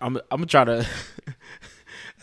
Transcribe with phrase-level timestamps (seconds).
[0.00, 0.86] I'm I'm gonna try to.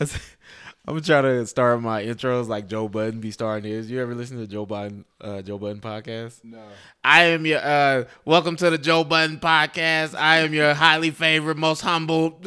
[0.00, 3.90] I'm gonna try to start my intros like Joe Budden be starting his.
[3.90, 6.42] You ever listen to Joe Budden uh, Joe Budden podcast?
[6.42, 6.62] No.
[7.04, 10.14] I am your uh, welcome to the Joe Budden podcast.
[10.16, 12.40] I am your highly favorite, most humble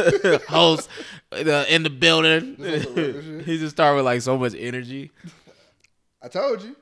[0.48, 0.88] host
[1.32, 2.56] uh, in the building.
[2.58, 3.46] This is some regular shit?
[3.46, 5.10] he just started with like so much energy.
[6.22, 6.76] I told you.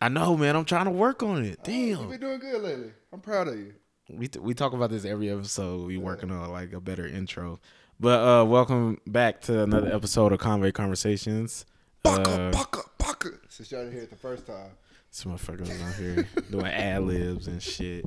[0.00, 0.56] I know, man.
[0.56, 1.60] I'm trying to work on it.
[1.64, 1.98] Damn.
[2.00, 2.92] You've been doing good lately.
[3.12, 3.74] I'm proud of you.
[4.08, 5.86] We t- we talk about this every episode.
[5.86, 7.58] We working on like a better intro.
[7.98, 11.64] But uh welcome back to another episode of Conway Conversations.
[12.02, 13.30] Baka, Uh, baka, baka.
[13.48, 14.72] Since y'all didn't hear it the first time.
[15.10, 18.04] this motherfucker out here doing ad libs and shit.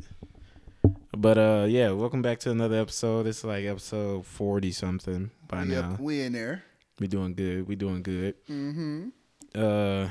[1.18, 3.26] But uh yeah, welcome back to another episode.
[3.26, 5.98] It's like episode forty something by yep, now.
[6.00, 6.64] we in there.
[7.00, 7.68] We doing good.
[7.68, 8.36] We doing good.
[8.48, 9.10] Mm-hmm.
[9.56, 10.10] Uh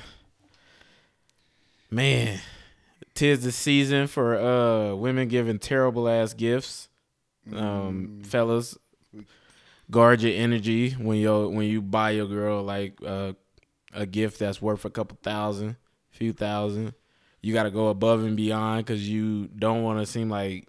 [1.93, 2.41] man,
[3.17, 6.89] tis the season for uh women giving terrible ass gifts.
[7.53, 8.27] Um Mm.
[8.27, 8.77] fellas,
[9.91, 13.33] guard your energy when you when you buy your girl like uh,
[13.93, 15.77] a gift that's worth a couple thousand,
[16.11, 16.95] few thousand.
[17.43, 20.67] You got to go above and beyond because you don't want to seem like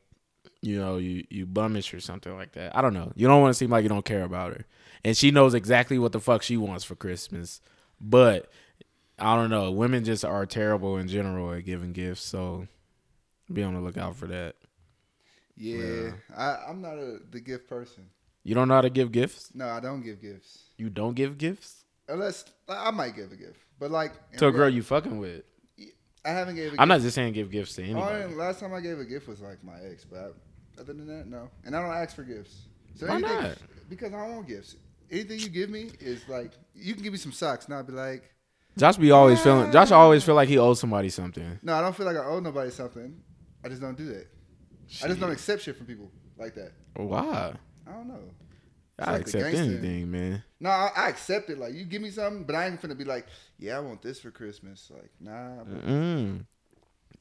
[0.61, 2.75] you know you you bummish or something like that.
[2.77, 3.11] I don't know.
[3.15, 4.65] You don't want to seem like you don't care about her,
[5.03, 7.61] and she knows exactly what the fuck she wants for Christmas.
[7.99, 8.51] But
[9.19, 9.71] I don't know.
[9.71, 12.67] Women just are terrible in general at giving gifts, so
[13.51, 14.55] be on the lookout for that.
[15.55, 18.09] Yeah, I, I'm not a the gift person.
[18.43, 19.49] You don't know how to give gifts.
[19.55, 20.65] No, I don't give gifts.
[20.77, 24.69] You don't give gifts Unless I might give a gift, but like to a girl
[24.69, 25.43] you fucking with.
[26.23, 26.73] I haven't gave.
[26.73, 28.35] A I'm not just saying give gifts to Oh, anybody.
[28.35, 31.27] last time I gave a gift was like my ex, but I, other than that,
[31.27, 31.49] no.
[31.65, 32.67] And I don't ask for gifts.
[32.95, 33.57] So Why anything- not?
[33.89, 34.75] Because I don't want gifts.
[35.09, 37.93] Anything you give me is like you can give me some socks, and I'll be
[37.93, 38.29] like,
[38.77, 39.71] Josh be always feeling.
[39.71, 41.59] Josh always feel like he owes somebody something.
[41.63, 43.21] no, I don't feel like I owe nobody something.
[43.63, 44.27] I just don't do that.
[45.03, 46.71] I just don't accept shit from people like that.
[46.95, 47.53] Why?
[47.87, 48.19] I don't know.
[48.99, 50.43] It's I like accept anything, man.
[50.59, 51.57] No, I, I accept it.
[51.59, 53.27] Like you give me something, but I ain't finna be like,
[53.59, 54.89] yeah, I want this for Christmas.
[54.93, 55.63] Like, nah.
[55.63, 56.45] but- Mm.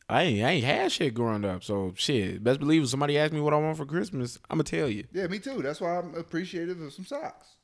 [0.08, 2.42] I ain't, I ain't had shit growing up, so shit.
[2.44, 5.04] Best believe if somebody ask me what I want for Christmas, I'ma tell you.
[5.12, 5.62] Yeah, me too.
[5.62, 7.56] That's why I'm appreciative of some socks.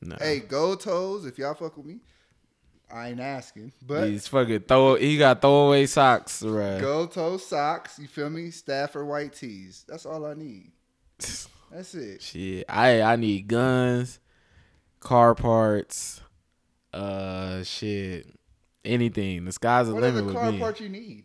[0.00, 0.16] No.
[0.18, 1.26] Hey, gold toes.
[1.26, 1.98] If y'all fuck with me,
[2.92, 4.96] I ain't asking, but He's fucking throw.
[4.96, 6.80] He got throwaway socks, right?
[6.80, 7.98] gold toe socks.
[7.98, 8.50] You feel me?
[8.50, 9.84] Stafford white tees.
[9.88, 10.72] That's all I need.
[11.18, 12.20] That's it.
[12.20, 14.18] Shit, I I need guns,
[15.00, 16.20] car parts,
[16.92, 18.26] uh, shit,
[18.84, 19.44] anything.
[19.46, 20.58] The sky's the What other limit with car me.
[20.58, 21.24] part you need?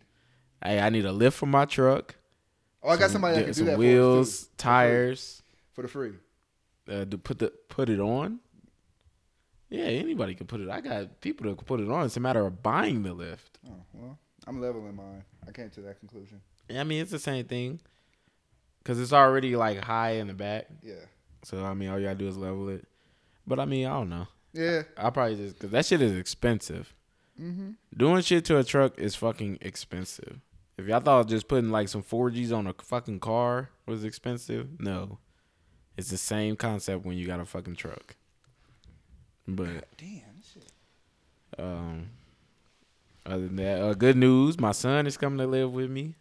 [0.64, 2.14] Hey, I need a lift for my truck.
[2.82, 5.42] Oh, I got some- somebody that can do some that wheels, for tires.
[5.72, 6.12] for the free.
[6.90, 8.40] Uh, to put the put it on.
[9.70, 10.68] Yeah, anybody can put it.
[10.70, 12.06] I got people that can put it on.
[12.06, 13.58] It's a matter of buying the lift.
[13.68, 15.24] Oh well, I'm leveling mine.
[15.46, 16.40] I came to that conclusion.
[16.68, 17.80] Yeah, I mean, it's the same thing.
[18.84, 20.66] Cause it's already like high in the back.
[20.82, 20.94] Yeah,
[21.44, 22.86] So I mean, all you gotta do is level it.
[23.46, 24.26] But I mean, I don't know.
[24.54, 24.82] yeah.
[24.96, 26.94] I'll probably just cause that shit is expensive.
[27.38, 27.72] Mm-hmm.
[27.96, 30.40] Doing shit to a truck is fucking expensive.
[30.78, 35.18] If y'all thought just putting like some 4Gs on a fucking car was expensive, no.
[35.96, 38.16] It's the same concept when you got a fucking truck.
[39.48, 40.20] But Damn.
[40.52, 40.70] Shit.
[41.58, 42.10] um,
[43.24, 44.60] other than that, uh, good news.
[44.60, 46.14] My son is coming to live with me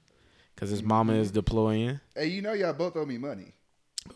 [0.56, 2.00] because his mama is deploying.
[2.16, 3.54] Hey, you know y'all both owe me money.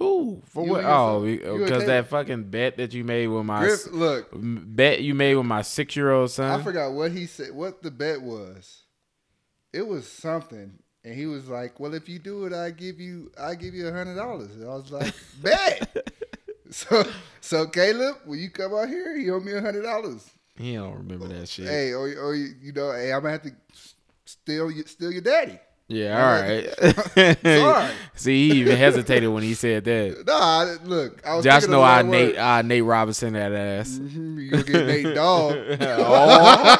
[0.02, 0.86] Ooh, for You what?
[0.86, 1.24] Oh, son.
[1.24, 5.02] we- You and because that fucking bet that you made with my Griff, look, bet
[5.02, 6.60] you made with my six year old son.
[6.60, 7.52] I forgot what he said.
[7.52, 8.84] What the bet was?
[9.74, 13.32] It was something, and he was like, "Well, if you do it, I give you,
[13.40, 16.08] I give you a hundred dollars." I was like, "Bet."
[16.72, 17.04] so,
[17.40, 20.30] so Caleb, will you come out here, you owe me a hundred dollars.
[20.58, 21.68] He don't remember that shit.
[21.68, 23.52] Hey, or, or you you know, hey, I'm gonna have to
[24.26, 25.60] steal you, steal your daddy.
[25.88, 27.38] Yeah, All all right.
[27.44, 27.92] Sorry.
[28.16, 30.24] See, he even hesitated when he said that.
[30.28, 32.38] Nah, I- look, I was Josh know I Nate.
[32.38, 34.00] I Nate Robinson that ass.
[34.02, 35.56] Mhm, You gonna get Nate Dogg.
[35.82, 36.78] Oh.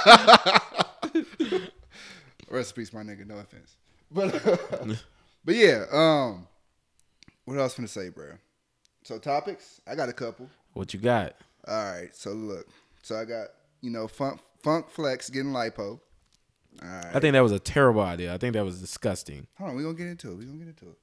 [2.50, 3.26] Rest in peace, my nigga.
[3.28, 3.76] No offense,
[4.12, 4.32] but
[5.46, 5.86] but yeah.
[5.92, 6.48] Um,
[7.46, 8.32] what else finna say, bro?
[9.04, 10.50] So topics, I got a couple.
[10.74, 11.36] What you got?
[11.68, 12.10] All right.
[12.14, 12.68] So look,
[13.02, 13.48] so I got
[13.82, 16.00] you know Funk Funk Flex getting lipo.
[16.82, 17.16] All right.
[17.16, 18.34] I think that was a terrible idea.
[18.34, 19.48] I think that was disgusting.
[19.58, 20.38] Hold on, we gonna get into it.
[20.38, 20.98] We gonna get into it.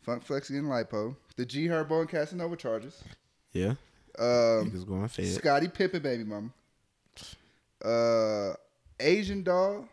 [0.00, 1.16] Funk Flex getting lipo.
[1.36, 3.02] The G Herbo and Casanova charges.
[3.52, 3.74] Yeah.
[4.18, 5.26] Um, Niggas going fed.
[5.26, 6.50] Scottie Pippen, baby mama.
[7.84, 8.54] Uh,
[9.00, 9.88] Asian doll,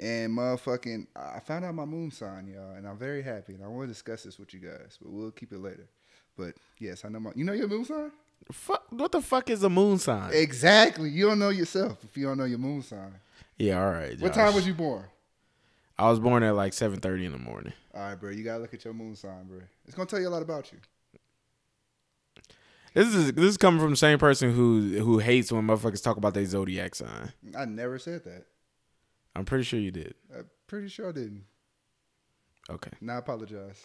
[0.00, 1.06] and motherfucking.
[1.14, 3.54] I found out my moon sign, y'all, and I'm very happy.
[3.54, 5.88] And I want to discuss this with you guys, but we'll keep it later.
[6.36, 7.32] But yes, I know my.
[7.34, 8.10] You know your moon sign?
[8.50, 10.30] Fuck, what the fuck is a moon sign?
[10.32, 11.10] Exactly.
[11.10, 13.14] You don't know yourself if you don't know your moon sign.
[13.58, 14.18] Yeah, all right.
[14.20, 14.44] What Josh.
[14.44, 15.04] time was you born?
[15.98, 17.72] I was born at like seven thirty in the morning.
[17.94, 18.30] All right, bro.
[18.30, 19.60] You gotta look at your moon sign, bro.
[19.86, 20.78] It's gonna tell you a lot about you.
[22.94, 26.16] This is this is coming from the same person who who hates when motherfuckers talk
[26.16, 27.32] about their zodiac sign.
[27.56, 28.46] I never said that.
[29.34, 30.14] I'm pretty sure you did.
[30.34, 31.44] I'm pretty sure I didn't.
[32.68, 32.90] Okay.
[33.00, 33.82] Now I apologize.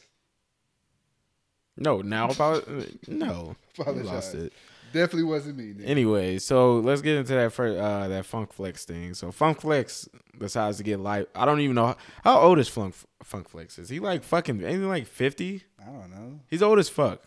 [1.78, 2.68] No, now about
[3.08, 3.56] no.
[3.78, 4.54] You lost it.
[4.94, 5.74] Definitely wasn't me.
[5.74, 5.88] Nigga.
[5.88, 9.14] Anyway, so let's get into that first, uh, that Funk Flex thing.
[9.14, 10.08] So Funk Flex
[10.40, 11.28] decides to get live.
[11.36, 13.78] I don't even know how, how old is Funk Funk Flex.
[13.78, 14.60] Is he like fucking?
[14.62, 15.64] He like fifty?
[15.80, 16.40] I don't know.
[16.50, 17.22] He's old as fuck,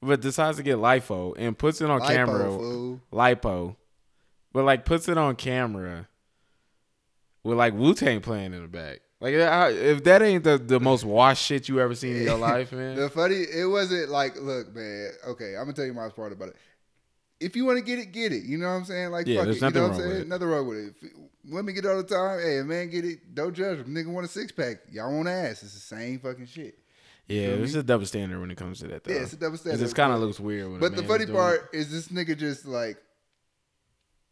[0.00, 2.44] but decides to get lipo and puts it on Lipo, camera.
[2.50, 3.00] fool.
[3.12, 3.76] Lipo,
[4.52, 6.06] but like puts it on camera
[7.42, 9.00] with like Wu Tang playing in the back.
[9.20, 12.38] Like I- if that ain't the, the most washed shit you ever seen in your
[12.50, 12.96] life, man.
[12.96, 15.10] The funny, it wasn't like, look, man.
[15.28, 16.56] Okay, I'm gonna tell you my part about it.
[17.40, 18.44] If you want to get it, get it.
[18.44, 19.10] You know what I'm saying?
[19.10, 19.60] Like, Yeah, fuck there's it.
[19.60, 20.22] You nothing know what I'm wrong with saying?
[20.22, 20.28] it.
[20.28, 20.94] Nothing wrong with it.
[21.02, 22.40] If me get it all the time.
[22.40, 23.34] Hey, a man get it.
[23.34, 23.78] Don't judge.
[23.78, 25.62] If nigga want a six pack, y'all want ass.
[25.62, 26.78] It's the same fucking shit.
[27.28, 27.80] yeah, feel it's me?
[27.80, 29.04] a double standard when it comes to that.
[29.04, 29.12] Though.
[29.14, 29.88] Yeah, it's a double 'Cause standard.
[29.88, 30.66] It kind of looks weird.
[30.66, 32.98] When a But the man's funny doing part is this nigga just like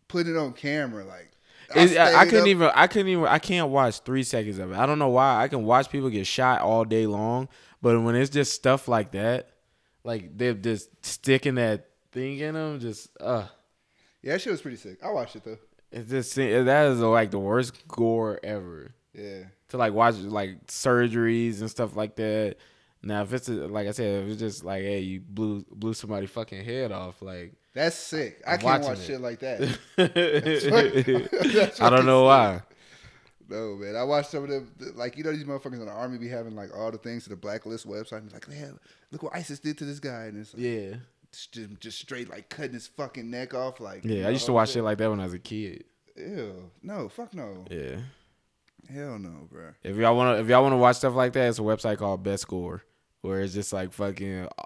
[0.09, 1.05] put it on camera.
[1.05, 1.31] Like,
[1.75, 2.71] It, I, I couldn't up- even.
[2.75, 3.25] I couldn't even.
[3.25, 4.77] I can't watch three seconds of it.
[4.77, 5.43] I don't know why.
[5.43, 7.49] I can watch people get shot all day long,
[7.83, 9.51] but when it's just stuff like that,
[10.05, 13.47] like they're just sticking that thing in them, just uh,
[14.23, 14.99] Yeah, that shit was pretty sick.
[15.05, 15.59] I watched it though.
[15.91, 18.93] it just that is like the worst gore ever.
[19.13, 19.45] Yeah.
[19.71, 22.57] To like watch like surgeries and stuff like that.
[23.03, 25.95] Now if it's a, like I said, if it's just like hey, you blew blew
[25.95, 28.43] somebody fucking head off, like That's sick.
[28.47, 29.05] I I'm can't watch it.
[29.05, 29.61] shit like that.
[29.99, 32.63] I That's don't know why.
[33.51, 33.95] No, man.
[33.95, 36.57] I watched some of them, like, you know, these motherfuckers in the army be having,
[36.57, 38.19] like, all the things to the blacklist website.
[38.19, 38.79] And it's like, man,
[39.13, 40.25] look what ISIS did to this guy.
[40.25, 40.95] And it's like, Yeah,
[41.33, 43.79] just, just straight, like, cutting his fucking neck off.
[43.79, 44.27] Like, yeah.
[44.27, 45.85] I used to watch shit like that when I was a kid.
[46.17, 46.71] Ew.
[46.83, 47.67] No, fuck no.
[47.71, 47.97] Yeah.
[48.93, 49.73] Hell no, bro.
[49.83, 52.47] If y'all wanna if y'all wanna watch stuff like that, it's a website called Best
[52.49, 52.85] Gore,
[53.21, 54.65] where it's just like fucking uh,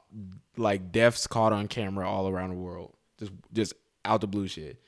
[0.58, 3.74] like deaths caught on camera all around the world, just just
[4.04, 4.80] out the blue shit.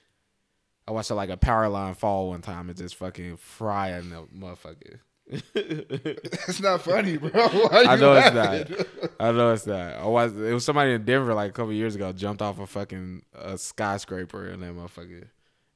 [0.89, 4.99] I watched like a power line fall one time and just fucking frying the motherfucker.
[5.55, 7.31] It's not funny, bro.
[7.33, 8.77] I know it's laughing?
[8.77, 9.11] not.
[9.21, 9.95] I know it's not.
[9.95, 12.67] I was it was somebody in Denver like a couple years ago jumped off a
[12.67, 15.29] fucking a skyscraper and that motherfucker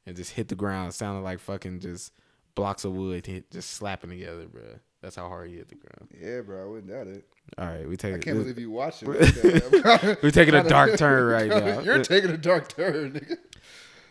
[0.05, 0.93] and just hit the ground.
[0.95, 2.13] sounded like fucking just
[2.55, 4.63] blocks of wood hit just slapping together, bro.
[5.01, 6.11] That's how hard he hit the ground.
[6.21, 6.63] Yeah, bro.
[6.63, 7.25] I wouldn't doubt it.
[7.59, 8.15] All right, we take.
[8.15, 9.09] I can't this, believe you watched it.
[10.23, 11.81] We're taking a dark turn right now.
[11.81, 13.37] You're taking a dark turn, nigga.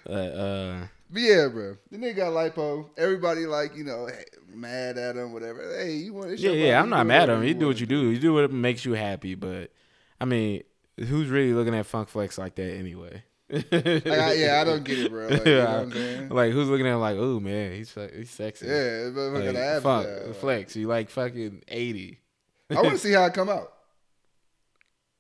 [0.08, 1.78] Uh, uh, But yeah, bro.
[1.92, 2.90] The nigga got lipo.
[2.98, 4.10] Everybody like, you know,
[4.54, 5.78] mad at him, whatever.
[5.78, 6.82] Hey, you want yeah, yeah.
[6.82, 7.44] I'm not mad at him.
[7.44, 8.10] You do what you do.
[8.12, 9.36] You do what makes you happy.
[9.36, 9.72] But
[10.20, 10.64] I mean,
[10.98, 13.24] who's really looking at Funk Flex like that anyway?
[13.48, 15.28] Like, I, yeah, I don't get it, bro.
[15.28, 16.30] Like, you know what I'm saying?
[16.30, 18.66] Like who's looking at him like, oh man, he's he's sexy.
[18.66, 20.76] Yeah, but Like, fuck, like- flex.
[20.76, 22.20] You like fucking eighty?
[22.72, 23.72] I want to see how it come out.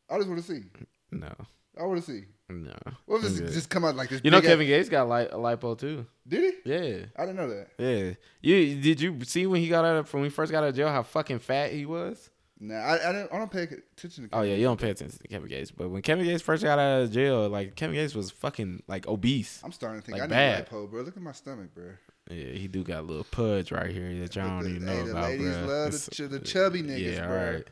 [0.10, 0.62] I just want to see.
[1.12, 1.32] No,
[1.80, 2.26] I want to see.
[2.50, 2.74] no.
[3.06, 4.20] What if this just come out like this?
[4.24, 6.06] You know, Kevin Gates got li- a lipo too.
[6.28, 6.70] did he?
[6.70, 7.68] Yeah, I didn't know that.
[7.78, 8.14] yeah.
[8.42, 10.76] You did you see when he got out of when we first got out of
[10.76, 12.30] jail how fucking fat he was?
[12.60, 13.34] Nah, I, I don't.
[13.34, 14.36] I don't pay attention to.
[14.38, 16.80] Oh yeah, you don't pay attention to Kevin Gates, but when Kevin Gates first got
[16.80, 19.62] out of jail, like Kevin Gates was fucking like obese.
[19.64, 20.70] I'm starting to think Like I need bad.
[20.70, 21.02] lipo, bro.
[21.04, 21.92] Look at my stomach, bro.
[22.30, 25.06] Yeah, he do got a little pudge right here that y'all don't even hey, know
[25.06, 25.68] the about, ladies bruh.
[25.68, 27.54] love the ch- the chubby niggas, Yeah, bro.
[27.54, 27.70] right.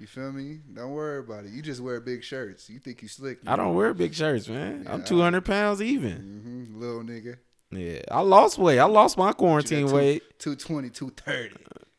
[0.00, 0.58] You feel me?
[0.74, 1.52] Don't worry about it.
[1.52, 2.68] You just wear big shirts.
[2.68, 3.38] You think you slick?
[3.46, 4.86] I don't wear big shirts, man.
[4.88, 6.72] I'm Yeah, I- 200 pounds even.
[6.72, 6.80] Mm-hmm.
[6.80, 7.36] Little nigga.
[7.70, 8.78] Yeah, I lost weight.
[8.80, 10.22] I lost my quarantine two- weight.
[10.40, 11.54] 220, 230.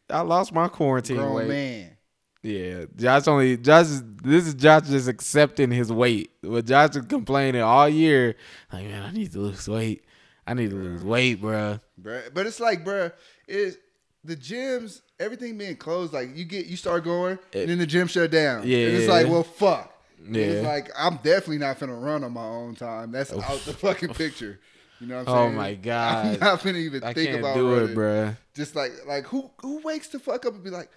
[0.09, 1.47] I lost my quarantine Grown weight.
[1.47, 1.97] man.
[2.41, 3.85] Yeah, Josh only Josh.
[3.85, 6.31] is- This is Josh just accepting his weight.
[6.41, 8.35] But Josh is complaining all year,
[8.73, 10.03] like man, I need to lose weight.
[10.45, 11.79] I need to lose weight, bro.
[12.01, 12.33] Bruh.
[12.33, 13.11] But it's like, bro,
[13.47, 13.77] it's
[14.23, 18.07] the gyms, everything being closed, like you get you start going and then the gym
[18.07, 18.67] shut down.
[18.67, 19.89] Yeah, And it's like, well fuck.
[20.29, 20.41] Yeah.
[20.43, 23.11] It's like I'm definitely not gonna run on my own time.
[23.11, 23.41] That's oh.
[23.41, 24.59] out the fucking picture.
[24.99, 25.53] You know what I'm oh saying?
[25.53, 27.89] Oh my god, I'm not finna even I think about do running.
[27.89, 28.37] it, bruh.
[28.53, 30.89] Just like like who who wakes the fuck up and be like,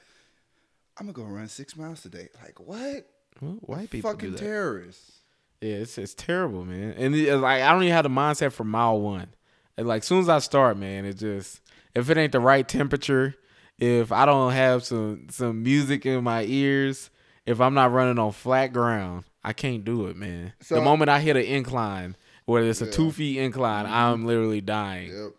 [0.98, 2.28] I'm gonna go run six miles today.
[2.42, 3.08] Like what?
[3.40, 4.42] Well, white people Fucking do that.
[4.42, 5.20] terrorists.
[5.60, 6.94] Yeah, it's it's terrible, man.
[6.96, 9.28] And it, like I don't even have the mindset for mile one.
[9.76, 11.60] And like soon as I start, man, it just
[11.94, 13.34] if it ain't the right temperature,
[13.78, 17.10] if I don't have some some music in my ears,
[17.44, 20.52] if I'm not running on flat ground, I can't do it, man.
[20.60, 22.16] So- the moment I hit an incline,
[22.46, 25.10] whether it's a two feet incline, I'm literally dying.
[25.10, 25.32] Yep.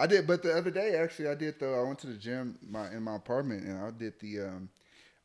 [0.00, 1.78] I did, but the other day actually I did though.
[1.80, 4.68] I went to the gym my in my apartment and I did the um,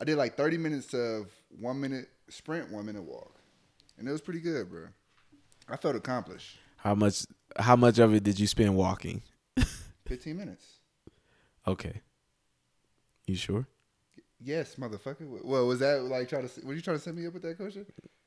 [0.02, 1.28] I did like thirty minutes of
[1.60, 3.36] one minute sprint, one minute walk,
[3.98, 4.88] and it was pretty good, bro.
[5.70, 6.58] I felt accomplished.
[6.78, 7.24] How much
[7.58, 9.22] how much of it did you spend walking?
[10.08, 10.66] Fifteen minutes.
[11.68, 12.02] Okay.
[13.26, 13.68] You sure?
[14.42, 15.44] Yes, motherfucker.
[15.44, 16.66] Well, was that like trying to?
[16.66, 17.86] Were you trying to set me up with that question?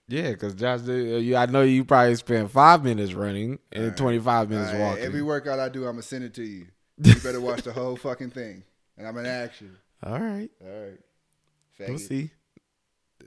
[0.09, 3.97] Yeah, because Josh, uh, you, I know you probably spent five minutes running and Alright.
[3.97, 5.04] 25 minutes All right, walking.
[5.04, 6.66] every workout I do, I'm gonna send it to you.
[7.02, 8.62] You better watch the whole fucking thing,
[8.97, 9.71] and I'm gonna ask you.
[10.02, 10.49] All right.
[10.64, 10.99] All right,
[11.88, 12.30] We'll see.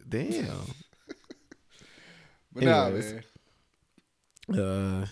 [0.08, 0.46] Damn.
[2.52, 3.14] But nah, Anyways.
[4.48, 4.60] man.
[4.60, 5.06] Uh,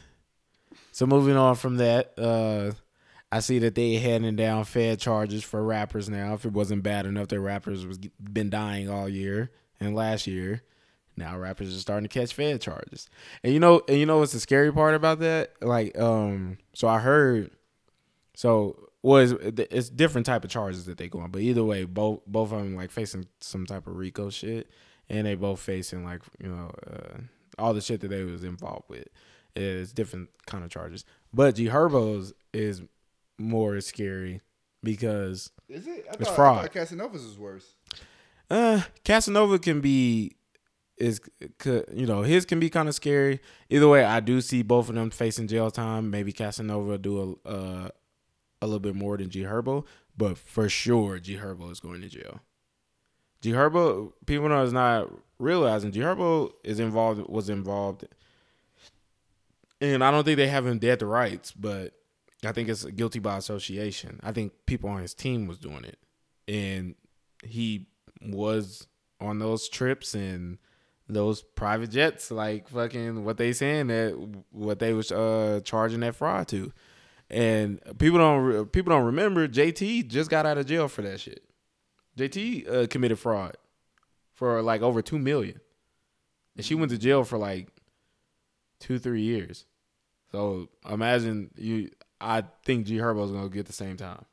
[0.98, 2.72] so moving on from that, uh,
[3.32, 6.34] I see that they handing down Fed charges for rappers now.
[6.34, 10.64] If it wasn't bad enough that rappers was been dying all year and last year,
[11.16, 13.12] now rappers are starting to catch Fed charges.
[13.44, 15.52] And you know, and you know what's the scary part about that?
[15.62, 17.52] Like, um, so I heard,
[18.34, 22.22] so was it's different type of charges that they go on, but either way, both
[22.26, 24.68] both of them like facing some type of RICO shit,
[25.10, 27.18] and they both facing like you know uh,
[27.60, 29.08] all the shit that they was involved with.
[29.58, 32.82] It's different kind of charges, but G Herbo's is
[33.38, 34.42] more scary
[34.84, 36.06] because Is it?
[36.10, 36.58] I It's thought, fraud.
[36.60, 37.76] I thought Casanova's was worse.
[38.50, 40.34] uh Casanova can be
[40.98, 41.22] is
[41.60, 43.40] could, you know his can be kind of scary.
[43.70, 46.10] Either way, I do see both of them facing jail time.
[46.10, 47.90] Maybe Casanova do a uh,
[48.62, 49.86] a little bit more than G Herbo,
[50.18, 52.40] but for sure G Herbo is going to jail.
[53.42, 58.08] G Herbo, people know is not realizing G Herbo is involved was involved,
[59.82, 61.94] and I don't think they have him dead to rights, but
[62.46, 64.20] I think it's guilty by association.
[64.24, 66.00] I think people on his team was doing it,
[66.48, 66.96] and
[67.44, 67.88] he
[68.22, 68.88] was
[69.20, 70.58] on those trips and
[71.08, 74.12] those private jets, like fucking what they saying that
[74.52, 76.72] what they was uh charging that fraud to,
[77.30, 81.44] and people don't people don't remember JT just got out of jail for that shit.
[82.18, 83.58] JT uh, committed fraud
[84.34, 85.60] for like over two million,
[86.56, 87.70] and she went to jail for like
[88.80, 89.66] two three years.
[90.32, 91.90] So imagine you.
[92.20, 94.26] I think G Herbo's gonna get the same time.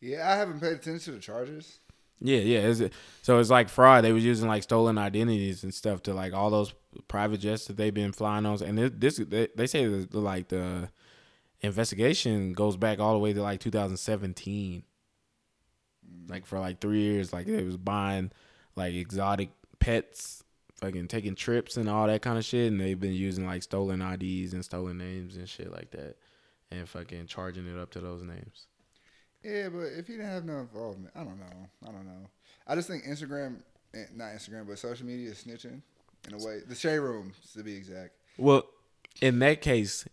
[0.00, 1.80] Yeah, I haven't paid attention to the charges.
[2.20, 2.58] Yeah, yeah.
[2.60, 2.82] It's,
[3.22, 4.04] so it's like fraud.
[4.04, 6.72] They was using like stolen identities and stuff to like all those
[7.06, 8.62] private jets that they've been flying on.
[8.62, 10.88] And it, this, they, they say the, like the
[11.60, 14.82] investigation goes back all the way to like 2017.
[16.28, 18.32] Like for like three years, like they was buying
[18.74, 20.37] like exotic pets,
[20.78, 22.70] fucking taking trips and all that kind of shit.
[22.70, 26.16] And they've been using like stolen IDs and stolen names and shit like that,
[26.70, 28.66] and fucking charging it up to those names.
[29.42, 31.68] Yeah, but if he didn't have no involvement, I don't know.
[31.86, 32.28] I don't know.
[32.66, 33.60] I just think Instagram,
[33.94, 35.80] eh, not Instagram, but social media is snitching
[36.26, 36.60] in a way.
[36.66, 38.14] The shade room, to be exact.
[38.36, 38.64] Well,
[39.20, 40.06] in that case,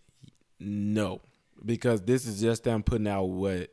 [0.59, 1.21] no,
[1.63, 3.71] because this is just them putting out what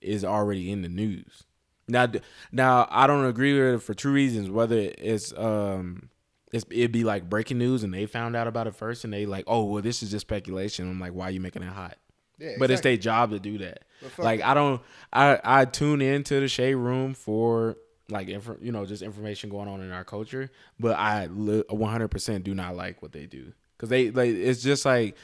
[0.00, 1.44] is already in the news.
[1.88, 2.10] Now,
[2.50, 4.48] now I don't agree with it for two reasons.
[4.48, 6.08] Whether it's um,
[6.54, 9.26] it's, it'd be like breaking news and they found out about it first and they
[9.26, 10.88] like, oh well, this is just speculation.
[10.88, 11.96] I'm like, why are you making it hot?
[12.38, 13.84] Yeah, But it's their job to do that.
[14.18, 14.42] Like.
[14.42, 14.80] I don't,
[15.12, 17.76] I I tune into the shade room for
[18.10, 22.42] like infor- you know just information going on in our culture, but I li- 100%
[22.44, 25.16] do not like what they do because they like it's just like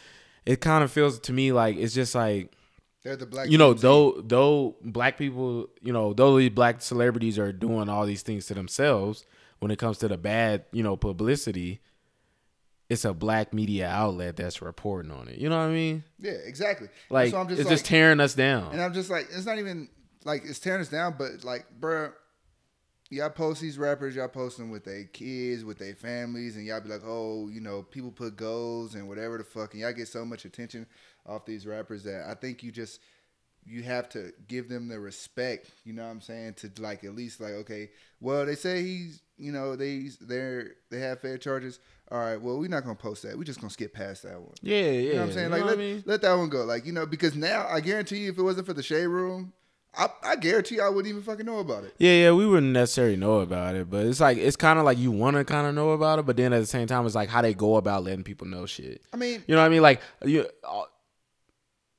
[0.46, 2.52] it kind of feels to me like it's just like
[3.02, 3.50] They're the black.
[3.50, 8.06] you know though though black people you know though these black celebrities are doing all
[8.06, 9.26] these things to themselves
[9.60, 11.80] when it comes to the bad you know publicity
[12.90, 15.38] it's a black media outlet that's reporting on it.
[15.38, 16.02] You know what i mean?
[16.18, 16.88] Yeah, exactly.
[17.08, 18.72] like so just it's like, just tearing us down.
[18.72, 19.88] and I'm just like, it's not even
[20.24, 22.12] like it's tearing us down, but like, bruh,
[23.08, 26.80] y'all post these rappers, y'all post them with their kids, with their families, and y'all
[26.80, 30.08] be like, oh, you know, people put goals and whatever the fuck, and y'all get
[30.08, 30.84] so much attention
[31.24, 33.00] off these rappers that I think you just
[33.64, 37.14] you have to give them the respect, you know what I'm saying, to like at
[37.14, 41.80] least like, okay, well they say he's you know, they they're they have fair charges.
[42.10, 43.36] All right, well we're not gonna post that.
[43.38, 44.54] We're just gonna skip past that one.
[44.62, 45.46] yeah yeah You know what I'm saying?
[45.50, 46.02] You Like let, I mean?
[46.06, 46.64] let that one go.
[46.64, 49.52] Like, you know, because now I guarantee you if it wasn't for the shade room,
[49.96, 51.94] I, I guarantee I wouldn't even fucking know about it.
[51.98, 54.98] Yeah, yeah, we wouldn't necessarily know about it, but it's like it's kind of like
[54.98, 57.14] you want to kind of know about it, but then at the same time, it's
[57.16, 59.02] like how they go about letting people know shit.
[59.12, 59.82] I mean, You know what I mean?
[59.82, 60.82] Like you, uh,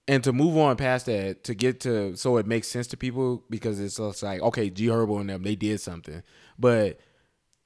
[0.08, 3.44] and to move on past that, to get to so it makes sense to people
[3.50, 6.24] because it's like okay, G Herbo and them they did something,
[6.60, 7.00] but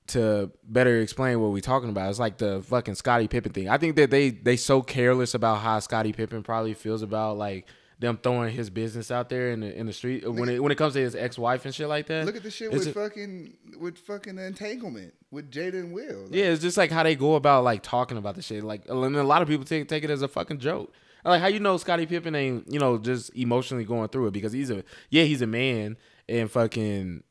[0.08, 3.70] to better explain what we're talking about, it's like the fucking Scottie Pippen thing.
[3.70, 7.68] I think that they they so careless about how Scottie Pippen probably feels about like
[7.98, 10.76] them throwing his business out there in the in the street when it when it
[10.78, 12.26] comes to his ex wife and shit like that.
[12.26, 16.24] look at the shit with a- fucking with fucking entanglement with Jada and Will.
[16.24, 18.64] Like, Yeah, it's just like how they go about like talking about the shit.
[18.64, 20.94] Like, and a lot of people take take it as a fucking joke.
[21.24, 24.52] Like, how you know Scottie Pippen ain't you know just emotionally going through it because
[24.52, 25.98] he's a yeah he's a man
[26.28, 27.24] and fucking,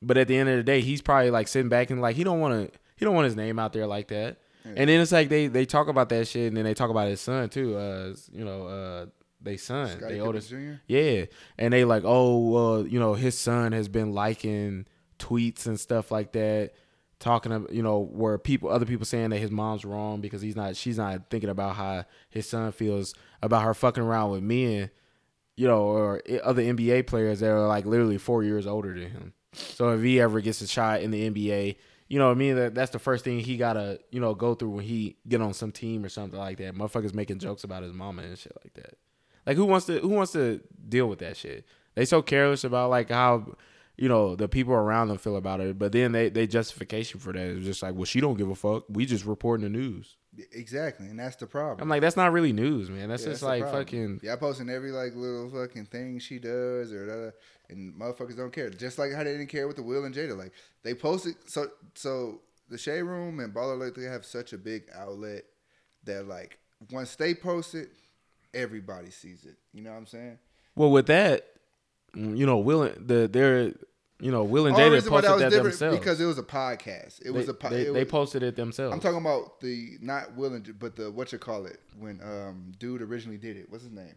[0.00, 2.24] but at the end of the day he's probably like sitting back and like he
[2.24, 4.38] don't want to he don't want his name out there like that.
[4.64, 7.08] And then it's like they they talk about that shit and then they talk about
[7.08, 7.76] his son too.
[7.76, 9.06] Uh, you know, uh,
[9.40, 10.50] they son, Scottie they oldest.
[10.50, 10.72] Jr.
[10.86, 11.24] Yeah,
[11.56, 14.86] and they like, oh, well, you know, his son has been liking
[15.18, 16.72] tweets and stuff like that
[17.18, 20.54] talking of you know where people other people saying that his mom's wrong because he's
[20.54, 23.12] not she's not thinking about how his son feels
[23.42, 24.88] about her fucking around with men
[25.56, 29.32] you know or other nba players that are like literally four years older than him
[29.58, 31.76] so if he ever gets a shot in the nba
[32.08, 32.56] you know what i mean?
[32.56, 35.52] That, that's the first thing he gotta you know go through when he get on
[35.52, 36.74] some team or something like that.
[36.74, 38.98] Motherfuckers making jokes about his mama and shit like that.
[39.46, 41.66] Like who wants to who wants to deal with that shit?
[41.94, 43.54] They so careless about like how
[43.98, 47.32] you know the people around them feel about it but then they they justification for
[47.32, 48.84] that is just like well she don't give a fuck.
[48.88, 50.16] We just reporting the news
[50.52, 51.80] Exactly, and that's the problem.
[51.82, 54.36] i'm like that's not really news man that's Yeah, just the like fucking Yeah, I
[54.36, 57.30] posting every like little fucking thing she does or da, da,
[57.70, 58.70] and motherfuckers don't care.
[58.70, 60.36] Just like how they didn't care with the Will and Jada.
[60.36, 60.52] Like
[60.82, 65.42] they posted so so the Shade Room and Baller they have such a big outlet
[66.04, 66.58] that like
[66.92, 67.90] once they post it,
[68.54, 69.56] everybody sees it.
[69.72, 70.38] You know what I'm saying?
[70.76, 71.44] well with that
[72.14, 73.72] you know will and- the they're
[74.20, 77.20] you know will and jada reason posted that that themselves because it was a podcast.
[77.20, 79.98] It they, was a po- they, it they posted it themselves I'm talking about the
[80.00, 83.70] not Will and but the what you call it when um dude originally did it.
[83.70, 84.16] What's his name?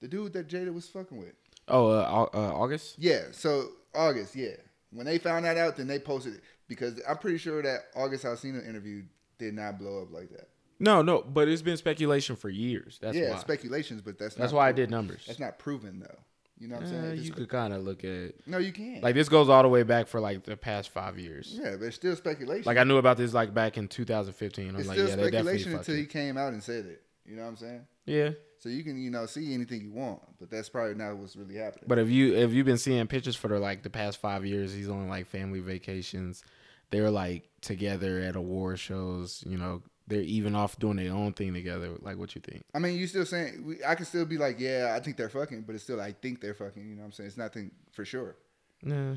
[0.00, 1.34] The dude that Jada was fucking with.
[1.68, 4.56] oh uh, uh, august Yeah, so August, yeah.
[4.92, 8.24] When they found that out, then they posted it because I'm pretty sure that August
[8.24, 9.02] Alsina interview
[9.38, 10.48] did not blow up like that.
[10.78, 14.44] no no but it's been speculation for years that's yeah, why speculations, but that's not
[14.44, 16.18] that's why i did numbers That's not proven though.
[16.60, 17.22] You know what I'm Uh, saying?
[17.22, 19.02] you could kind of look at no, you can't.
[19.02, 21.96] like this goes all the way back for like the past five years yeah, it's
[21.96, 22.64] still speculation.
[22.66, 24.68] Like I knew about this like back in 2015.
[24.68, 27.02] I'm it's like, still yeah, speculation until he came out and said it.
[27.24, 27.86] You know what I'm saying?
[28.06, 31.34] Yeah, So you can you know see anything you want, but that's probably not what's
[31.36, 31.84] really happening.
[31.86, 34.74] but if you if you've been seeing pictures for the like the past five years,
[34.74, 36.42] he's on like family vacations.
[36.90, 39.44] They're like together at award shows.
[39.46, 41.90] You know, they're even off doing their own thing together.
[42.00, 42.64] Like, what you think?
[42.74, 45.28] I mean, you still saying we, I can still be like, yeah, I think they're
[45.30, 46.86] fucking, but it's still I think they're fucking.
[46.88, 47.28] You know what I'm saying?
[47.28, 48.36] It's nothing for sure.
[48.82, 49.14] Nah.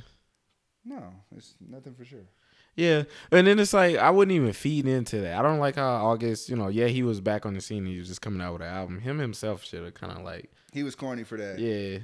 [0.85, 2.25] No, it's nothing for sure.
[2.75, 5.37] Yeah, and then it's like I wouldn't even feed into that.
[5.37, 6.49] I don't like how August.
[6.49, 7.85] You know, yeah, he was back on the scene.
[7.85, 8.99] He was just coming out with an album.
[8.99, 11.59] Him himself should have kind of like, He was corny for that.
[11.59, 11.99] yeah,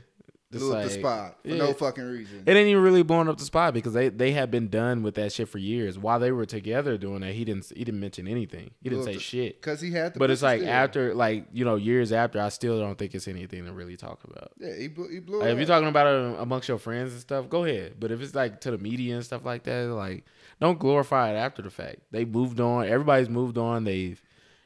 [0.51, 1.57] blew up the spot for yeah.
[1.57, 2.43] no fucking reason.
[2.45, 5.15] It ain't even really blowing up the spot because they, they had been done with
[5.15, 5.97] that shit for years.
[5.99, 8.71] While they were together doing that, he didn't he didn't mention anything.
[8.81, 9.61] He didn't say the- shit.
[9.61, 10.13] Cause he had.
[10.17, 10.71] But it's like still.
[10.71, 14.23] after like you know years after, I still don't think it's anything to really talk
[14.23, 14.51] about.
[14.59, 15.07] Yeah, he blew.
[15.09, 17.95] He blew Like, if you're talking about it amongst your friends and stuff, go ahead.
[17.99, 20.25] But if it's like to the media and stuff like that, like
[20.59, 21.99] don't glorify it after the fact.
[22.11, 22.87] They moved on.
[22.87, 23.83] Everybody's moved on.
[23.83, 24.21] They've,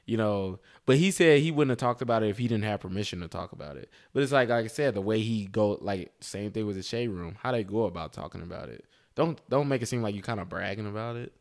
[0.06, 0.60] you know.
[0.86, 3.28] But he said he wouldn't have talked about it if he didn't have permission to
[3.28, 3.90] talk about it.
[4.14, 6.84] But it's like like I said, the way he go like same thing with the
[6.84, 7.36] shade room.
[7.42, 8.84] How they go about talking about it.
[9.16, 11.34] Don't don't make it seem like you kind of bragging about it.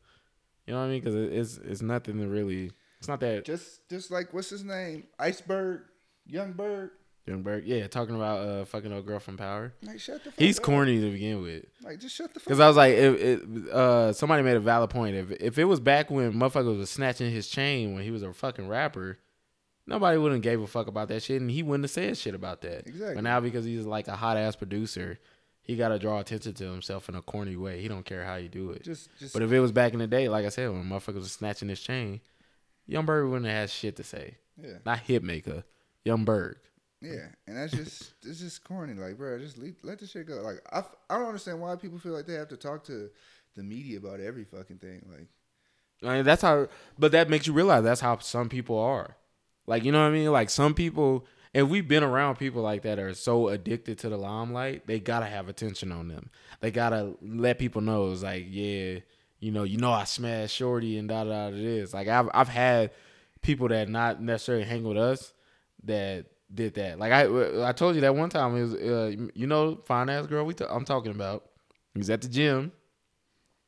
[0.67, 1.01] You know what I mean?
[1.01, 2.71] Because it's it's nothing to really.
[2.99, 5.83] It's not that just just like what's his name, Iceberg,
[6.27, 6.91] Yung Berg.
[7.29, 7.63] Youngberg.
[7.65, 9.73] Yeah, talking about uh fucking old girl from Power.
[9.83, 10.65] Like shut the fuck He's up.
[10.65, 11.65] corny to begin with.
[11.81, 12.47] Like just shut the fuck.
[12.49, 15.15] Because I was like, if it, uh, somebody made a valid point.
[15.15, 18.33] If if it was back when motherfucker was snatching his chain when he was a
[18.33, 19.19] fucking rapper,
[19.87, 22.61] nobody wouldn't gave a fuck about that shit, and he wouldn't have said shit about
[22.63, 22.87] that.
[22.87, 23.15] Exactly.
[23.17, 25.19] But now because he's like a hot ass producer,
[25.63, 27.81] he got to draw attention to himself in a corny way.
[27.81, 28.83] He don't care how you do it.
[28.85, 29.33] Just just.
[29.33, 31.69] But if it was back in the day, like I said, when motherfuckers was snatching
[31.69, 32.21] his chain,
[32.87, 34.37] Yung Berg wouldn't have had shit to say.
[34.61, 35.63] yeah, Not Hitmaka,
[36.05, 36.57] Yung Berg.
[37.01, 38.95] yeah, and that's just it's just corny.
[38.95, 40.35] Like, bro, just leave, let the shit go.
[40.43, 43.09] Like, I f- I don't understand why people feel like they have to talk to
[43.55, 45.05] the media about every fucking thing.
[45.11, 45.27] Like,
[46.11, 46.67] I mean, that's how,
[46.99, 49.17] but that makes you realize that's how some people are.
[49.67, 50.31] Like, you know what I mean?
[50.33, 54.17] Like, some people, and we've been around people like that are so addicted to the
[54.17, 56.31] limelight, they gotta have attention on them.
[56.61, 58.99] They gotta let people know it's like, yeah,
[59.43, 61.57] you know, you know, I smashed Shorty and da da da.
[61.57, 62.93] It is like I've I've had
[63.43, 65.33] people that not necessarily hang with us
[65.85, 66.99] that did that.
[66.99, 70.27] Like I I told you that one time it was uh, you know fine ass
[70.27, 71.45] girl we t- I'm talking about.
[71.93, 72.73] He was at the gym,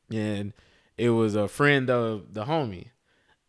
[0.09, 0.53] and
[0.97, 2.87] it was a friend of the homie.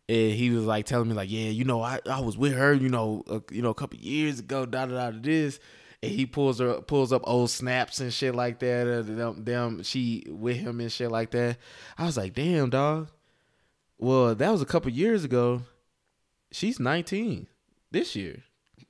[0.09, 2.73] And he was like telling me like, yeah, you know, I, I was with her,
[2.73, 5.59] you know, a, you know, a couple years ago, da da da this.
[6.01, 8.87] And he pulls her pulls up old snaps and shit like that.
[8.87, 11.57] Uh, them, them she with him and shit like that.
[11.97, 13.09] I was like, damn, dog.
[13.97, 15.63] Well, that was a couple years ago.
[16.51, 17.47] She's 19
[17.91, 18.43] this year.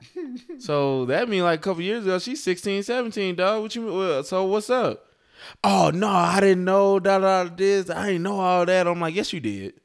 [0.60, 3.63] so that mean like a couple years ago, she's 16, 17, dog.
[3.63, 5.03] What you well, so what's up?
[5.63, 7.89] Oh no, I didn't know da da da, this.
[7.89, 8.88] I didn't know all that.
[8.88, 9.80] I'm like, yes, you did.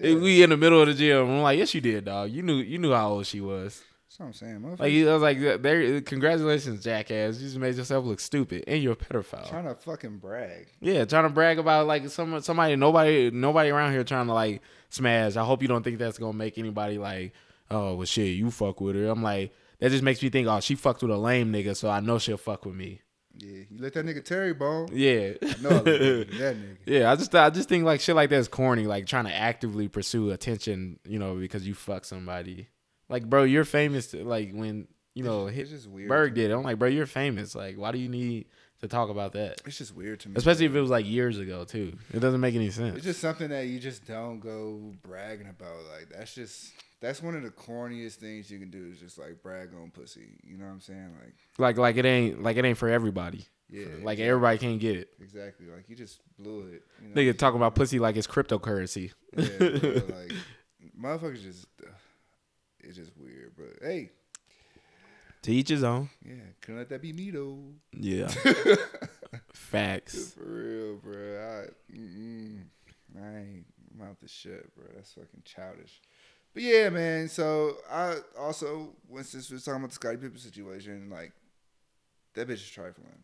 [0.00, 1.28] And We in the middle of the gym.
[1.28, 2.30] I'm like, yes, you did, dog.
[2.30, 3.82] You knew you knew how old she was.
[4.06, 4.76] that's what I'm saying.
[4.78, 6.00] Like I was like, there.
[6.02, 7.38] Congratulations, jackass.
[7.40, 9.48] You just made yourself look stupid, and you're a pedophile.
[9.48, 10.68] trying to fucking brag.
[10.80, 14.62] Yeah, trying to brag about like some somebody nobody nobody around here trying to like
[14.90, 15.36] smash.
[15.36, 17.32] I hope you don't think that's gonna make anybody like,
[17.70, 19.08] oh well shit, you fuck with her.
[19.08, 21.90] I'm like, that just makes me think, oh, she fucked with a lame nigga, so
[21.90, 23.00] I know she'll fuck with me.
[23.38, 24.88] Yeah, you let that nigga Terry bone.
[24.92, 25.34] Yeah.
[25.62, 25.84] No, that
[26.36, 26.76] nigga.
[26.86, 29.34] Yeah, I just I just think like shit like that is corny, like trying to
[29.34, 32.68] actively pursue attention, you know, because you fuck somebody.
[33.08, 34.12] Like, bro, you're famous.
[34.12, 36.08] Like when you know It's hit, just weird.
[36.08, 36.54] Berg did it.
[36.54, 37.54] I'm like, bro, you're famous.
[37.54, 38.46] Like, why do you need
[38.80, 39.60] to talk about that?
[39.64, 40.34] It's just weird to me.
[40.36, 41.96] Especially if it was like years ago too.
[42.12, 42.96] It doesn't make any sense.
[42.96, 45.76] It's just something that you just don't go bragging about.
[45.96, 49.42] Like that's just that's one of the corniest things you can do is just like
[49.42, 50.38] brag on pussy.
[50.42, 51.12] You know what I'm saying?
[51.22, 53.46] Like Like like it ain't like it ain't for everybody.
[53.70, 54.22] yeah, Like exactly.
[54.24, 55.10] everybody can't get it.
[55.20, 55.66] Exactly.
[55.66, 56.82] Like you just blew it.
[57.02, 57.14] You know?
[57.32, 59.12] Nigga talking about pussy like it's cryptocurrency.
[59.36, 60.32] Yeah, bro, like
[61.00, 61.90] motherfuckers just uh,
[62.80, 63.52] it's just weird.
[63.56, 64.10] But hey,
[65.42, 66.08] To each his own.
[66.24, 67.58] yeah, couldn't let that be me though.
[67.92, 68.28] Yeah.
[69.52, 70.32] Facts.
[70.32, 71.14] For real, bro.
[71.14, 72.62] I, mm-mm,
[73.20, 74.84] I ain't mouth is shut, bro.
[74.94, 76.00] That's fucking childish.
[76.58, 77.28] But yeah, man.
[77.28, 81.30] So I also, when since we was talking about the Scottie Pippen situation, like
[82.34, 83.22] that bitch is trifling.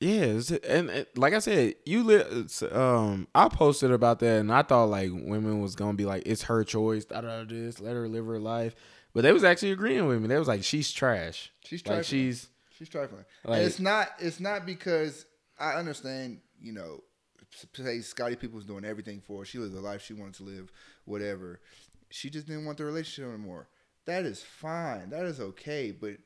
[0.00, 2.24] Yeah, it's- and, and like I said, you li-
[2.72, 6.42] um I posted about that and I thought like women was gonna be like it's
[6.42, 8.74] her choice, da da da, this, let her live her life.
[9.14, 10.26] But they was actually agreeing with me.
[10.26, 11.52] They was like she's trash.
[11.64, 11.98] She's trifling.
[11.98, 13.24] Like she's She's trifling.
[13.44, 14.08] Like- and it's not.
[14.18, 15.24] It's not because
[15.56, 16.40] I understand.
[16.60, 17.04] You know,
[17.74, 19.44] say Scottie was doing everything for her.
[19.44, 20.72] She lived the life she wanted to live.
[21.04, 21.60] Whatever.
[22.10, 23.68] She just didn't want the relationship anymore.
[24.06, 25.10] That is fine.
[25.10, 25.92] That is okay.
[25.92, 26.16] But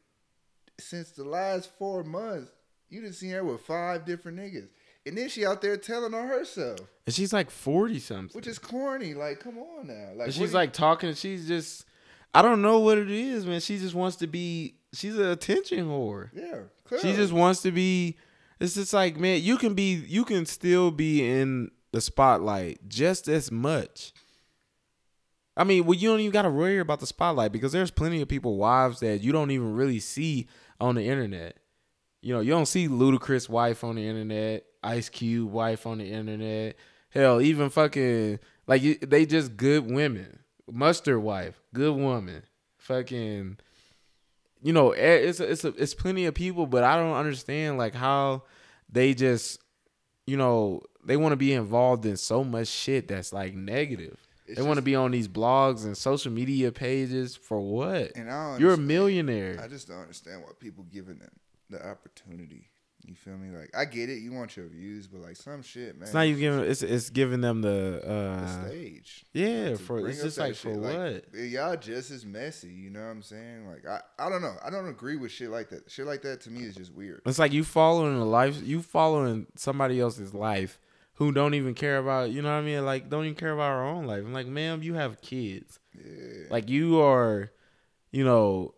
[0.79, 2.51] since the last four months,
[2.89, 4.69] you done seen her with five different niggas,
[5.07, 8.35] and then she out there telling on herself, and she's like forty something.
[8.37, 9.15] which is corny.
[9.15, 10.11] Like, come on now.
[10.17, 11.15] Like, And she's you- like talking.
[11.15, 11.85] She's just,
[12.33, 13.61] I don't know what it is, man.
[13.61, 14.77] She just wants to be.
[14.93, 16.31] She's an attention whore.
[16.33, 16.63] yeah.
[17.01, 18.17] She just wants to be.
[18.61, 23.27] It's just like, man, you can be, you can still be in the spotlight just
[23.29, 24.13] as much.
[25.57, 28.21] I mean, well, you don't even got to worry about the spotlight because there's plenty
[28.21, 30.49] of people, wives that you don't even really see
[30.81, 31.59] on the internet.
[32.23, 36.11] You know, you don't see Ludacris' wife on the internet, Ice Cube wife on the
[36.11, 36.77] internet.
[37.11, 40.41] Hell, even fucking like they just good women.
[40.71, 42.43] Mustard wife, good woman.
[42.79, 43.59] Fucking,
[44.63, 47.79] you know, eh, it's a, it's a, it's plenty of people, but I don't understand
[47.79, 48.43] like how
[48.91, 49.61] they just,
[50.27, 54.19] you know, they want to be involved in so much shit that's like negative.
[54.47, 58.13] It's they want to be on these blogs and social media pages for what?
[58.15, 59.59] And I don't You're a millionaire.
[59.63, 61.31] I just don't understand why people giving them
[61.71, 62.71] the opportunity.
[63.07, 63.55] You feel me?
[63.55, 66.05] Like I get it, you want your views, but like some shit, man.
[66.05, 66.61] It's not even giving.
[66.61, 68.01] It's it's giving them the.
[68.03, 69.27] the uh stage.
[69.35, 70.79] Yeah, for it's just like for shit.
[70.79, 71.25] what?
[71.35, 72.69] Like, y'all just as messy.
[72.69, 73.69] You know what I'm saying?
[73.69, 74.55] Like I, I don't know.
[74.65, 75.91] I don't agree with shit like that.
[75.91, 77.21] Shit like that to me is just weird.
[77.27, 78.63] It's like you following a life.
[78.63, 80.79] You following somebody else's life
[81.15, 82.31] who don't even care about.
[82.31, 82.85] You know what I mean?
[82.85, 84.21] Like don't even care about our own life.
[84.25, 85.79] I'm like, ma'am, you have kids.
[85.95, 86.45] Yeah.
[86.51, 87.51] Like you are,
[88.11, 88.75] you know,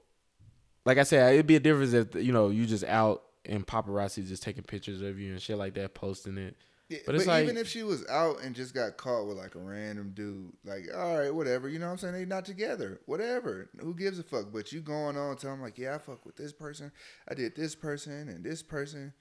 [0.84, 4.26] like I said, it'd be a difference if you know you just out and paparazzi
[4.26, 6.56] just taking pictures of you and shit like that, posting it.
[6.88, 9.36] Yeah, But but it's like- even if she was out and just got caught with
[9.36, 12.14] like a random dude, like, all right, whatever, you know what I'm saying?
[12.14, 13.00] They not together.
[13.06, 13.70] Whatever.
[13.80, 14.52] Who gives a fuck?
[14.52, 16.92] But you going on telling like, yeah, I fuck with this person.
[17.28, 19.12] I did this person and this person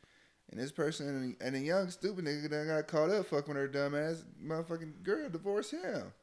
[0.52, 3.68] and this person and, a young stupid nigga that got caught up fucking with her
[3.68, 6.14] dumb ass motherfucking girl divorced him.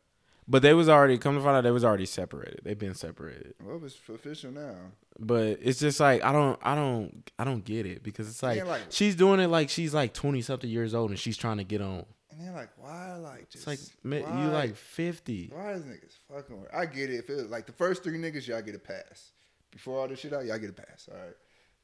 [0.49, 2.61] But they was already come to find out they was already separated.
[2.65, 3.55] They've been separated.
[3.63, 4.75] Well, it's official now.
[5.19, 8.65] But it's just like I don't I don't I don't get it because it's like,
[8.67, 11.65] like- she's doing it like she's like twenty something years old and she's trying to
[11.65, 12.05] get on.
[12.31, 15.51] And they're like, why, like, just It's like why, you like fifty.
[15.53, 16.75] why is niggas fucking with?
[16.75, 17.17] I get it.
[17.17, 19.33] If it was like the first three niggas, y'all get a pass.
[19.71, 21.09] Before all this shit out, y'all get a pass.
[21.13, 21.35] All right,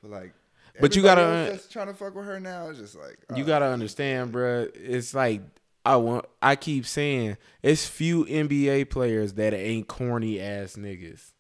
[0.03, 0.35] but like,
[0.81, 2.69] But you gotta- that's trying to fuck with her now.
[2.69, 4.71] It's just like You uh, gotta understand, bruh.
[4.75, 5.43] It's like
[5.85, 6.27] I want.
[6.43, 11.33] I keep saying it's few NBA players that ain't corny ass niggas.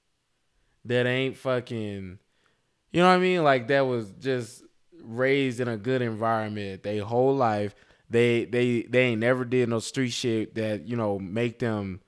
[0.85, 2.19] That ain't fucking.
[2.91, 3.45] You know what I mean?
[3.45, 4.63] Like that was just
[5.03, 6.83] raised in a good environment.
[6.83, 7.75] They whole life.
[8.11, 12.01] They they they ain't never did no street shit that you know make them,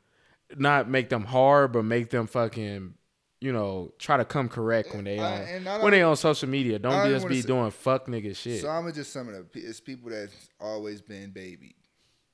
[0.57, 2.95] not make them hard, but make them fucking.
[3.40, 6.79] You know, try to come correct when they I- on when they on social media.
[6.79, 8.61] Don't just be say- doing fuck nigga shit.
[8.61, 9.46] So I'm gonna just sum it up.
[9.55, 11.74] It's people that's always been baby.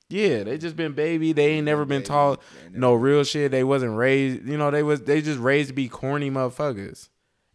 [0.08, 1.32] Yeah, they just been baby.
[1.32, 2.06] They ain't never been Baby.
[2.08, 3.50] taught ain't no real shit.
[3.50, 4.46] They wasn't raised.
[4.48, 7.08] You know, they was they just raised to be corny motherfuckers,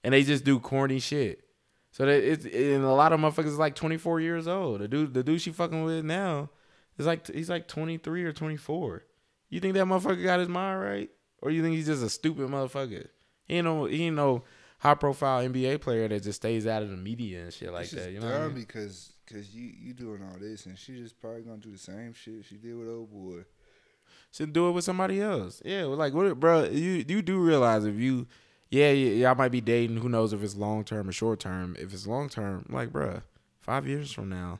[0.03, 1.43] and they just do corny shit.
[1.91, 4.79] So that it's and a lot of motherfuckers is like 24 years old.
[4.81, 6.49] The dude, the dude she fucking with now,
[6.97, 9.03] is like he's like 23 or 24.
[9.49, 11.09] You think that motherfucker got his mind right,
[11.41, 13.07] or you think he's just a stupid motherfucker?
[13.47, 14.43] He ain't no he ain't no
[14.79, 17.91] high profile NBA player that just stays out of the media and shit like It's
[17.93, 18.11] that.
[18.11, 18.55] You know, dumb what I mean?
[18.55, 22.13] because because you you doing all this and she just probably gonna do the same
[22.13, 23.43] shit she did with old boy.
[24.31, 25.61] should do it with somebody else.
[25.65, 26.63] Yeah, like what, bro?
[26.65, 28.27] You you do realize if you,
[28.69, 29.97] yeah, y- y'all might be dating.
[29.97, 31.75] Who knows if it's long term or short term?
[31.79, 33.21] If it's long term, like, bro,
[33.59, 34.59] five years from now,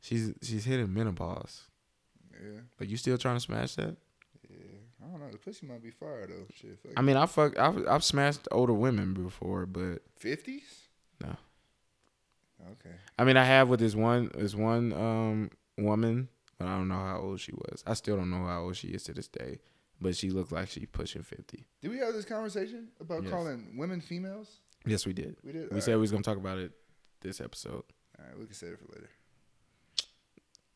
[0.00, 1.62] she's she's hitting menopause.
[2.32, 3.96] Yeah, Like you still trying to smash that?
[5.08, 5.30] I don't know.
[5.30, 6.46] The pussy might be fire though.
[6.54, 6.78] Shit.
[6.96, 10.88] I mean, I fuck, I've, I've smashed older women before, but fifties.
[11.22, 11.34] No.
[12.72, 12.94] Okay.
[13.18, 16.94] I mean, I have with this one, this one um woman, but I don't know
[16.96, 17.82] how old she was.
[17.86, 19.60] I still don't know how old she is to this day,
[20.00, 21.66] but she looked like she pushing fifty.
[21.80, 23.32] Did we have this conversation about Yes.
[23.32, 24.48] calling women females?
[24.84, 25.36] Yes, we did.
[25.42, 25.70] We did.
[25.70, 25.96] We All said right.
[25.96, 26.72] we was gonna talk about it
[27.20, 27.82] this episode,
[28.18, 29.08] All right, we can save it for later.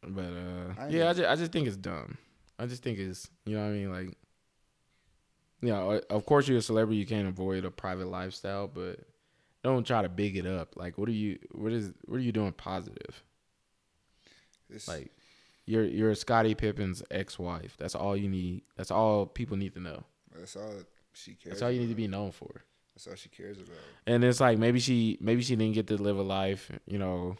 [0.08, 1.10] but uh, I yeah.
[1.10, 2.16] I just, I just think it's dumb.
[2.62, 4.16] I just think it's, you know what I mean, like.
[5.62, 6.98] you know, of course you're a celebrity.
[6.98, 9.00] You can't avoid a private lifestyle, but
[9.64, 10.76] don't try to big it up.
[10.76, 11.38] Like, what are you?
[11.50, 11.92] What is?
[12.06, 13.22] What are you doing positive?
[14.70, 15.10] It's, Like,
[15.66, 17.76] you're you're Scottie Pippen's ex-wife.
[17.78, 18.62] That's all you need.
[18.76, 20.04] That's all people need to know.
[20.38, 20.72] that's all
[21.12, 21.54] she cares.
[21.54, 22.62] That's all you need to be known for.
[22.94, 23.76] That's all she cares about.
[24.06, 27.36] And it's like maybe she maybe she didn't get to live a life, you know,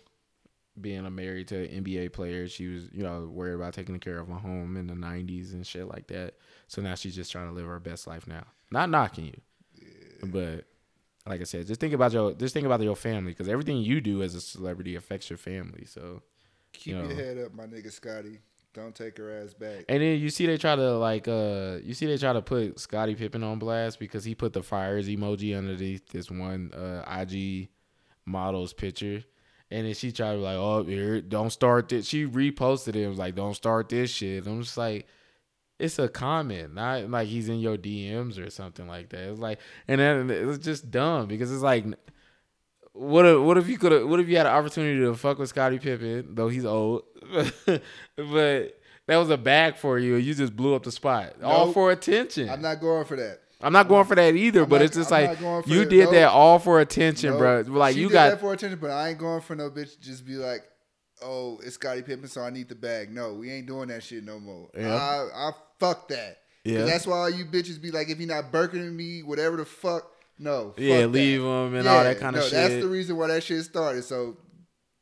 [0.80, 2.48] being a married to an NBA player.
[2.48, 5.66] She was, you know, worried about taking care of a home in the '90s and
[5.66, 6.34] shit like that.
[6.68, 8.44] So now she's just trying to live her best life now.
[8.70, 9.40] Not knocking you,
[10.28, 10.64] but
[11.26, 14.00] like I said, just think about your just think about your family because everything you
[14.00, 15.84] do as a celebrity affects your family.
[15.84, 16.22] So
[16.72, 18.40] Keep You your head up, my nigga Scottie.
[18.74, 19.84] Don't take her ass back.
[19.88, 22.80] And then you see they try to like uh you see they try to put
[22.80, 27.68] Scottie Pippen on blast because he put the fires emoji underneath this one uh IG
[28.24, 29.22] model's picture.
[29.72, 32.06] And then she tried to be like, oh, here, don't start this.
[32.06, 34.46] She reposted it and was like, don't start this shit.
[34.46, 35.06] I'm just like,
[35.78, 39.30] it's a comment, not like he's in your DMs or something like that.
[39.30, 39.58] It's like,
[39.88, 41.86] and then it's just dumb because it's like,
[42.92, 45.38] what if what if you could have what if you had an opportunity to fuck
[45.38, 50.54] with Scottie Pippen though he's old, but that was a bag for you you just
[50.54, 52.50] blew up the spot all for attention.
[52.50, 53.40] I'm not going for that.
[53.62, 55.62] I'm not going for that either, I'm but not- it's just I'm like not going
[55.62, 57.62] for you did that all for attention, bro.
[57.66, 59.94] Like you did got that for attention, but I ain't going for no bitch.
[59.94, 60.62] to Just be like,
[61.22, 63.12] oh, it's Scottie Pippen, so I need the bag.
[63.12, 64.68] No, we ain't doing that shit no more.
[64.76, 64.94] Yeah.
[64.94, 66.38] I, I fuck that.
[66.64, 66.84] Yeah.
[66.84, 70.08] that's why all you bitches be like, if you're not burkening me, whatever the fuck,
[70.38, 70.74] no.
[70.76, 71.08] yeah that.
[71.08, 72.52] leave them and all that kind of no, shit.
[72.52, 74.04] That's the reason why that shit started.
[74.04, 74.36] So,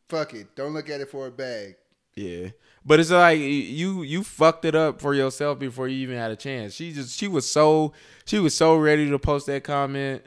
[0.09, 0.55] fuck it.
[0.57, 1.77] Don't look at it for a bag.
[2.17, 2.49] Yeah,
[2.85, 6.37] but it's like you you fucked it up for yourself before you even had a
[6.37, 6.75] chance.
[6.75, 7.93] She just she was so
[8.25, 10.23] she was so ready to post that comment.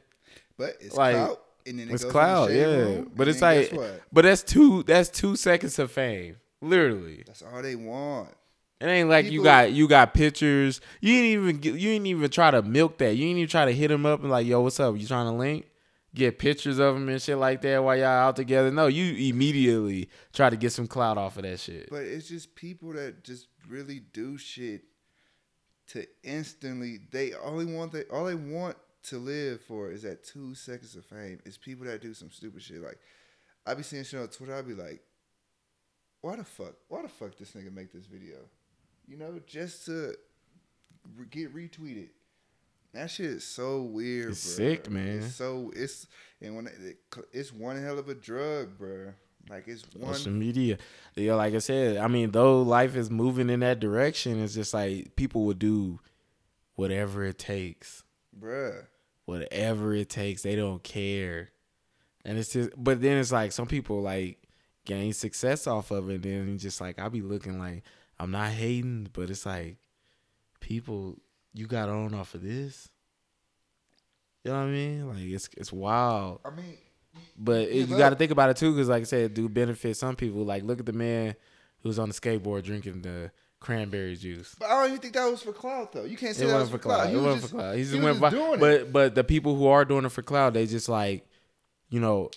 [0.57, 1.39] But it's Like, clout.
[1.65, 2.65] And then it It's cloud, yeah.
[2.65, 3.73] room, But it's like,
[4.11, 7.23] but that's two that's two seconds of fame, literally.
[7.25, 8.29] That's all they want.
[8.81, 10.81] It ain't like you got you got pictures.
[10.99, 11.25] You didn't
[11.61, 13.15] even you didn't even try to milk that.
[13.15, 14.97] You didn't even try to hit him up and like, yo, what's up?
[14.99, 15.65] You trying to link?
[16.15, 18.69] Get pictures of them and shit like that while y'all out together.
[18.69, 21.89] No, you immediately try to get some clout off of that shit.
[21.89, 24.83] But it's just people that just really do shit
[25.87, 26.99] to instantly.
[27.11, 31.05] They only want they all they want to live for is that two seconds of
[31.05, 31.39] fame.
[31.45, 32.81] It's people that do some stupid shit.
[32.81, 32.99] Like
[33.65, 34.55] I be seeing shit on Twitter.
[34.55, 35.01] I be like,
[36.21, 36.75] why the fuck?
[36.89, 38.37] Why the fuck this nigga make this video?
[39.07, 40.15] You know, just to
[41.29, 42.09] get retweeted.
[42.93, 44.31] That shit is so weird.
[44.31, 44.55] It's bruh.
[44.55, 45.19] sick, man.
[45.19, 46.07] It's so it's
[46.41, 46.97] and when it,
[47.31, 49.13] it's one hell of a drug, bro.
[49.49, 50.77] Like it's one Social media.
[51.15, 54.73] Yeah, like I said, I mean, though life is moving in that direction, it's just
[54.73, 55.99] like people will do
[56.75, 58.03] whatever it takes.
[58.39, 58.85] bruh.
[59.25, 60.43] Whatever it takes.
[60.43, 61.49] They don't care.
[62.25, 64.37] And it's just but then it's like some people like
[64.85, 67.83] gain success off of it, and then just like I'll be looking like
[68.19, 69.77] I'm not hating, but it's like
[70.59, 71.17] people
[71.53, 72.89] you got on off of this.
[74.43, 75.07] You know what I mean?
[75.07, 76.41] Like it's it's wild.
[76.43, 76.77] I mean,
[77.37, 79.95] But it, you got to think about it too, because like I said, do benefit
[79.97, 80.43] some people.
[80.43, 81.35] Like look at the man
[81.81, 84.53] who's on the skateboard drinking the cranberry juice.
[84.59, 86.03] but I don't even think that was for cloud though.
[86.03, 87.07] You can't say It that wasn't for cloud.
[87.07, 87.75] He It was wasn't for cloud.
[87.77, 88.91] He just went was vi- doing But it.
[88.93, 91.25] but the people who are doing it for cloud, they just like,
[91.89, 92.29] you know,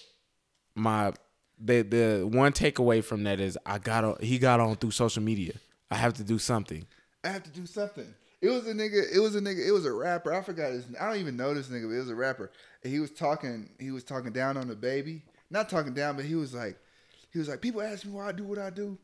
[0.76, 1.12] my
[1.58, 4.16] the the one takeaway from that is I got on.
[4.20, 5.54] He got on through social media.
[5.90, 6.86] I have to do something.
[7.24, 8.14] I have to do something.
[8.42, 9.02] It was a nigga.
[9.12, 9.66] It was a nigga.
[9.66, 10.32] It was a rapper.
[10.32, 10.84] I forgot his.
[11.00, 11.88] I don't even know this nigga.
[11.88, 12.50] But it was a rapper.
[12.82, 13.70] And he was talking.
[13.78, 15.22] He was talking down on DaBaby.
[15.50, 16.76] Not talking down, but he was like,
[17.32, 18.98] he was like, people ask me why I do what I do.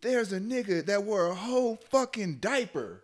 [0.00, 3.02] There's a nigga that wore a whole fucking diaper.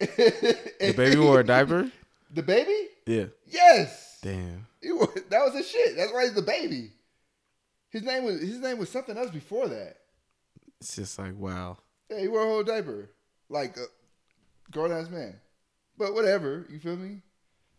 [0.00, 1.90] DaBaby wore a diaper.
[2.34, 2.84] DaBaby?
[3.06, 3.26] Yeah.
[3.46, 4.18] Yes.
[4.22, 4.66] Damn.
[4.82, 5.96] He wore, that was his shit.
[5.96, 6.90] That's why he's DaBaby.
[7.90, 9.96] His name was his name was something else before that.
[10.80, 11.78] It's just like wow.
[12.10, 13.10] Yeah, he wore a whole diaper,
[13.48, 13.86] like a
[14.70, 15.36] grown ass man.
[15.98, 17.22] But whatever, you feel me?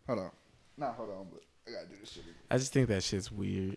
[0.06, 0.30] Hold on,
[0.76, 2.22] nah, hold on, but I gotta do this shit.
[2.22, 2.34] Again.
[2.50, 3.76] I just think that shit's weird.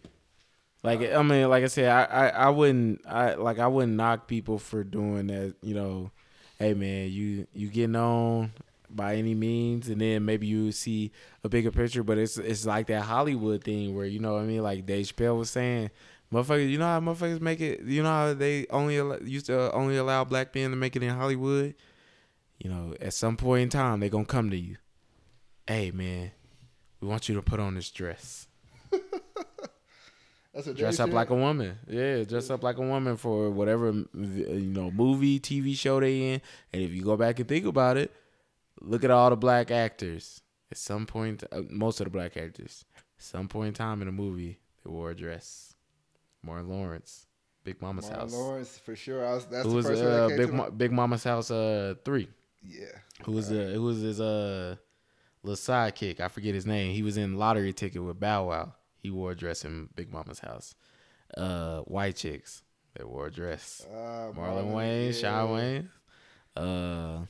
[0.84, 4.28] Like I mean, like I said, I, I, I wouldn't I like I wouldn't knock
[4.28, 6.12] people for doing that, you know,
[6.58, 8.52] hey man, you you getting on
[8.90, 11.12] by any means and then maybe you see
[11.44, 14.46] a bigger picture, but it's it's like that Hollywood thing where, you know what I
[14.46, 15.92] mean, like Dave Chappelle was saying,
[16.34, 17.82] Motherfuckers, you know how motherfuckers make it.
[17.82, 18.96] You know how they only
[19.30, 21.76] used to only allow black men to make it in Hollywood.
[22.64, 24.78] You know, at some point in time, they're gonna come to you.
[25.66, 26.32] Hey, man,
[27.00, 28.48] we want you to put on this dress.
[30.76, 31.78] Dress up like a woman.
[31.88, 36.42] Yeah, dress up like a woman for whatever you know movie, TV show they in.
[36.74, 38.14] And if you go back and think about it,
[38.82, 40.42] look at all the black actors.
[40.70, 44.08] At some point, uh, most of the black actors, at some point in time in
[44.10, 45.74] a movie, they wore a dress.
[46.44, 47.28] Martin Lawrence,
[47.64, 48.34] Big Mama's Martin house.
[48.34, 49.26] Lawrence for sure.
[49.26, 51.24] I was, that's Who the was first one that uh, Big to Ma- Big Mama's
[51.24, 52.28] house uh three?
[52.64, 52.98] Yeah.
[53.26, 54.76] Who was uh, who was his uh
[55.44, 56.20] little sidekick?
[56.20, 56.94] I forget his name.
[56.94, 58.74] He was in Lottery Ticket with Bow Wow.
[58.98, 60.76] He wore a dress in Big Mama's house.
[61.36, 62.62] Uh, white chicks
[62.96, 63.86] that wore a dress.
[63.92, 65.56] Uh, Marlon Wayans, Shawn yeah.
[65.56, 65.90] Wayans.
[66.56, 67.26] Uh,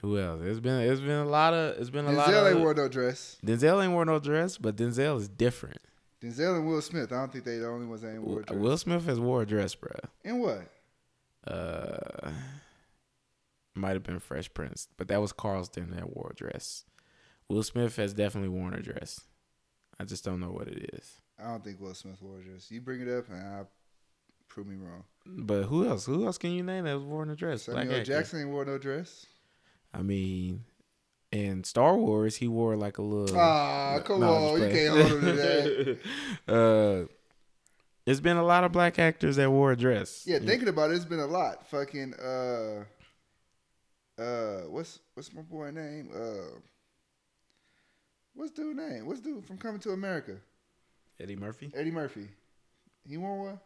[0.00, 0.40] who else?
[0.42, 2.88] It's been it's been a lot of it's been a lot Denzel ain't wore no
[2.88, 3.36] dress.
[3.44, 5.78] Denzel ain't wore no dress, but Denzel is different.
[6.22, 7.12] Denzel and Will Smith.
[7.12, 8.58] I don't think they the only ones that ain't wore a dress.
[8.58, 9.90] Will Smith has wore a dress, bro.
[10.24, 10.62] and what?
[11.46, 12.30] Uh,
[13.78, 16.84] might have been Fresh Prince, but that was Carlton that wore a dress.
[17.48, 19.22] Will Smith has definitely worn a dress.
[19.98, 21.12] I just don't know what it is.
[21.38, 22.70] I don't think Will Smith wore a dress.
[22.70, 23.62] You bring it up and I
[24.48, 25.04] prove me wrong.
[25.26, 26.04] But who else?
[26.06, 27.62] Who else can you name that was worn a dress?
[27.62, 28.00] Samuel Black L.
[28.00, 28.12] actor.
[28.12, 29.26] Jackson ain't wore no dress.
[29.94, 30.64] I mean,
[31.32, 33.38] in Star Wars, he wore like a little.
[33.38, 35.98] Ah, come No, on, you can't hold him to that.
[36.48, 37.12] uh,
[38.04, 40.24] there's been a lot of black actors that wore a dress.
[40.26, 41.66] Yeah, thinking about it, it's been a lot.
[41.68, 42.84] Fucking uh,
[44.18, 46.10] uh, what's what's my boy name?
[46.14, 46.58] Uh,
[48.34, 49.06] what's dude name?
[49.06, 50.36] What's dude from Coming to America?
[51.20, 51.70] Eddie Murphy.
[51.74, 52.28] Eddie Murphy.
[53.08, 53.60] He wore one.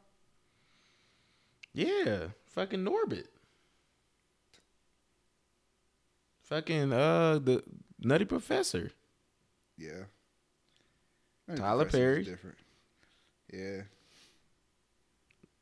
[1.75, 3.27] Yeah, fucking Norbit.
[6.45, 7.63] Fucking uh the
[7.99, 8.91] Nutty Professor.
[9.79, 10.05] Yeah.
[11.49, 12.25] Nutty Tyler Perry.
[12.25, 12.57] Different.
[13.53, 13.83] Yeah,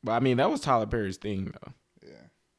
[0.03, 1.73] But I mean that was Tyler Perry's thing though.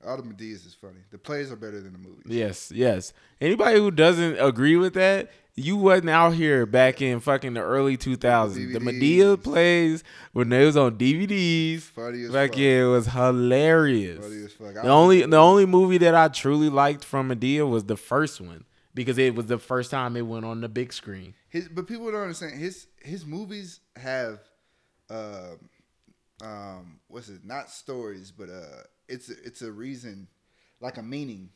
[0.02, 0.10] Yeah.
[0.10, 1.00] All the Medeas is funny.
[1.10, 2.24] The plays are better than the movies.
[2.26, 3.12] Yes, yes.
[3.40, 7.96] Anybody who doesn't agree with that, you wasn't out here back in fucking the early
[7.96, 8.72] 2000s.
[8.72, 11.82] The Medea plays when they was on DVDs.
[11.82, 12.56] Funny as fuck.
[12.58, 14.24] it was hilarious.
[14.24, 14.76] Funny as fuck.
[14.78, 18.40] I The only the only movie that I truly liked from Medea was the first
[18.40, 21.34] one because it was the first time it went on the big screen.
[21.48, 24.40] His, but people don't understand his his movies have,
[25.10, 25.68] um,
[26.42, 27.44] um, what's it?
[27.44, 30.28] Not stories, but uh, it's a, it's a reason,
[30.80, 31.50] like a meaning.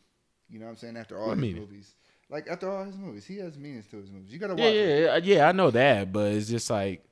[0.48, 0.96] You know what I'm saying?
[0.96, 1.60] After all What his meaning?
[1.62, 1.94] movies,
[2.30, 4.32] like after all his movies, he has meanings to his movies.
[4.32, 4.62] You gotta watch.
[4.62, 5.24] Yeah, it.
[5.24, 5.48] yeah, yeah.
[5.48, 7.04] I know that, but it's just like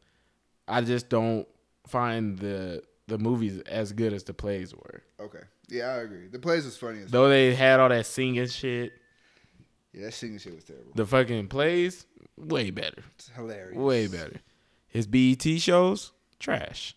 [0.68, 1.46] I just don't
[1.86, 5.02] find the the movies as good as the plays were.
[5.20, 5.42] Okay.
[5.68, 6.28] Yeah, I agree.
[6.28, 8.92] The plays was funny as Though they had all that singing shit,
[9.92, 10.92] Yeah, that singing shit was terrible.
[10.94, 13.76] the fucking plays way better, It's hilarious.
[13.76, 14.40] way better.
[14.88, 16.96] His BET shows trash,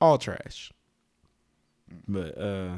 [0.00, 0.72] all trash.
[2.08, 2.76] But uh,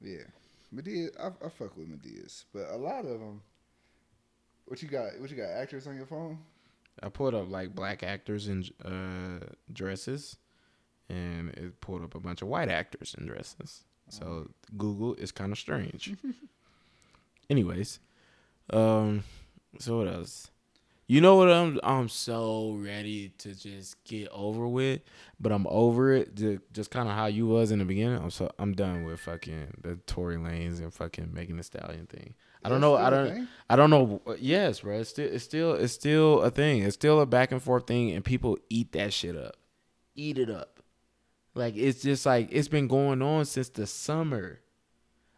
[0.00, 0.24] Yeah,
[0.72, 1.08] Medea.
[1.20, 3.42] I, I fuck with Medea's, but a lot of them.
[4.66, 5.18] What you got?
[5.18, 5.50] What you got?
[5.50, 6.38] Actors on your phone?
[7.02, 10.36] I pulled up like black actors in uh, dresses,
[11.08, 13.84] and it pulled up a bunch of white actors in dresses.
[14.08, 16.14] So Google is kind of strange.
[17.50, 17.98] Anyways,
[18.70, 19.24] um,
[19.78, 20.50] so what else?
[21.08, 21.78] You know what I'm?
[21.84, 25.02] I'm so ready to just get over with,
[25.38, 26.34] but I'm over it.
[26.34, 28.18] Just, just kind of how you was in the beginning.
[28.18, 32.34] I'm so I'm done with fucking the Tory Lanez and fucking Megan Thee Stallion thing.
[32.64, 32.96] I don't know.
[32.96, 33.48] I don't.
[33.70, 34.20] I don't know.
[34.26, 34.98] Uh, yes, bro.
[34.98, 36.82] It's still, it's still, it's still a thing.
[36.82, 39.56] It's still a back and forth thing, and people eat that shit up,
[40.16, 40.80] eat it up.
[41.54, 44.60] Like it's just like it's been going on since the summer.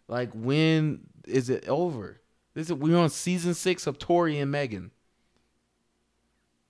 [0.09, 2.23] Like when is it over?
[2.55, 4.91] This is we're on season six of Tory and Megan.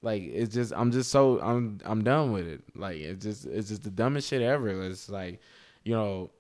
[0.02, 2.62] Like it's just I'm just so I'm I'm done with it.
[2.74, 4.82] Like it's just it's just the dumbest shit ever.
[4.82, 5.40] It's like,
[5.84, 6.30] you know,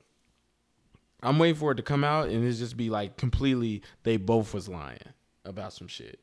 [1.22, 4.54] I'm waiting for it to come out and it's just be like completely they both
[4.54, 4.98] was lying
[5.44, 6.20] about some shit.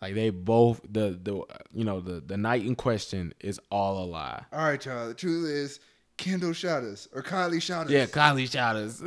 [0.00, 4.06] Like they both the the you know the the night in question is all a
[4.06, 4.44] lie.
[4.52, 5.08] All right, y'all.
[5.08, 5.80] The truth is,
[6.16, 7.92] Kendall shot us or Kylie shot us.
[7.92, 9.02] Yeah, Kylie shot us.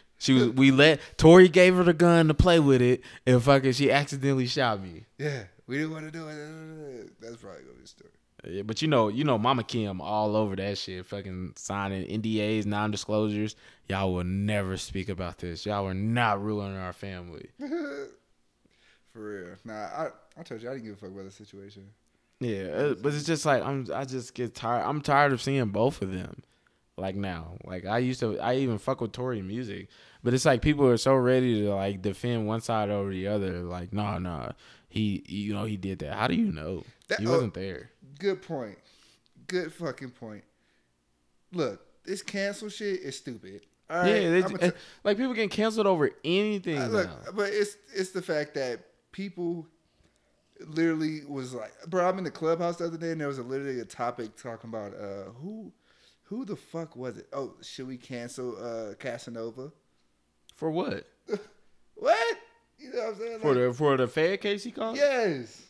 [0.18, 3.72] she was we let Tory gave her the gun to play with it and fucking
[3.72, 5.06] she accidentally shot me.
[5.18, 7.10] Yeah, we didn't want to do it.
[7.20, 8.10] That's probably gonna be the story.
[8.46, 12.66] Yeah, but you know, you know, Mama Kim all over that shit, fucking signing NDAs,
[12.66, 13.56] non-disclosures.
[13.88, 15.64] Y'all will never speak about this.
[15.64, 17.48] Y'all are not ruining our family.
[17.58, 18.10] For
[19.14, 19.54] real.
[19.64, 21.90] Nah, I I told you I didn't give a fuck about the situation.
[22.40, 23.86] Yeah, uh, but it's just like I'm.
[23.94, 24.84] I just get tired.
[24.84, 26.42] I'm tired of seeing both of them.
[26.96, 28.38] Like now, like I used to.
[28.40, 29.88] I even fuck with Tory music,
[30.22, 33.62] but it's like people are so ready to like defend one side over the other.
[33.62, 34.50] Like, nah, nah,
[34.94, 36.14] he, you know, he did that.
[36.14, 36.84] How do you know?
[37.08, 37.90] That, You oh, wasn't there.
[38.20, 38.78] good point.
[39.48, 40.44] Good fucking point.
[41.52, 43.62] Look, this cancel shit is stupid.
[43.90, 46.80] All right, yeah, they, t- like people getting canceled over anything.
[46.86, 47.32] Look, now.
[47.34, 48.80] but it's it's the fact that
[49.12, 49.66] people
[50.60, 53.42] literally was like, bro, I'm in the clubhouse the other day and there was a,
[53.42, 55.72] literally a topic talking about uh who
[56.22, 57.26] who the fuck was it?
[57.32, 59.72] Oh, should we cancel uh Casanova?
[60.54, 61.06] For what?
[61.96, 62.38] What?
[62.84, 63.38] You know what I'm saying?
[63.40, 64.96] For Like, the for the Fed case he called?
[64.96, 65.62] yes.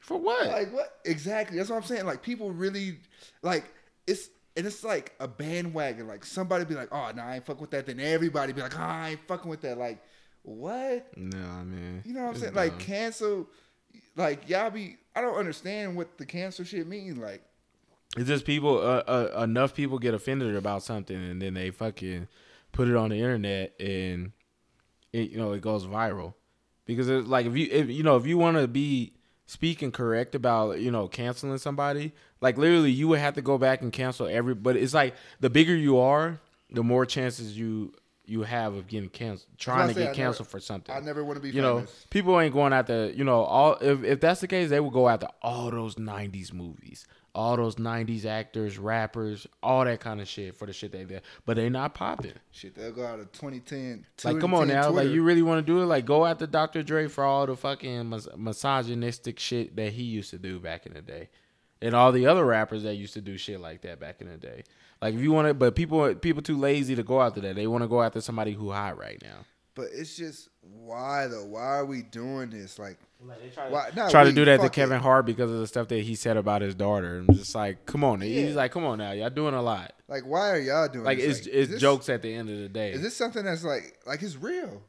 [0.00, 0.46] For what?
[0.48, 0.98] Like what?
[1.04, 1.56] Exactly.
[1.56, 2.06] That's what I'm saying.
[2.06, 2.98] Like people really
[3.42, 3.64] like
[4.06, 6.06] it's and it's like a bandwagon.
[6.08, 8.76] Like somebody be like, "Oh, no, I ain't fucking with that." Then everybody be like,
[8.78, 10.02] "Oh, I ain't fucking with that." Like
[10.42, 11.06] what?
[11.16, 12.02] nah, man.
[12.04, 12.54] You know what I'm saying?
[12.54, 13.48] Like cancel.
[14.16, 14.96] Like y'all be.
[15.14, 17.16] I don't understand what the cancel shit means.
[17.18, 17.42] Like
[18.16, 18.78] It's just people.
[18.78, 22.26] Uh, uh, enough people get offended about something, and then they fucking
[22.72, 24.32] put it on the internet, and
[25.12, 26.34] it you know it goes viral.
[26.84, 29.12] Because it's like if you if you know if you want to be
[29.46, 33.82] speaking correct about you know canceling somebody, like literally you would have to go back
[33.82, 34.54] and cancel every.
[34.54, 36.40] But it's like the bigger you are,
[36.70, 37.92] the more chances you
[38.24, 41.24] you have of getting canceled, trying to say, get never- canceled for something I never
[41.24, 44.40] want to be you know, people ain't going after, you know, all if, if that's
[44.40, 49.46] the case, they would go after all those '90s movies, all those '90s actors, rappers,
[49.62, 51.22] all that kind of shit for the shit they did.
[51.46, 52.34] But they not popping.
[52.50, 54.06] Shit, they'll go out of 2010.
[54.24, 55.86] Like, come on 2010 now, like you really want to do it?
[55.86, 56.82] Like, go after Dr.
[56.82, 60.94] Dre for all the fucking mis- misogynistic shit that he used to do back in
[60.94, 61.28] the day,
[61.80, 64.36] and all the other rappers that used to do shit like that back in the
[64.36, 64.64] day.
[65.00, 67.56] Like, if you want to, but people people too lazy to go after that.
[67.56, 69.44] They want to go after somebody who hot right now.
[69.74, 71.46] But it's just why though?
[71.46, 72.78] Why are we doing this?
[72.78, 73.90] Like, why?
[73.96, 74.74] Not try to we, do that to fuck it.
[74.74, 77.18] Kevin Hart because of the stuff that he said about his daughter.
[77.18, 78.26] I'm just like, come on, Yeah.
[78.26, 79.94] he's like, come on now, y'all doing a lot.
[80.08, 81.04] Like, why are y'all doing?
[81.04, 81.38] Like this?
[81.38, 82.92] it's Like, it's this- jokes at the end of the day.
[82.92, 84.82] Is this something that's like like it's real?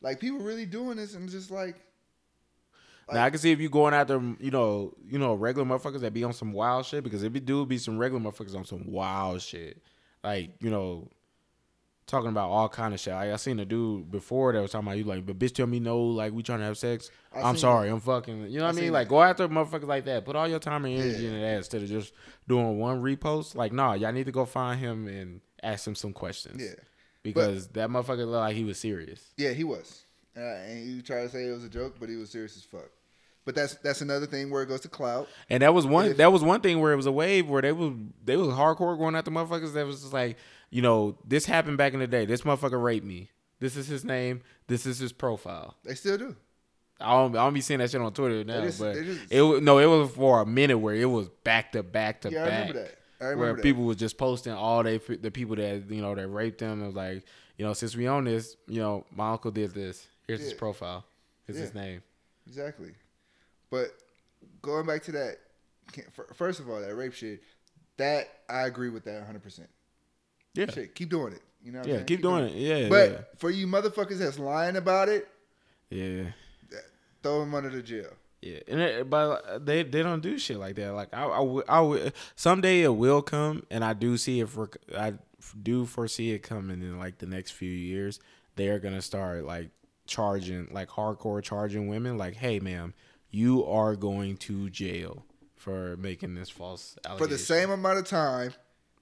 [0.00, 1.76] Like people really doing this and just like
[3.12, 6.14] now I can see if you going after you know you know regular motherfuckers that
[6.14, 8.90] be on some wild shit because if you do be some regular motherfuckers on some
[8.90, 9.80] wild shit,
[10.24, 11.08] like you know.
[12.06, 13.14] Talking about all kind of shit.
[13.14, 15.66] Like, I seen a dude before that was talking about you like, but bitch tell
[15.68, 17.10] me no, like we trying to have sex.
[17.34, 18.50] I I'm seen sorry, I'm fucking.
[18.50, 18.92] You know what I mean?
[18.92, 19.10] Like that.
[19.10, 20.24] go after motherfuckers like that.
[20.24, 21.28] Put all your time and energy Yeah.
[21.28, 22.12] into that instead of just
[22.48, 23.54] doing one repost.
[23.54, 26.60] Like, nah, y'all need to go find him and ask him some questions.
[26.60, 26.74] yeah,
[27.22, 29.32] because that motherfucker looked like he was serious.
[29.36, 30.02] yeah, he was.
[30.36, 32.64] Uh, and you try to say it was a joke, but he was serious as
[32.64, 32.90] fuck.
[33.44, 35.28] But that's that's another thing where it goes to clout.
[35.50, 36.06] And that was one.
[36.06, 37.92] If- that was one thing where it was a wave where they was
[38.24, 39.72] they was hardcore going after motherfuckers.
[39.74, 40.36] That was just like,
[40.70, 42.24] you know, this happened back in the day.
[42.24, 43.30] This motherfucker raped me.
[43.58, 44.42] This is his name.
[44.68, 45.76] This is his profile.
[45.84, 46.36] They still do.
[47.00, 49.42] I don't, I don't be seeing that shit on Twitter now, just- but just- it
[49.42, 52.44] wa- no, it was for a minute where it was back to back to Yeah,
[52.44, 52.60] I back.
[52.68, 52.98] remember that.
[53.20, 53.38] I remember that.
[53.38, 53.62] where that.
[53.62, 56.80] people was just posting all they the people that you know that raped them.
[56.82, 57.24] It was like,
[57.58, 60.06] you know, since we own this, you know, my uncle did this.
[60.28, 61.04] Here's his profile.
[61.46, 62.02] Here's his name.
[62.46, 62.92] Exactly.
[63.72, 63.88] But
[64.60, 65.38] going back to that,
[66.34, 67.40] first of all, that rape shit,
[67.96, 69.42] that I agree with that 100.
[69.42, 69.70] percent
[70.52, 71.40] Yeah, Shit, keep doing it.
[71.64, 71.78] You know.
[71.78, 72.04] Yeah, saying?
[72.04, 72.54] keep doing it.
[72.54, 75.26] Yeah, But for you motherfuckers that's lying about it,
[75.88, 76.78] yeah, yeah.
[77.22, 78.10] throw them under the jail.
[78.42, 80.92] Yeah, and it, but uh, they they don't do shit like that.
[80.92, 85.14] Like I, I, I someday it will come, and I do see it for I
[85.62, 88.20] do foresee it coming in like the next few years.
[88.56, 89.70] They are gonna start like
[90.06, 92.92] charging like hardcore charging women like, hey, ma'am,
[93.32, 95.24] you are going to jail
[95.56, 97.26] for making this false allegation.
[97.28, 98.52] For the same amount of time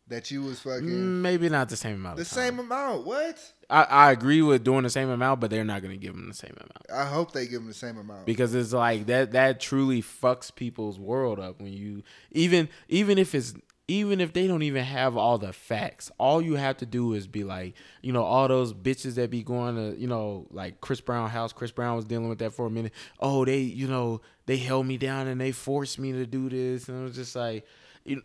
[0.09, 2.17] that you was fucking Mm, maybe not the same amount.
[2.17, 2.37] the of time.
[2.37, 3.07] same amount.
[3.07, 3.53] What?
[3.69, 6.35] I, I agree with doing the same amount, but they're not gonna give them the
[6.35, 6.87] same amount.
[6.93, 8.27] I hope they give them the same amount.
[8.27, 12.03] because it's like that that truly fucks people's world up when you
[12.33, 13.55] even even if it's
[13.91, 17.27] even if they don't even have all the facts all you have to do is
[17.27, 21.01] be like you know all those bitches that be going to you know like chris
[21.01, 22.93] brown house chris brown was dealing with that for a minute.
[23.19, 26.89] Oh they you know they held me down and they forced me to do this.
[26.89, 27.67] And it was just like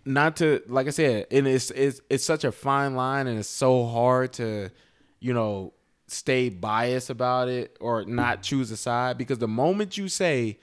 [0.06, 3.50] not to like i said and it's it's it's such a fine line and it's
[3.50, 4.70] so hard to
[5.20, 5.74] you know
[6.08, 10.58] stay biased about it or not choose a side because the moment you say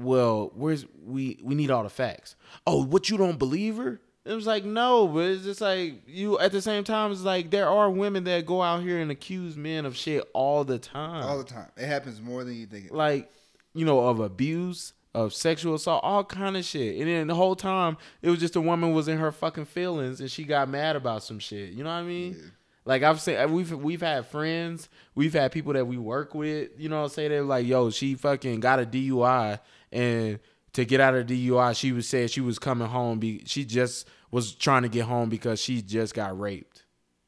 [0.00, 2.36] well where's we we need all the facts.
[2.66, 4.00] Oh what you don't believe her?
[4.24, 7.50] It was like no but it's just like you at the same time it's like
[7.50, 11.24] there are women that go out here and accuse men of shit all the time.
[11.24, 11.68] All the time.
[11.76, 12.92] It happens more than you think.
[12.92, 13.30] like
[13.74, 16.98] you know of abuse of sexual assault all kind of shit.
[16.98, 20.20] And then the whole time it was just a woman was in her fucking feelings
[20.20, 21.70] and she got mad about some shit.
[21.70, 22.52] You know what i mean?
[22.84, 26.70] Like i've seen uh, we've we've had friends we've had people that we work with
[26.78, 29.60] you know say they're like yo she fucking got a dui
[29.92, 30.38] and
[30.72, 34.06] to get out of dui she was said she was coming home be she just
[34.30, 36.84] was trying to get home because she just got raped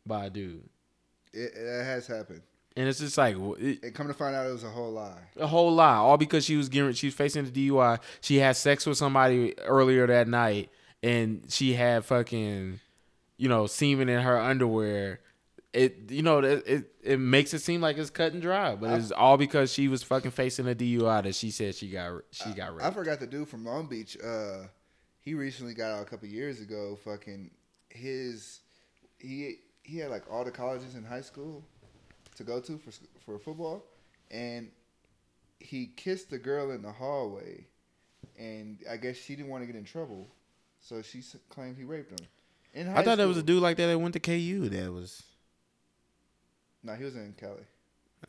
[0.06, 0.62] by a dude
[1.32, 2.42] It, it has happened.
[2.76, 5.18] and it's just like it, And come to find out, it was a whole lie.
[5.36, 7.98] a whole lie, all because she was getting she was facing the DUI.
[8.20, 10.70] She had sex with somebody earlier that night,
[11.02, 12.78] and she had fucking,
[13.38, 15.20] you know, semen in her underwear.
[15.72, 18.90] It you know it it, it makes it seem like it's cut and dry, but
[18.98, 22.50] it's all because she was fucking facing a DUI that she said she got she
[22.50, 22.84] got raped.
[22.84, 24.18] I forgot the dude from Long Beach.
[24.22, 24.64] Uh,
[25.20, 26.98] he recently got out a couple years ago.
[27.04, 27.50] Fucking
[27.88, 28.60] his,
[29.18, 31.64] he he had like all the colleges in high school
[32.36, 32.92] to go to for
[33.24, 33.82] for football,
[34.30, 34.70] and
[35.58, 37.66] he kissed the girl in the hallway,
[38.38, 40.28] and I guess she didn't want to get in trouble,
[40.80, 42.12] so she claimed he raped
[42.88, 45.22] high I thought there was a dude like that that went to KU that was.
[46.82, 47.62] No, he was in Cali.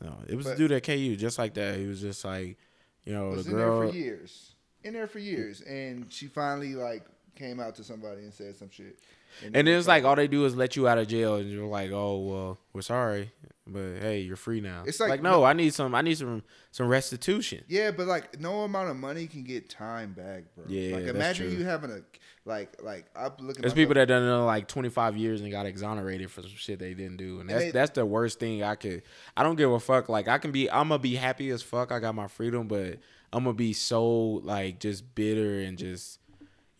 [0.00, 1.76] No, it was But- a dude at KU just like that.
[1.78, 2.56] He was just like,
[3.04, 4.54] you know, was the in there for years.
[4.82, 7.04] In there for years, and she finally like
[7.36, 8.98] came out to somebody and said some shit.
[9.42, 11.90] And it's like all they do is let you out of jail, and you're like,
[11.90, 13.32] "Oh well, we're sorry,
[13.66, 16.42] but hey, you're free now." It's like, like- no, I need some, I need some,
[16.70, 17.64] some restitution.
[17.68, 20.64] Yeah, but like no amount of money can get time back, bro.
[20.68, 21.58] Yeah, like imagine true.
[21.58, 22.00] you having a
[22.46, 23.40] like like I'm looking.
[23.40, 23.46] At.
[23.46, 26.78] There's myself- people that done know like 25 years and got exonerated for some shit
[26.78, 29.02] they didn't do, and that's they- that's the worst thing I could.
[29.36, 30.08] I don't give a fuck.
[30.08, 31.90] Like I can be, I'm gonna be happy as fuck.
[31.92, 32.98] I got my freedom, but
[33.32, 34.06] I'm gonna be so
[34.44, 36.18] like just bitter and just.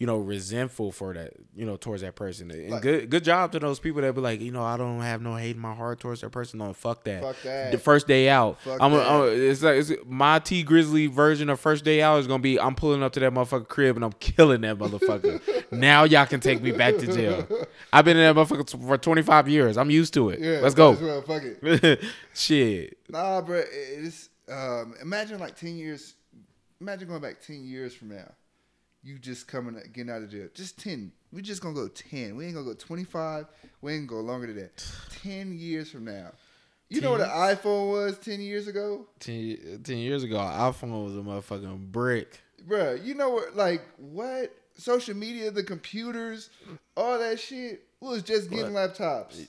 [0.00, 2.50] You know, resentful for that, you know, towards that person.
[2.50, 5.00] And Like- good, good job to those people that be like, you know, I don't
[5.00, 6.58] have no hate in my heart towards that person.
[6.58, 7.22] No, fuck that.
[7.22, 7.70] Fuck that.
[7.70, 9.08] The first day out, Fuck I'm, a, that.
[9.10, 12.42] I'm a- it's like it's, my Tee Grizzley version of first day out is gonna
[12.42, 15.40] be I'm pulling up to that motherfucker crib and I'm killing that motherfucker.
[15.70, 17.46] now y'all can take me back to jail.
[17.92, 19.76] I've been in that motherfucker for 25 years.
[19.78, 20.40] I'm used to it.
[20.40, 20.90] Yeah, Let's go.
[21.00, 22.02] well, fuck it.
[22.34, 22.98] Shit.
[23.08, 23.62] Nah, bro.
[23.70, 24.94] It's um.
[25.00, 26.14] Imagine like ten years.
[26.80, 28.32] Imagine going back ten years from now.
[29.04, 30.48] You just coming getting out of jail.
[30.54, 31.12] Just ten.
[31.30, 32.36] We just gonna go ten.
[32.36, 33.46] We ain't gonna go twenty five.
[33.82, 34.84] We ain't gonna go longer than that.
[35.22, 36.30] Ten years from now.
[36.88, 41.16] You know what an iPhone was ten years ago, 10, 10 years ago, iPhone was
[41.16, 42.40] a motherfucking brick.
[42.68, 43.56] Bruh, You know what?
[43.56, 44.54] Like what?
[44.76, 46.50] Social media, the computers,
[46.96, 49.48] all that shit was just getting laptops.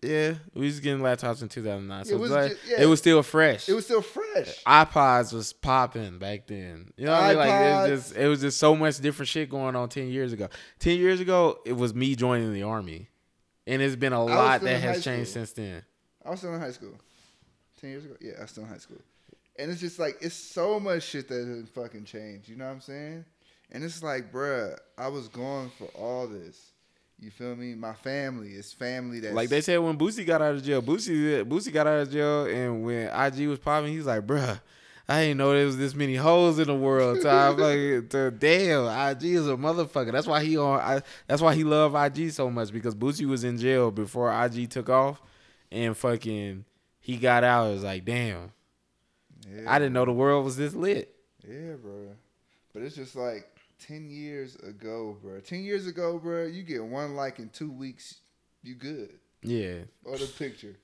[0.00, 2.82] Yeah, we was getting laptops in 2009, so It was like, ju- yeah.
[2.82, 3.68] it was still fresh.
[3.68, 4.62] It was still fresh.
[4.64, 6.92] iPods was popping back then.
[6.96, 7.36] You know what I mean?
[7.36, 10.32] Like it was just it was just so much different shit going on ten years
[10.32, 10.48] ago.
[10.78, 13.08] Ten years ago, it was me joining the army,
[13.66, 15.40] and it's been a lot that has changed school.
[15.46, 15.82] since then.
[16.24, 16.94] I was still in high school.
[17.80, 18.14] Ten years ago?
[18.20, 19.00] Yeah, I was still in high school.
[19.58, 22.48] And it's just like it's so much shit that has fucking changed.
[22.48, 23.24] You know what I'm saying?
[23.72, 26.67] And it's like, bruh, I was going for all this.
[27.20, 27.74] You feel me?
[27.74, 31.44] My family is family that's Like they said when Boosie got out of jail, Boosie
[31.44, 34.60] Boosie got out of jail, and when IG was popping, he's like, "Bruh,
[35.08, 38.86] I didn't know there was this many hoes in the world." Time like, to, damn,
[39.10, 40.12] IG is a motherfucker.
[40.12, 40.78] That's why he on.
[40.78, 44.70] I, that's why he loved IG so much because Boosie was in jail before IG
[44.70, 45.20] took off,
[45.72, 46.64] and fucking
[47.00, 47.70] he got out.
[47.70, 48.52] It was like, damn,
[49.52, 51.16] yeah, I didn't know the world was this lit.
[51.44, 52.14] Yeah, bro.
[52.72, 55.40] But it's just like ten years ago, bro.
[55.40, 58.20] Ten years ago, bro, you get one like in two weeks,
[58.62, 59.18] you good.
[59.42, 59.84] Yeah.
[60.04, 60.76] Or the picture.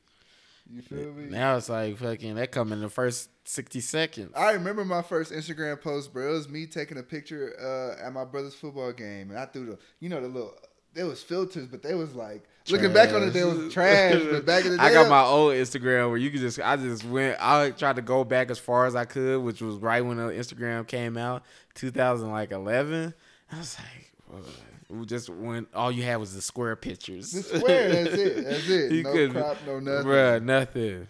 [0.70, 1.28] You feel me?
[1.28, 4.32] Now it's like fucking that come in the first sixty seconds.
[4.34, 6.30] I remember my first Instagram post, bro.
[6.30, 9.66] It was me taking a picture uh, at my brother's football game, and I threw
[9.66, 10.54] the, you know, the little.
[10.94, 14.20] There was filters, but they was like looking back on it, there was trash.
[14.30, 16.60] But back in the day, I got uh, my old Instagram where you could just
[16.60, 19.76] I just went I tried to go back as far as I could, which was
[19.76, 21.42] right when the Instagram came out,
[21.74, 23.14] 2011.
[23.52, 24.44] I was like,
[24.90, 27.32] it just when all you had was the square pictures.
[27.32, 27.88] the square.
[28.04, 28.44] That's it.
[28.44, 28.92] That's it.
[28.92, 30.06] You no couldn't- crop, no nothing.
[30.06, 31.08] Bruh, nothing.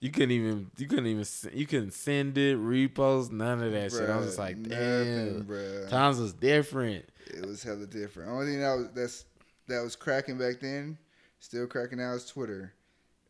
[0.00, 1.24] You couldn't even you couldn't even
[1.54, 4.10] you couldn't send it, repost, none of that shit.
[4.10, 5.44] I was just like, nothing, damn.
[5.44, 5.88] bruh.
[5.88, 7.06] Times was different.
[7.26, 8.30] It was hella different.
[8.30, 9.24] Only thing that was that's
[9.68, 10.98] that was cracking back then,
[11.40, 12.72] still cracking now is Twitter.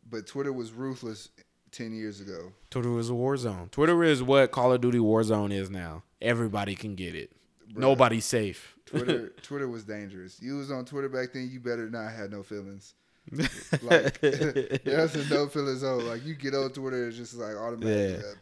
[0.09, 1.29] But Twitter was ruthless
[1.71, 2.53] ten years ago.
[2.69, 3.69] Twitter was a war zone.
[3.71, 6.03] Twitter is what Call of Duty Warzone is now.
[6.21, 7.31] Everybody can get it.
[7.75, 8.75] Nobody's safe.
[8.85, 10.41] Twitter Twitter was dangerous.
[10.41, 12.93] You was on Twitter back then, you better not have no feelings.
[13.81, 16.07] Like there's a no feelings zone.
[16.07, 18.21] Like you get on Twitter, it's just like automatic.
[18.21, 18.33] Yeah.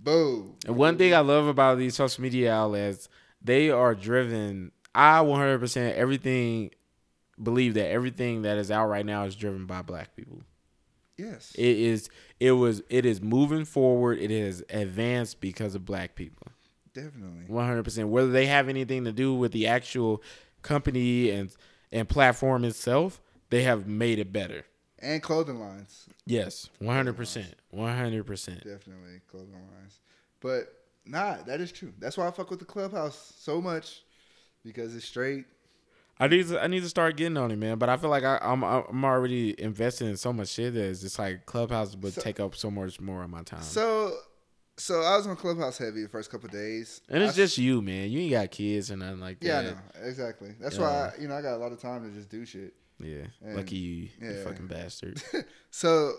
[0.00, 0.56] boom.
[0.66, 3.08] And one thing I love about these social media outlets,
[3.40, 4.72] they are driven.
[4.92, 6.70] I 100% everything
[7.42, 10.42] believe that everything that is out right now is driven by black people.
[11.16, 11.54] Yes.
[11.56, 12.08] It is
[12.40, 14.18] it was it is moving forward.
[14.18, 16.48] It is advanced because of black people.
[16.92, 17.46] Definitely.
[17.52, 18.08] 100%.
[18.08, 20.22] Whether they have anything to do with the actual
[20.62, 21.54] company and
[21.92, 23.20] and platform itself,
[23.50, 24.64] they have made it better.
[24.98, 26.06] And clothing lines.
[26.24, 27.14] Yes, 100%.
[27.74, 28.64] 100%.
[28.64, 30.00] Definitely clothing lines.
[30.40, 30.72] But
[31.04, 31.92] nah, that is true.
[31.98, 34.02] That's why I fuck with the clubhouse so much.
[34.64, 35.44] Because it's straight.
[36.20, 37.78] I need to I need to start getting on it, man.
[37.78, 41.00] But I feel like I, I'm I'm already investing in so much shit that it's
[41.00, 43.62] just like Clubhouse would So- take up so much more of my time.
[43.62, 44.16] So,
[44.76, 47.58] so I was on Clubhouse heavy the first couple of days, and it's I- just
[47.58, 48.10] you, man.
[48.10, 49.70] You ain't got kids or nothing like yeah, that.
[49.74, 50.54] know exactly.
[50.60, 50.82] That's Yeah.
[50.82, 52.74] why I, you know I got a lot of time to just do shit.
[53.00, 55.20] Yeah, And- lucky you, you fucking bastard.
[55.70, 56.12] So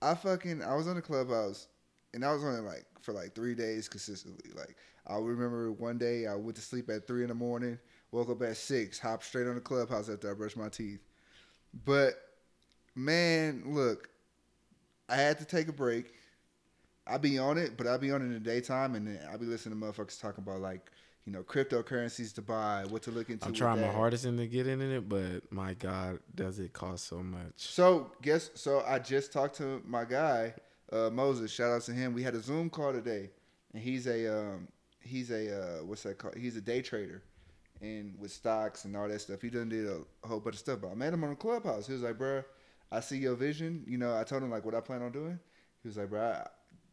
[0.00, 1.66] I fucking I was on the clubhouse
[2.14, 4.50] and I was on it like for like three days consistently.
[4.54, 4.76] Like
[5.06, 7.78] I remember one day I went to sleep at three in the morning,
[8.12, 11.00] woke up at six, hopped straight on the clubhouse after I brushed my teeth.
[11.84, 12.14] But
[12.94, 14.08] man, look,
[15.08, 16.12] I had to take a break.
[17.06, 19.36] I be on it, but I be on it in the daytime, and then I
[19.36, 20.92] be listening to motherfuckers talking about like
[21.24, 23.46] you know cryptocurrencies to buy, what to look into.
[23.46, 27.08] I'm trying my hardest in to get into it, but my God, does it cost
[27.08, 27.54] so much?
[27.56, 30.54] So guess so I just talked to my guy
[30.92, 31.50] uh, Moses.
[31.50, 32.12] Shout out to him.
[32.12, 33.30] We had a Zoom call today,
[33.72, 34.68] and he's a um,
[35.00, 36.36] he's a uh, what's that called?
[36.36, 37.22] He's a day trader,
[37.82, 39.42] and with stocks and all that stuff.
[39.42, 40.78] He done did a whole bunch of stuff.
[40.80, 41.86] But I met him on the clubhouse.
[41.86, 42.44] He was like, "Bruh,
[42.90, 43.84] I see your vision.
[43.86, 45.38] You know, I told him like what I plan on doing.
[45.82, 46.46] He was like, "Bruh,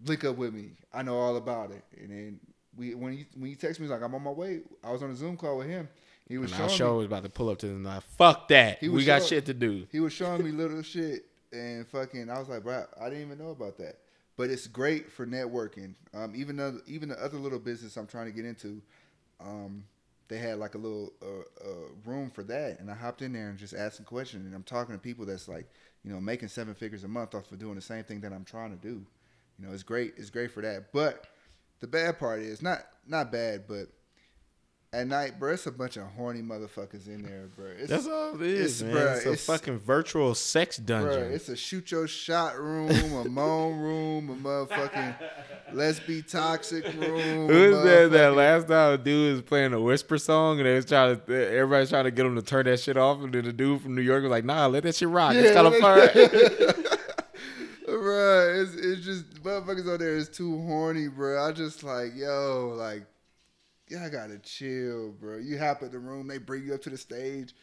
[0.05, 0.71] link up with me.
[0.93, 2.39] I know all about it." And then
[2.75, 5.11] we when he when he texted me, like, "I'm on my way." I was on
[5.11, 5.87] a Zoom call with him.
[6.27, 8.03] He was And our showing show me was about to pull up to the night.
[8.17, 8.79] Fuck that.
[8.79, 9.87] He We got shit to do.
[9.91, 13.39] he was showing me little shit and fucking I was like, bro, I didn't even
[13.39, 13.95] know about that.
[14.37, 15.95] But it's great for networking.
[16.13, 18.81] Um, even though even the other little business I'm trying to get into,
[19.39, 19.83] um,
[20.29, 23.49] they had like a little uh, uh, room for that, and I hopped in there
[23.49, 25.67] and just asked some questions, and I'm talking to people that's like,
[26.03, 28.45] you know, making seven figures a month off of doing the same thing that I'm
[28.45, 29.05] trying to do.
[29.57, 30.13] You know, it's great.
[30.17, 30.93] It's great for that.
[30.93, 31.25] But
[31.79, 33.87] the bad part is not not bad, but
[34.91, 37.67] at night, bro, it's a bunch of horny motherfuckers in there, bro.
[37.77, 38.95] It's, That's all it it's- man.
[38.95, 41.31] bruh, it's a it's- fucking virtual sex dungeon.
[41.31, 45.15] it's a shoot your shot room, a moan room, a motherfucking
[45.73, 47.47] let's be toxic room.
[47.47, 50.73] Who said that motherfucking- last time a dude was playing a whisper song and they
[50.75, 53.45] was trying to everybody's trying to get him to turn that shit off and then
[53.45, 55.35] the dude from New York was like, nah, let that shit rock.
[55.35, 56.09] it's kind of fun.
[57.87, 61.43] Bruh, it's, it's just motherfuckers on there is too horny, bro.
[61.47, 63.03] I just like, yo, like,
[63.89, 65.37] y'all gotta chill, bro.
[65.37, 67.53] You hop in the room, they bring you up to the stage,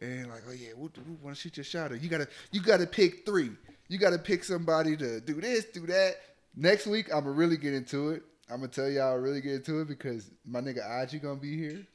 [0.00, 1.92] and like, oh yeah, we, we want to shoot your shot.
[1.92, 3.50] Or you gotta, you gotta pick three.
[3.88, 6.16] You gotta pick somebody to do this, do that.
[6.56, 8.22] Next week, I'm gonna really get into it.
[8.50, 11.86] I'm gonna tell y'all really get into it because my nigga Aji gonna be here,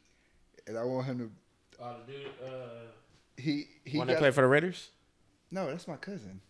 [0.68, 1.84] and I want him to.
[1.84, 2.26] Oh, the dude.
[2.44, 2.50] Uh,
[3.38, 3.98] He he.
[3.98, 4.90] Want to got- play for the Raiders?
[5.52, 6.42] no, that's my cousin.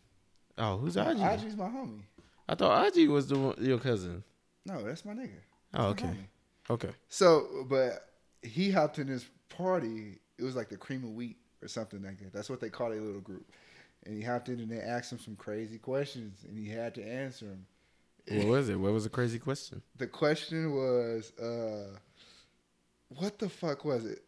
[0.58, 1.20] Oh, who's Aji?
[1.20, 2.02] Aji's my homie.
[2.50, 4.24] I thought Aji was the one, your cousin.
[4.66, 5.30] No, that's my nigga.
[5.74, 6.20] Oh, That's my okay.
[6.70, 6.90] Okay.
[7.10, 8.10] So, but
[8.42, 10.20] he hopped in this party.
[10.38, 12.34] It was like the cream of wheat or something like that.
[12.34, 13.50] That's what they call their little group.
[14.06, 17.04] And he hopped in and they asked him some crazy questions, and he had to
[17.04, 17.66] answer them.
[18.30, 18.80] What was it?
[18.80, 19.82] What was the crazy question?
[19.98, 21.98] The question was, uh,
[23.10, 24.24] what the fuck was it?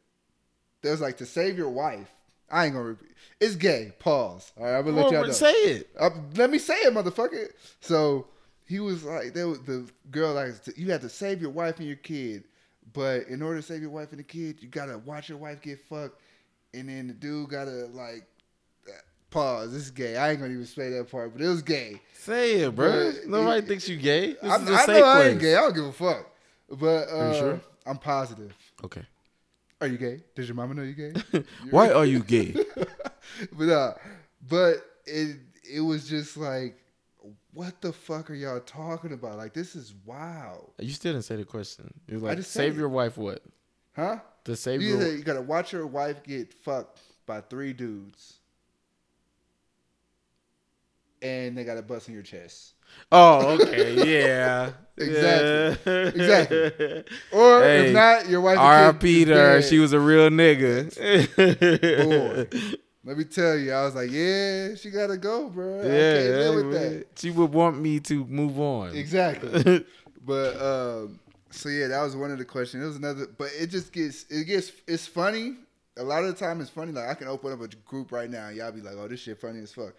[0.81, 2.09] There was like to save your wife.
[2.49, 3.11] I ain't gonna repeat.
[3.39, 3.91] It's gay.
[3.99, 4.53] Pause.
[4.57, 5.31] All right, I'm gonna let y'all know.
[5.31, 5.89] say it.
[5.99, 7.49] Uh, let me say it, motherfucker.
[7.81, 8.27] So
[8.69, 11.87] he was like, there was the girl like, you have to save your wife and
[11.87, 12.43] your kid,
[12.93, 15.59] but in order to save your wife and the kid, you gotta watch your wife
[15.61, 16.21] get fucked,
[16.75, 18.27] and then the dude gotta like,
[18.87, 18.91] uh,
[19.31, 19.73] pause.
[19.73, 20.17] This is gay.
[20.17, 21.99] I ain't gonna even say that part, but it was gay.
[22.13, 23.11] Say it, bro.
[23.11, 24.33] But Nobody it- thinks you gay.
[24.33, 25.55] This I'm, is a I safe know I ain't gay.
[25.55, 26.27] I don't give a fuck.
[26.69, 27.61] But uh, sure?
[27.87, 28.55] I'm positive.
[28.85, 29.01] Okay.
[29.81, 30.21] Are you gay?
[30.35, 31.43] Does your mama know you gay?
[31.71, 32.53] Why are you gay?
[33.53, 33.93] but uh,
[34.47, 34.75] but
[35.07, 35.37] it
[35.73, 36.77] it was just like,
[37.53, 39.37] what the fuck are y'all talking about?
[39.37, 41.93] Like this is wild, You still didn't say the question.
[42.07, 42.77] It was I like, save it.
[42.79, 43.41] your wife what?
[43.95, 44.19] huh?
[44.45, 48.35] To save You, your you gotta watch your wife get fucked by three dudes,
[51.21, 52.73] and they got a bust in your chest.
[53.11, 55.91] Oh, okay, yeah, Exactly.
[55.93, 56.07] Yeah.
[56.07, 57.03] Exactly.
[57.31, 58.57] Or Hey, if not, your wife.
[58.57, 59.25] R.I.P.
[59.25, 59.61] to her.
[59.61, 60.89] She was a real nigga.
[62.51, 62.73] Boy.
[63.05, 65.79] Let me tell you, I was like, yeah, she gotta go, bro.
[65.81, 67.05] I Yeah, can't hey, with that.
[67.17, 68.93] She would want me to move on.
[68.93, 69.85] Exactly.
[70.25, 71.19] but um,
[71.49, 72.83] so yeah, that was one of the questions.
[72.83, 75.55] It was another, but it just gets it gets it's funny.
[75.97, 76.91] A lot of the time, it's funny.
[76.91, 79.21] Like I can open up a group right now, and y'all be like, "Oh, this
[79.21, 79.93] shit funny as fuck."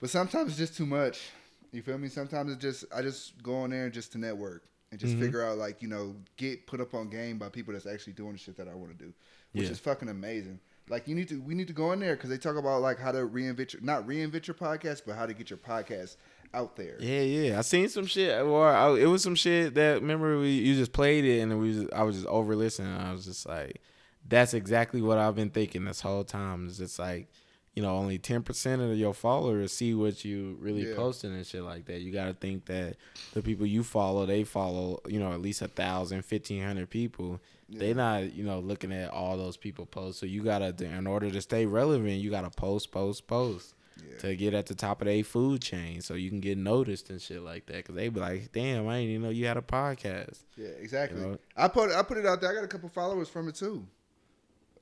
[0.00, 1.30] But sometimes it's just too much.
[1.72, 2.08] You feel me?
[2.08, 5.20] Sometimes it's just I just go on there just to network and just Mhm.
[5.20, 8.32] figure out like you know get put up on game by people that's actually doing
[8.32, 9.12] the shit that I want to do,
[9.52, 9.72] which Yeah.
[9.72, 10.60] is fucking amazing.
[10.90, 12.98] Like you need to we need to go in there because they talk about like
[12.98, 16.16] how to reinvent your not reinvent your podcast, but how to get your podcast
[16.52, 16.96] out there.
[16.98, 17.58] Yeah, yeah.
[17.58, 20.92] I seen some shit, or I, it was some shit that remember we you just
[20.92, 22.92] played it, and we was, I was just over listening.
[22.92, 23.80] I was just like,
[24.28, 26.66] that's exactly what I've been thinking this whole time.
[26.66, 27.28] Is It's just like
[27.76, 30.96] you know, only ten percent of your followers see what you really Yeah.
[30.96, 32.00] posting and shit like that.
[32.00, 32.96] You got to think that
[33.32, 37.40] the people you follow, they follow, you know, at least a thousand, fifteen hundred people.
[37.78, 40.18] They not, you know, looking at all those people post.
[40.18, 44.18] So you gotta, in order to stay relevant, you gotta post, post, post Yeah.
[44.20, 47.20] to get at the top of their food chain, so you can get noticed and
[47.22, 47.84] shit like that.
[47.84, 50.40] Cause they be like, damn, I didn't even know you had a podcast.
[50.56, 51.20] Yeah, exactly.
[51.20, 51.38] You know?
[51.56, 52.50] I put I put it out there.
[52.50, 53.86] I got a couple followers from it too.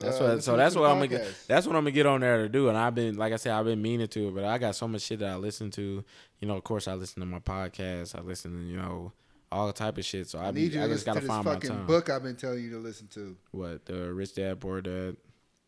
[0.00, 0.24] That's Uh, what.
[0.36, 1.08] listening So that's what I'm gonna.
[1.08, 2.68] Get, that's what I'm gonna get on there to do.
[2.68, 5.02] And I've been, like I said, I've been meaning to, but I got so much
[5.02, 6.04] shit that I listen to.
[6.40, 8.16] You know, of course, I listen to my podcast.
[8.16, 9.12] I listen to you know
[9.50, 10.28] all the type of shit.
[10.28, 11.54] So I, I be, need you I to just listen gotta to this find my
[11.54, 11.86] fucking time.
[11.86, 15.16] book I've been telling you to listen to, What the Rich Dad Poor Dad?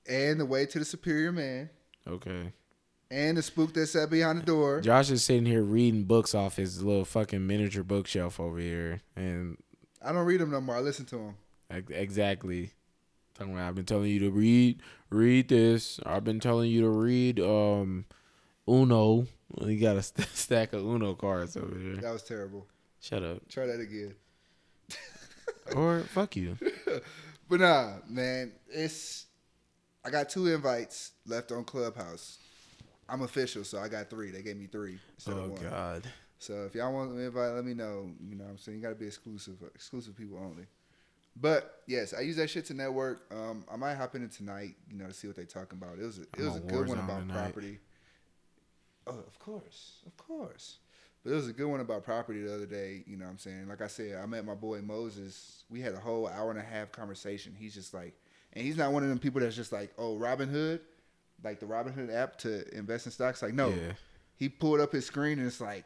[0.09, 1.71] and the Way to the Superior Man,
[2.07, 2.53] Okay.
[3.11, 4.81] and the Spook that sat behind the door.
[4.81, 9.57] Josh is sitting here reading books off his little fucking miniature bookshelf over here, and
[10.03, 10.77] I don't read them no more.
[10.77, 11.35] I listen to them.
[11.91, 12.71] Exactly.
[13.35, 15.99] Talking about, I've been telling you to read read this.
[16.05, 18.05] I've been telling you to read um
[18.69, 19.27] Uno.
[19.61, 21.97] You got a st- stack of Uno cards over there.
[21.97, 22.67] That was terrible.
[23.01, 23.49] Shut up.
[23.49, 24.15] Try that again.
[25.77, 26.57] Or fuck you.
[27.49, 29.27] But nah, man, it's
[30.05, 32.39] I got two invites left on Clubhouse.
[33.09, 34.31] I'm official, so I got three.
[34.31, 35.63] They gave me three instead Oh of one.
[35.63, 36.07] God.
[36.39, 38.11] So if y'all want an invite, let me know.
[38.29, 38.79] You know what I'm saying?
[38.79, 40.67] You gotta be exclusive exclusive people only.
[41.35, 43.27] But yes, I use that shit to network.
[43.33, 45.99] Um, I might hop in it tonight, you know, to see what they talking about.
[45.99, 47.35] It was a, it was a good one about tonight.
[47.35, 47.79] property.
[49.09, 50.03] Oh, of course.
[50.07, 50.79] Of course.
[51.23, 53.39] But it was a good one about property the other day, you know what I'm
[53.39, 53.69] saying?
[53.69, 55.65] Like I said, I met my boy Moses.
[55.69, 57.55] We had a whole hour and a half conversation.
[57.59, 58.15] He's just like
[58.53, 60.81] and he's not one of them people that's just like, oh, Robin Hood,
[61.45, 63.43] like the Robin Hood app to invest in stocks.
[63.43, 63.69] Like, no.
[63.69, 63.93] Yeah.
[64.37, 65.85] He pulled up his screen and it's like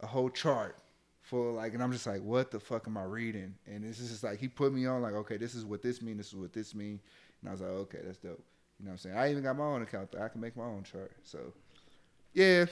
[0.00, 0.76] a whole chart
[1.22, 3.54] full of like and I'm just like, what the fuck am I reading?
[3.66, 6.02] And this is just like he put me on like, okay, this is what this
[6.02, 7.00] mean, this is what this mean.
[7.40, 8.44] And I was like, okay, that's dope.
[8.78, 9.16] You know what I'm saying?
[9.16, 10.22] I even got my own account there.
[10.22, 11.12] I can make my own chart.
[11.22, 11.38] So
[12.34, 12.66] yeah.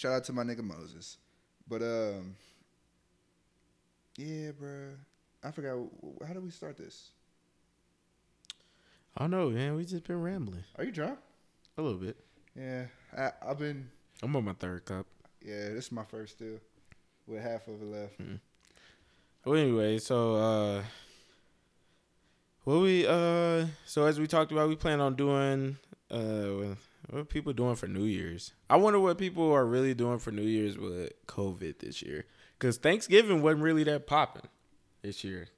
[0.00, 1.18] Shout out to my nigga Moses.
[1.68, 2.34] But um
[4.16, 4.94] yeah, bruh.
[5.44, 5.76] I forgot
[6.26, 7.10] how did we start this?
[9.14, 9.74] I don't know, man.
[9.76, 11.18] We just been rambling Are you drunk?
[11.76, 12.16] a little bit.
[12.56, 12.84] Yeah.
[13.14, 13.90] I, I've been
[14.22, 15.04] I'm on my third cup.
[15.42, 16.60] yeah, this is my first still.
[17.26, 18.14] With half of it left.
[19.44, 20.82] Well, anyway, so uh,
[22.64, 25.76] what we uh, so as we talked about, we plan on doing
[26.10, 26.74] uh,
[27.10, 28.52] what are people doing for New Year's?
[28.68, 32.24] I wonder what people are really doing for New Year's with COVID this year,
[32.58, 34.48] because Thanksgiving wasn't really that popping
[35.02, 35.48] this year.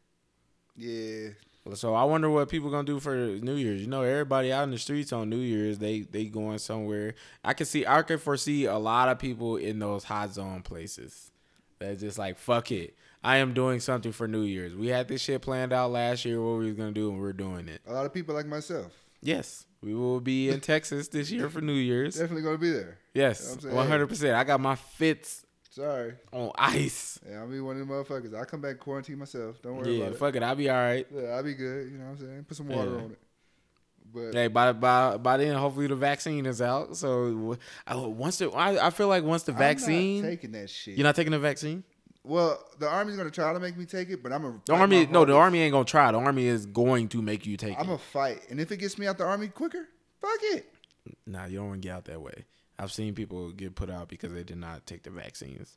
[0.75, 1.29] Yeah.
[1.75, 3.83] So I wonder what people gonna do for New Year's.
[3.83, 7.15] You know, everybody out in the streets on New Year's, they they going somewhere.
[7.45, 11.31] I can see, I can foresee a lot of people in those hot zone places.
[11.79, 12.97] That's just like fuck it.
[13.23, 14.75] I am doing something for New Year's.
[14.75, 16.43] We had this shit planned out last year.
[16.43, 17.83] What we was gonna do, and we're doing it.
[17.87, 18.91] A lot of people like myself.
[19.21, 22.15] Yes, we will be in Texas this year for New Year's.
[22.17, 22.99] Definitely gonna be there.
[23.15, 24.35] Yes, one hundred percent.
[24.35, 26.15] I got my fits Sorry.
[26.33, 27.19] on ice.
[27.29, 28.35] Yeah, I'll be one of them motherfuckers.
[28.35, 29.61] I'll come back quarantine myself.
[29.63, 30.19] Don't worry Yeah, about it.
[30.19, 30.43] fuck it.
[30.43, 31.07] I'll be all right.
[31.15, 31.91] Yeah, I'll be good.
[31.91, 32.45] You know what I'm saying?
[32.45, 32.97] Put some water Yeah.
[33.05, 33.19] on it.
[34.15, 36.97] But Hey, by by by then, hopefully the vaccine is out.
[36.97, 37.57] So
[37.91, 40.99] uh, once the, I, I feel like once the vaccine, not taking that shit.
[40.99, 41.83] you're not taking the vaccine.
[42.25, 45.07] Well, the army's gonna try to make me take it, but I'm a The army,
[45.07, 46.11] no, the army ain't gonna try.
[46.13, 47.81] The army is going to make you take it.
[47.81, 49.89] I'm a fight, and if it gets me out the army quicker,
[50.21, 50.73] fuck it.
[51.27, 52.45] nah, you don't want to get out that way.
[52.79, 55.77] I've seen people get put out because they did not take the vaccines.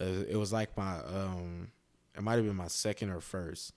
[0.00, 1.68] Uh, it was like my, um,
[2.16, 3.72] it might have been my second or first.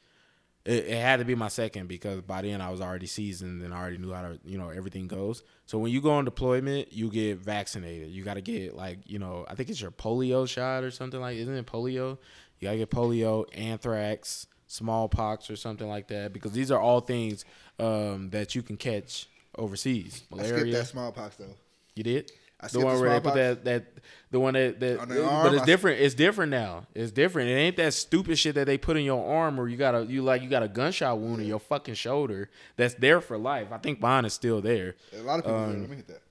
[0.64, 3.74] It, it had to be my second because by then I was already seasoned and
[3.74, 5.43] I already knew how to, you know, everything goes.
[5.66, 8.09] So when you go on deployment, you get vaccinated.
[8.09, 11.20] You got to get like, you know, I think it's your polio shot or something
[11.20, 12.18] like, isn't it polio?
[12.59, 17.01] You got to get polio, anthrax, smallpox or something like that because these are all
[17.01, 17.43] things
[17.80, 20.24] um, that you can catch overseas.
[20.30, 20.53] Malaria.
[20.53, 21.55] I skipped that smallpox though.
[21.95, 22.32] You did?
[22.62, 23.86] I the one the where they put that that
[24.30, 26.01] the one that that On the but it's I- different.
[26.01, 26.86] It's different now.
[26.93, 27.49] It's different.
[27.49, 30.05] It ain't that stupid shit that they put in your arm or you got a
[30.05, 33.68] you like you got a gunshot wound in your fucking shoulder that's there for life.
[33.72, 34.95] I think mine is still there.
[35.18, 35.59] A lot of people.
[35.59, 36.22] Um, let me hit that.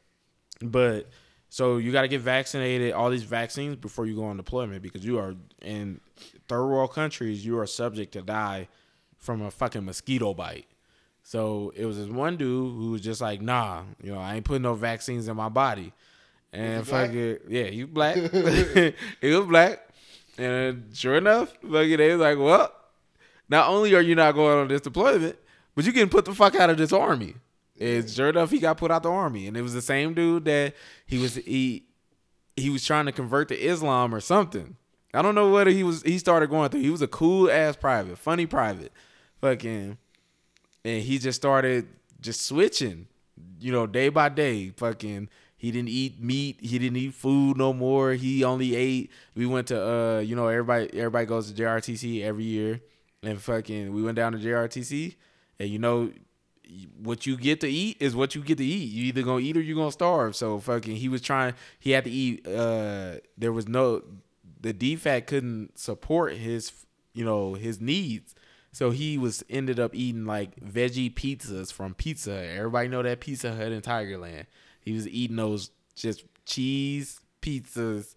[0.63, 1.09] But
[1.49, 5.05] so you got to get vaccinated, all these vaccines before you go on deployment because
[5.05, 6.01] you are in
[6.49, 7.45] third world countries.
[7.45, 8.69] You are subject to die
[9.19, 10.67] from a fucking mosquito bite.
[11.23, 14.45] So it was this one dude who was just like, nah, you know, I ain't
[14.45, 15.93] putting no vaccines in my body.
[16.53, 17.09] And Was he black?
[17.09, 18.17] fucking yeah, you black.
[18.17, 19.89] he was black.
[20.39, 22.73] And uh, sure enough, fucking they was like, well,
[23.49, 25.37] not only are you not going on this deployment,
[25.75, 27.35] but you getting put the fuck out of this army.
[27.79, 30.45] And sure enough, he got put out the army, and it was the same dude
[30.45, 30.75] that
[31.07, 31.85] he was he
[32.57, 34.77] he was trying to convert to Islam or something.
[35.15, 36.03] I don't know what he was.
[36.03, 36.83] He started going through.
[36.83, 38.93] He was a cool ass private, funny private,
[39.41, 39.97] fucking,
[40.85, 41.89] and he just started
[42.21, 43.07] just switching.
[43.61, 45.29] you know, day by day, fucking
[45.61, 48.15] he didn't eat meat, he didn't eat food no more.
[48.15, 52.45] He only ate we went to uh, you know, everybody everybody goes to JRTC every
[52.45, 52.81] year
[53.23, 55.17] and fucking we went down to JRTC
[55.59, 56.11] and you know
[56.97, 58.91] what you get to eat is what you get to eat.
[58.91, 60.35] You either gonna eat or you gonna starve.
[60.35, 64.01] So fucking he was trying he had to eat uh there was no
[64.63, 66.73] the DFAC couldn't support his
[67.13, 68.35] you know his needs.
[68.73, 72.33] So he was ended up eating like veggie pizzas from Pizza.
[72.33, 74.47] Everybody know that Pizza Hut in Tigerland.
[74.81, 78.15] He was eating those just cheese pizzas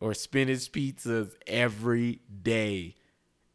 [0.00, 2.96] or spinach pizzas every day.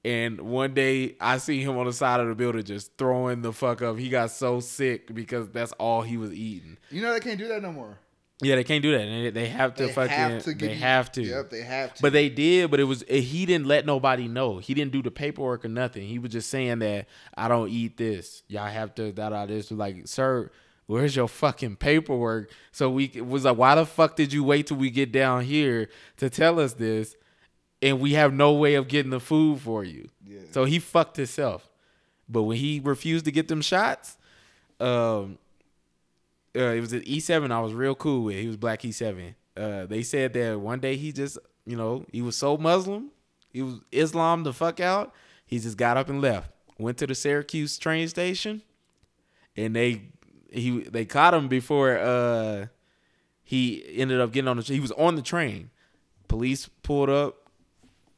[0.04, 3.52] And one day I see him on the side of the building just throwing the
[3.52, 3.98] fuck up.
[3.98, 6.78] He got so sick because that's all he was eating.
[6.92, 7.98] You know they can't do that no more.
[8.42, 9.02] Yeah, they can't do that.
[9.02, 11.24] And they have to They fucking have to they have to.
[11.24, 12.02] Yep, they have to.
[12.02, 14.58] But they did, but it was eh, he didn't let nobody know.
[14.58, 16.06] He didn't do the paperwork or nothing.
[16.06, 18.44] He was just saying that I don't eat this.
[18.48, 19.72] Y'all have to da da this.
[19.72, 20.52] Like, sir,
[20.88, 22.52] where's your fucking paperwork?
[22.72, 25.44] So we it was like, why the fuck did you wait till we get down
[25.44, 27.16] here to tell us this?
[27.82, 30.10] And we have no way of getting the food for you.
[30.26, 30.40] Yeah.
[30.52, 31.70] So he fucked himself.
[32.28, 34.18] But when he refused to get them shots,
[34.80, 35.38] um,
[36.56, 38.36] uh, it was an E7 I was real cool with.
[38.38, 39.36] He was black E7.
[39.56, 43.12] Uh, they said that one day he just, you know, he was so Muslim,
[43.52, 45.14] he was Islam the fuck out.
[45.46, 46.52] He just got up and left.
[46.78, 48.64] Went to the Syracuse train station,
[49.56, 50.02] and they
[50.52, 52.68] he they caught him before uh
[53.44, 54.64] he ended up getting on the.
[54.64, 55.70] He was on the train.
[56.28, 57.36] Police pulled up,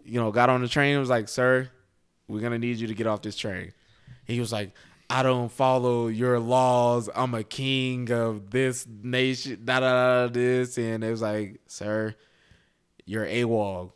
[0.05, 0.91] you know, got on the train.
[0.91, 1.69] and Was like, "Sir,
[2.27, 3.73] we're gonna need you to get off this train."
[4.25, 4.71] He was like,
[5.09, 7.09] I don't follow your laws.
[7.15, 10.77] I'm a king of this nation, da da da this.
[10.77, 12.13] And it was like, sir,
[13.05, 13.91] you're AWOL.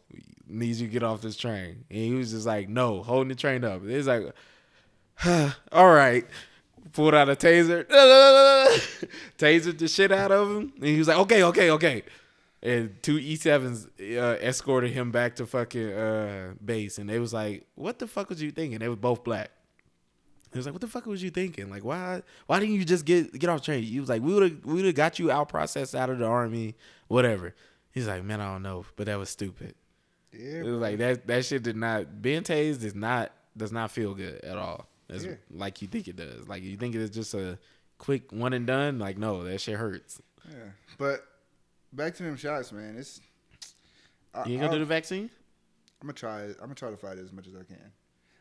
[0.48, 1.86] Needs you to get off this train.
[1.90, 3.82] And he was just like, no, holding the train up.
[3.86, 4.34] It's like,
[5.72, 6.26] all right.
[6.94, 7.86] Pulled out a taser,
[9.38, 10.74] tasered the shit out of him.
[10.76, 12.04] And he was like, okay, okay, okay.
[12.62, 16.98] And two E7s uh, escorted him back to fucking uh, base.
[16.98, 18.80] And they was like, what the fuck was you thinking?
[18.80, 19.52] They were both black.
[20.52, 21.70] He was like, "What the fuck was you thinking?
[21.70, 22.24] Like, why?
[22.46, 24.74] Why didn't you just get get off train?" He was like, "We would have, we
[24.74, 26.76] would have got you out processed out of the army,
[27.08, 27.56] whatever."
[27.92, 29.76] He's like, "Man, I don't know, but that was stupid."
[30.34, 31.26] yeah, It was like that.
[31.28, 32.22] That shit did not.
[32.22, 34.88] Being tased does not does not feel good at all.
[35.12, 35.36] Yeah.
[35.52, 36.48] like you think it does.
[36.48, 37.58] Like you think it's just a
[37.98, 39.00] quick one and done.
[39.00, 40.22] Like no, that shit hurts.
[40.50, 40.58] yeah.
[40.98, 41.26] But
[41.94, 42.96] back to them shots, man.
[42.98, 43.22] It's
[44.34, 45.30] I, You ain't gonna I- do the vaccine?
[46.02, 46.44] I'm gonna try.
[46.46, 47.92] I'm gonna try to fight it as much as I can.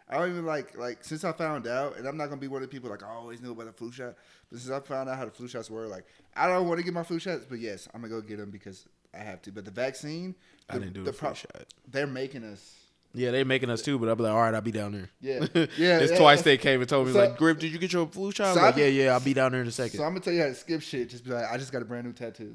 [0.09, 2.63] I don't even like like since I found out, and I'm not gonna be one
[2.63, 4.15] of the people like I always knew about the flu shot.
[4.51, 6.05] But since I found out how the flu shots were, like
[6.35, 8.51] I don't want to get my flu shots, but yes, I'm gonna go get them
[8.51, 9.53] because I have to.
[9.53, 10.35] But the vaccine,
[10.69, 11.67] I didn't do the the flu pro- shot.
[11.87, 12.77] They're making us.
[13.13, 15.11] Yeah, they making us too, but I'll be like, all right, I'll be down there.
[15.21, 15.41] Yeah.
[15.77, 16.19] Yeah, it's yeah.
[16.19, 18.55] twice they came and told me So- like, Grip, did you get your flu shot?
[18.55, 19.99] So like, yeah, yeah, I'll be down there in a second.
[19.99, 21.09] So I'm gonna tell you how to skip shit.
[21.11, 22.55] Just be like, I just got a brand new tattoo,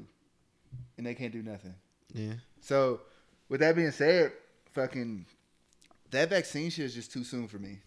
[0.96, 1.74] and they can't do nothing.
[2.14, 2.32] yeah.
[2.60, 3.02] So,
[3.48, 4.32] with that being said,
[4.72, 5.26] fucking
[6.10, 7.78] that vaccine shit is just too soon for me.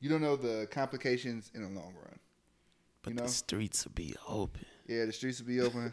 [0.00, 2.18] You don't know the complications in the long run.
[3.02, 3.22] But You know?
[3.22, 4.64] the streets will be open.
[4.86, 5.92] Yeah, the streets will be open.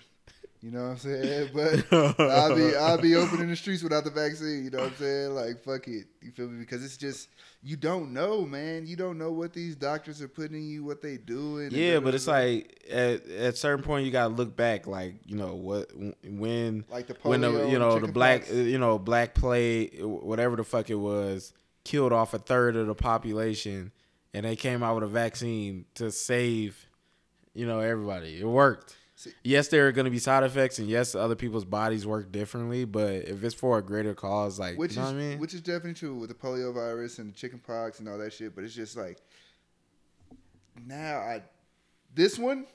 [0.61, 1.49] You know what I'm saying?
[1.53, 4.65] But I'll be I'll be open in the streets without the vaccine.
[4.65, 5.35] You know what I'm saying?
[5.35, 6.07] Like fuck it.
[6.21, 6.59] You feel me?
[6.59, 7.29] Because it's just
[7.63, 8.85] you don't know, man.
[8.85, 11.69] You don't know what these doctors are putting in you, what they doing.
[11.71, 15.55] Yeah, but it's like at at certain point you gotta look back, like you know
[15.55, 15.91] what
[16.23, 20.63] when like the when the you know the black you know black plague whatever the
[20.65, 21.53] fuck it was
[21.85, 23.93] killed off a third of the population,
[24.33, 26.85] and they came out with a vaccine to save
[27.53, 28.39] you know everybody.
[28.39, 28.97] It worked.
[29.19, 32.31] See- yes, there are going to be side effects, and yes, other people's bodies work
[32.31, 32.85] differently.
[32.85, 35.39] But if it's for a greater cause, like which you know is what I mean,
[35.39, 38.31] which is definitely true with the polio virus and the chicken pox and all that
[38.31, 38.55] shit.
[38.55, 39.17] But it's just like
[40.87, 41.41] now I
[42.15, 42.65] this one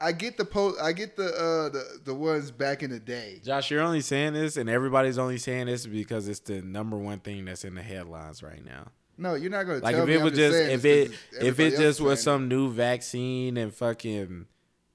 [0.00, 3.42] I get the po I get the uh the the ones back in the day.
[3.44, 7.20] Josh, you're only saying this, and everybody's only saying this because it's the number one
[7.20, 8.88] thing that's in the headlines right now.
[9.18, 10.14] No, you're not gonna Like tell if me.
[10.14, 14.46] it was just if it if it just was some new vaccine and fucking,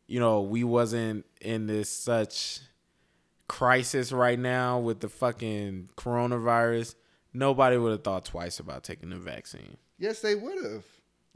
[0.08, 2.60] you know, we wasn't in this such
[3.48, 6.96] crisis right now with the fucking coronavirus,
[7.34, 9.78] nobody would have thought twice about taking the vaccine.
[10.00, 10.84] Yes, they would have.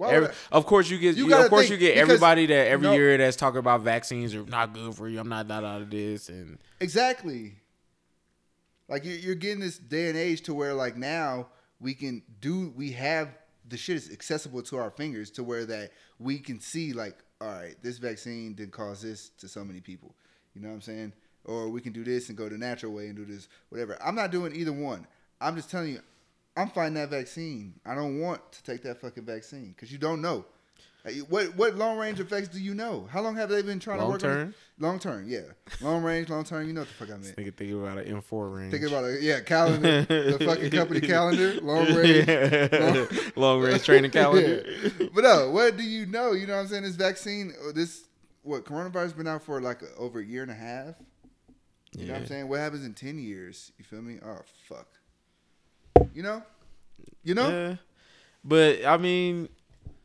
[0.03, 1.15] Every, of course, you get.
[1.15, 2.93] You You of course, you get everybody that every no.
[2.93, 5.19] year that's talking about vaccines are not good for you.
[5.19, 7.53] I'm not that out of this, and exactly?
[8.87, 11.49] Like you're, you're getting this day and age to where like now
[11.79, 13.29] we can do we have
[13.67, 17.47] the shit is accessible to our fingers to where that we can see like all
[17.47, 20.15] right this vaccine didn't cause this to so many people.
[20.53, 21.13] You know what I'm saying?
[21.43, 23.97] Or we can do this and go the natural way and do this whatever.
[24.03, 25.07] I'm not doing either one.
[25.39, 26.01] I'm just telling you.
[26.55, 27.73] I'm fighting that vaccine.
[27.85, 30.45] I don't want to take that fucking vaccine because you don't know.
[31.29, 33.07] What what long range effects do you know?
[33.11, 34.49] How long have they been trying Long to work on term?
[34.49, 34.55] it?
[34.83, 35.39] Long term, yeah.
[35.81, 36.67] Long range, long term.
[36.67, 37.35] You know what the fuck I meant.
[37.35, 38.71] Nigga thinking about an M4 range.
[38.71, 43.31] Thinking about it, yeah, calendar, the fucking company calendar, long range.
[43.35, 44.63] long range training calendar.
[44.99, 45.07] Yeah.
[45.13, 46.33] But no, what do you know?
[46.33, 46.83] You know what I'm saying?
[46.83, 48.05] This vaccine, uh, this
[48.43, 50.95] what coronavirus been out for like a, over a year and a half.
[51.93, 52.47] You know what I'm saying?
[52.47, 53.71] What happens in ten years?
[53.77, 54.17] You feel me?
[54.23, 54.87] Oh fuck.
[56.13, 56.43] You know?
[57.23, 57.49] You know?
[57.49, 57.75] Yeah.
[58.43, 59.49] But I mean,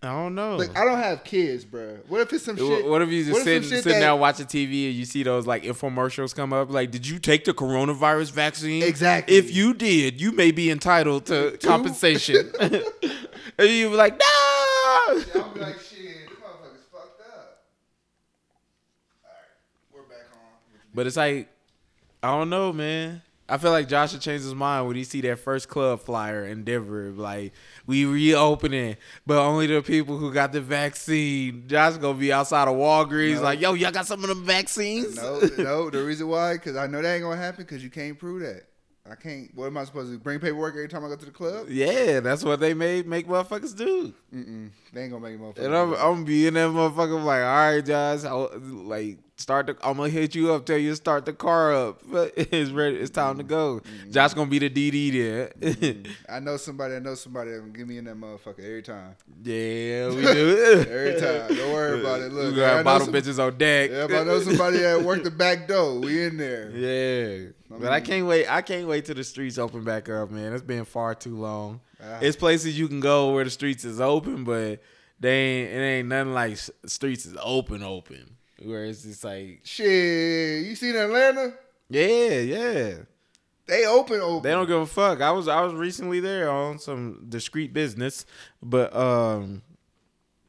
[0.07, 0.57] I don't know.
[0.57, 1.98] Like I don't have kids, bro.
[2.09, 2.86] What if it's some shit?
[2.86, 5.04] What if you what just if some sitting, sitting that- down watching TV and you
[5.04, 6.70] see those like infomercials come up?
[6.70, 8.82] Like, did you take the coronavirus vaccine?
[8.82, 9.36] Exactly.
[9.36, 12.50] If you did, you may be entitled to compensation.
[12.61, 12.72] and
[13.59, 14.24] you be like, no.
[14.28, 15.14] I'll
[15.52, 17.62] be like, shit, this motherfucker's fucked up.
[19.24, 20.38] All right, we're back on.
[20.94, 21.48] But it's like,
[22.22, 23.22] I don't know, man.
[23.49, 26.44] I feel like Josh should change his mind when he see that first club flyer
[26.44, 27.12] in Denver.
[27.12, 27.53] Like,
[27.86, 31.64] we reopening, but only the people who got the vaccine.
[31.68, 33.42] Josh gonna be outside of Walgreens, No.
[33.42, 35.16] like, yo, y'all got some of them vaccines?
[35.16, 35.90] No, no.
[35.90, 38.62] The reason why, because I know that ain't gonna happen, because you can't prove that.
[39.09, 39.55] I can't.
[39.55, 40.18] What am I supposed to do?
[40.18, 41.66] Bring paperwork every time I go to the club?
[41.68, 44.12] Yeah, that's what they made make motherfuckers do.
[44.34, 44.70] Mm-mm.
[44.92, 45.64] They ain't gonna make a motherfucker.
[45.64, 45.92] And I'm.
[45.94, 49.76] I'm gonna be in that motherfucker like, all right, Josh, I'll, like start the.
[49.82, 52.01] I'm gonna hit you up, tell you to start the car up.
[52.07, 52.97] But it's ready.
[52.97, 53.80] It's time to go.
[54.11, 56.07] Josh gonna be the DD there.
[56.28, 56.95] I know somebody.
[56.97, 59.16] I know somebody that get me in that motherfucker every time.
[59.43, 60.84] yeah, we do.
[60.89, 61.57] Every time.
[61.57, 62.32] Don't worry about it.
[62.32, 63.91] Look, we got bottle some- bitches on deck.
[63.91, 66.70] Yeah, if I know somebody that worked the back door, we in there.
[66.70, 68.47] Yeah, but I can't wait.
[68.51, 70.53] I can't wait till the streets open back up, man.
[70.53, 71.80] It's been far too long.
[72.03, 72.18] Ah.
[72.20, 74.80] It's places you can go where the streets is open, but
[75.18, 75.70] they ain't.
[75.72, 78.36] It ain't nothing like streets is open, open.
[78.62, 81.54] Where it's just like, Shit, you seen Atlanta?
[81.88, 82.94] yeah, yeah.
[83.66, 84.42] They open, open.
[84.42, 85.20] They don't give a fuck.
[85.20, 88.24] I was I was recently there on some discreet business,
[88.62, 89.62] but um,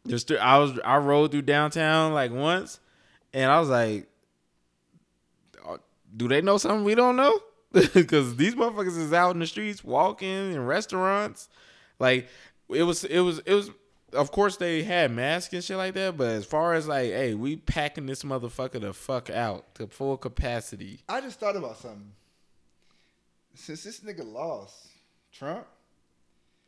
[0.06, 2.80] just I was I rode through downtown like once,
[3.34, 4.08] and I was like,
[5.68, 5.78] uh,
[6.16, 7.40] do they know something we don't know?
[7.94, 11.50] Because these motherfuckers is out in the streets walking in restaurants,
[12.00, 12.28] like
[12.70, 13.72] it was it was it was.
[14.14, 17.34] Of course they had masks and shit like that, but as far as like, hey,
[17.34, 21.02] we packing this motherfucker the fuck out to full capacity.
[21.10, 22.12] I just thought about something.
[23.56, 24.88] Since this nigga lost,
[25.34, 25.66] Trump,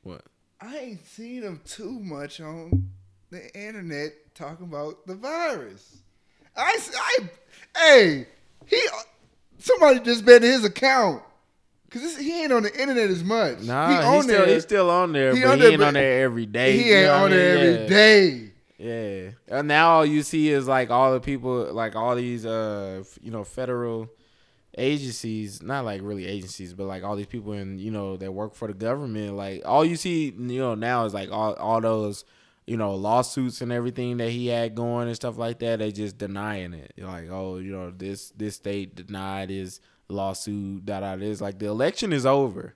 [0.03, 0.23] What?
[0.59, 2.89] I ain't seen him too much on
[3.29, 5.99] the internet talking about the virus.
[6.57, 7.29] I, I-
[7.77, 8.27] hey,
[8.65, 8.81] he,
[9.59, 11.23] somebody just been to his account.
[11.89, 13.61] Cause this, he ain't on the internet as much.
[13.61, 15.79] Nah, he he's on still he's still on there, He but on he there, ain't
[15.79, 16.77] but on there every day.
[16.77, 17.73] he ain't on I there mean?
[17.75, 18.51] every day.
[18.77, 19.31] Yeah.
[19.57, 23.31] And now all you see is like all the people, like all these, uh, you
[23.31, 24.07] know, federal
[24.77, 28.55] agencies, not like really agencies, but like all these people in, you know, that work
[28.55, 29.35] for the government.
[29.35, 32.23] Like all you see, you know, now is like all all those,
[32.67, 35.79] you know, lawsuits and everything that he had going and stuff like that.
[35.79, 36.93] They just denying it.
[36.97, 40.85] Like, oh, you know, this this state denied his lawsuit.
[40.85, 41.15] Da da.
[41.15, 42.75] This like the election is over.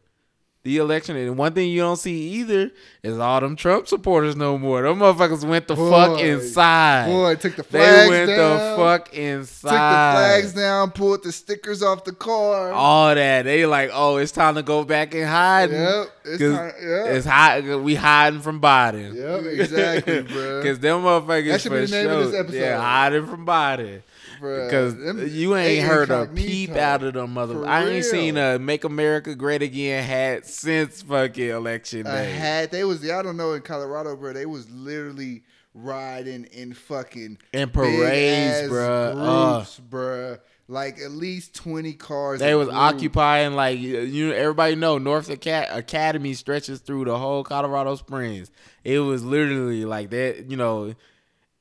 [0.66, 2.72] The election, and one thing you don't see either
[3.04, 4.82] is all them Trump supporters no more.
[4.84, 7.08] Them motherfuckers went the fuck inside.
[7.08, 8.10] Boy, took the flags down.
[8.10, 8.58] they went down.
[8.72, 9.70] the fuck inside.
[9.72, 12.72] Took the flags down, pulled the stickers off the car.
[12.72, 15.70] All that they like, oh, it's time to go back and hide.
[15.72, 17.06] Yep, it's time- yep.
[17.08, 17.82] it's hot.
[17.82, 19.16] We hiding from Biden.
[19.16, 20.62] Yep, exactly, bro.
[20.62, 22.58] Because them motherfuckers That should be the name of this episode.
[22.58, 24.02] Yeah, hiding from Biden.
[24.44, 27.54] Bruh, Because them- you ain't heard a peep out of them mother.
[27.56, 32.26] For I ain't seen a "Make America Great Again" hat since fucking election day.
[32.26, 32.72] a hat.
[32.72, 34.34] They was y'all don't know in Colorado, bro.
[34.34, 39.16] They was literally riding in fucking In big parades, bruh.
[39.16, 39.56] Uh.
[39.56, 40.40] Groups, bruh.
[40.70, 42.40] Like at least twenty cars.
[42.40, 42.78] They was group.
[42.80, 44.32] occupying like you.
[44.34, 48.50] Everybody know North Academy stretches through the whole Colorado Springs.
[48.84, 50.50] It was literally like that.
[50.50, 50.94] You know,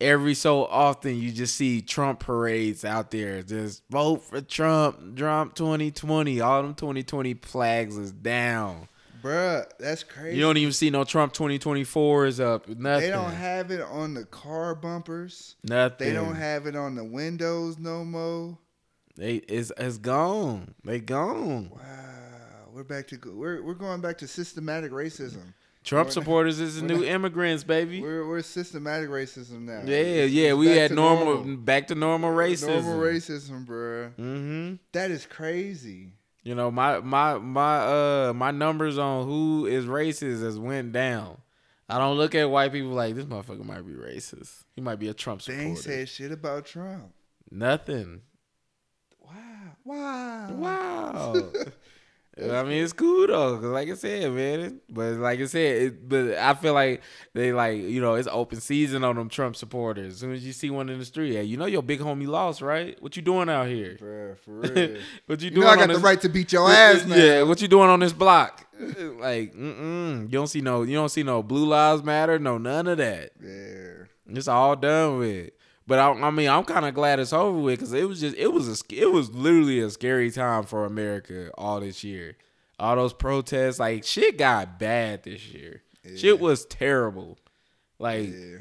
[0.03, 3.43] every so often you just see Trump parades out there.
[3.43, 6.41] Just vote for Trump, Trump twenty twenty.
[6.41, 8.89] All them twenty twenty flags is down.
[9.23, 9.65] bruh.
[9.79, 10.37] That's crazy.
[10.37, 12.69] You don't even see no Trump twenty twenty four is up.
[12.69, 13.01] Nothing.
[13.09, 15.57] they don't have it on the car bumpers.
[15.63, 16.09] nothing.
[16.09, 18.59] They don't have it on the windows no more.
[19.17, 20.75] They it's it's gone.
[20.85, 21.71] They gone.
[21.71, 25.53] Wow, we're back to we're we're going back to systematic racism.
[25.85, 28.01] Trump We're- supporters is the new immigrants, baby.
[28.01, 29.83] We're we're systematic racism now.
[29.85, 32.85] Yeah, It's- yeah, it's we had to normal, back to normal racism.
[32.85, 34.15] Normal racism, bruh.
[34.15, 36.13] hmm That is crazy.
[36.45, 41.39] You know, my my my uh my numbers on who is racist has went down.
[41.89, 44.65] I don't look at white people like this motherfucker might be racist.
[44.75, 45.63] He might be a Trump supporter.
[45.65, 47.13] They ain't said shit about Trump.
[47.51, 48.23] Nothing.
[49.21, 49.33] Wow.
[49.85, 50.53] Wow.
[50.53, 51.53] Wow.
[52.39, 54.81] I mean, it's cool though, cause like I said, man.
[54.89, 57.03] But like I said, it, but I feel like
[57.35, 60.15] they like you know it's open season on them Trump supporters.
[60.15, 62.27] As soon as you see one in the street, hey, you know your big homie
[62.27, 63.01] lost, right?
[63.03, 63.99] What you doing out here?
[64.01, 64.97] Bruh, for real.
[65.27, 65.67] what you you doing?
[65.67, 67.17] know I got the right to beat your ass now.
[67.17, 68.67] Yeah, what you doing on this block?
[68.81, 70.23] like, mm-mm.
[70.23, 73.33] you don't see no, you don't see no blue lives matter, no none of that.
[73.43, 74.07] Yeah.
[74.35, 75.51] It's all done with.
[75.87, 78.37] But I, I mean, I'm kind of glad it's over with because it was just,
[78.37, 82.37] it was a, it was literally a scary time for America all this year.
[82.79, 85.83] All those protests, like shit got bad this year.
[86.17, 87.39] Shit was terrible.
[87.99, 88.59] Like Yeah.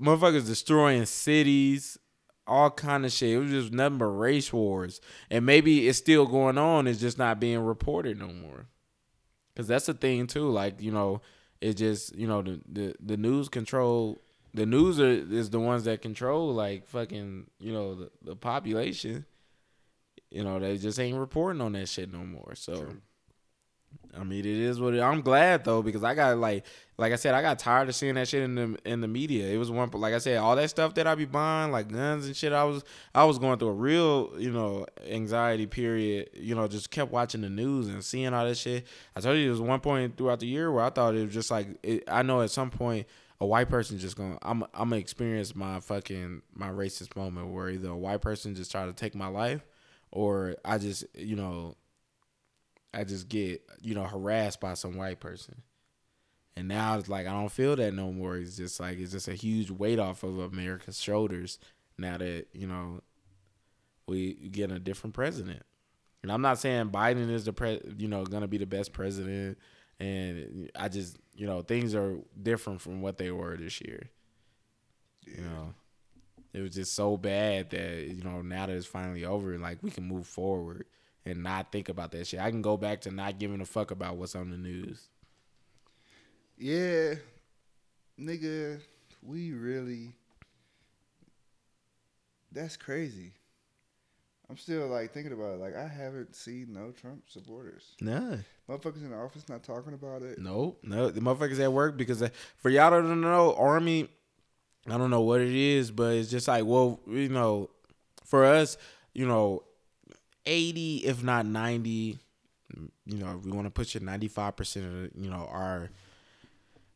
[0.00, 1.98] motherfuckers destroying cities,
[2.46, 3.30] all kind of shit.
[3.30, 5.00] It was just nothing but race wars,
[5.30, 6.86] and maybe it's still going on.
[6.88, 8.66] It's just not being reported no more.
[9.56, 10.48] Cause that's the thing too.
[10.50, 11.20] Like you know,
[11.60, 14.20] it just you know the the, the news control.
[14.52, 19.24] The news are, is the ones that control like fucking you know the, the population.
[20.30, 22.54] You know they just ain't reporting on that shit no more.
[22.54, 22.94] So.
[24.16, 26.64] I mean, it is what it, I'm glad though because I got like,
[26.98, 29.46] like I said, I got tired of seeing that shit in the in the media.
[29.46, 32.26] It was one, like I said, all that stuff that I be buying, like guns
[32.26, 32.52] and shit.
[32.52, 32.82] I was
[33.14, 36.30] I was going through a real, you know, anxiety period.
[36.34, 38.86] You know, just kept watching the news and seeing all that shit.
[39.14, 41.34] I told you there was one point throughout the year where I thought it was
[41.34, 43.06] just like, it, I know at some point
[43.40, 47.70] a white person just gonna, I'm I'm gonna experience my fucking my racist moment where
[47.70, 49.66] either a white person just try to take my life,
[50.10, 51.76] or I just, you know,
[52.92, 55.62] I just get, you know, harassed by some white person.
[56.56, 58.36] And now it's like I don't feel that no more.
[58.36, 61.58] It's just like it's just a huge weight off of America's shoulders
[61.96, 63.00] now that, you know,
[64.06, 65.62] we get a different president.
[66.22, 69.56] And I'm not saying Biden is the pre you know, gonna be the best president
[70.00, 74.10] and I just you know, things are different from what they were this year.
[75.26, 75.74] You know.
[76.52, 79.78] It was just so bad that, you know, now that it's finally over, and like
[79.82, 80.84] we can move forward
[81.24, 82.40] and not think about that shit.
[82.40, 85.08] I can go back to not giving a fuck about what's on the news.
[86.58, 87.14] Yeah.
[88.18, 88.80] Nigga,
[89.22, 90.12] we really
[92.52, 93.32] That's crazy.
[94.50, 95.60] I'm still like thinking about it.
[95.60, 97.94] Like I haven't seen no Trump supporters.
[98.00, 98.38] Nah.
[98.68, 100.40] Motherfuckers in the office not talking about it.
[100.40, 104.08] No, no, the motherfuckers at work because uh, for y'all don't know, Army,
[104.88, 107.70] I don't know what it is, but it's just like, well, you know,
[108.24, 108.76] for us,
[109.14, 109.62] you know,
[110.46, 112.18] 80, if not 90,
[113.06, 115.90] you know, we want to push it 95% of, you know, our,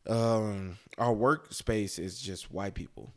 [0.07, 3.13] um, our workspace is just white people.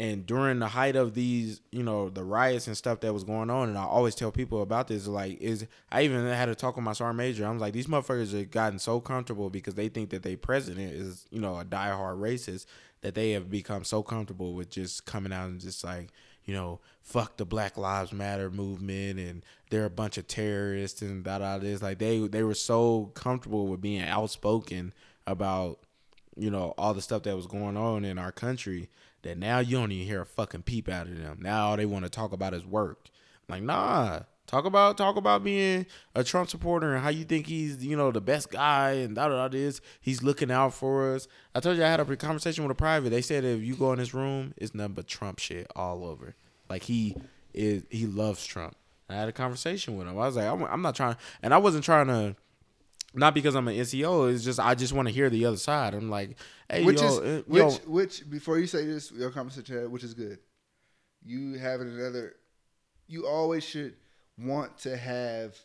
[0.00, 3.50] And during the height of these, you know, the riots and stuff that was going
[3.50, 6.76] on, and I always tell people about this, like, is I even had to talk
[6.76, 7.44] with my sergeant major.
[7.44, 11.26] i'm like, these motherfuckers have gotten so comfortable because they think that their president is,
[11.30, 12.64] you know, a diehard racist
[13.02, 16.08] that they have become so comfortable with just coming out and just like,
[16.46, 21.22] you know, fuck the Black Lives Matter movement and they're a bunch of terrorists and
[21.24, 21.82] da da this.
[21.82, 24.94] Like they they were so comfortable with being outspoken
[25.26, 25.78] about,
[26.36, 28.88] you know, all the stuff that was going on in our country
[29.22, 31.38] that now you don't even hear a fucking peep out of them.
[31.40, 33.08] Now all they want to talk about is work.
[33.48, 34.20] like, nah.
[34.46, 38.10] Talk about talk about being a Trump supporter and how you think he's you know
[38.10, 39.70] the best guy and da da da
[40.00, 41.28] he's looking out for us.
[41.54, 43.10] I told you I had a conversation with a private.
[43.10, 46.34] They said if you go in this room, it's nothing but Trump shit all over.
[46.68, 47.14] Like he
[47.54, 48.74] is he loves Trump.
[49.08, 50.18] I had a conversation with him.
[50.18, 52.34] I was like, I'm, I'm not trying, and I wasn't trying to.
[53.12, 54.32] Not because I'm an NCO.
[54.32, 55.94] It's just I just want to hear the other side.
[55.94, 56.36] I'm like,
[56.68, 60.04] hey, which yo, is uh, which yo, which before you say this, your conversation, which
[60.04, 60.38] is good.
[61.24, 62.34] You having another.
[63.08, 63.96] You always should
[64.38, 65.58] want to have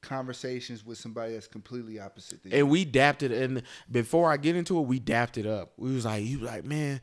[0.00, 2.58] conversations with somebody that's completely opposite than you.
[2.58, 3.32] and we dapped it.
[3.32, 5.72] And before I get into it, we dapped it up.
[5.76, 7.00] We was like, you like, man,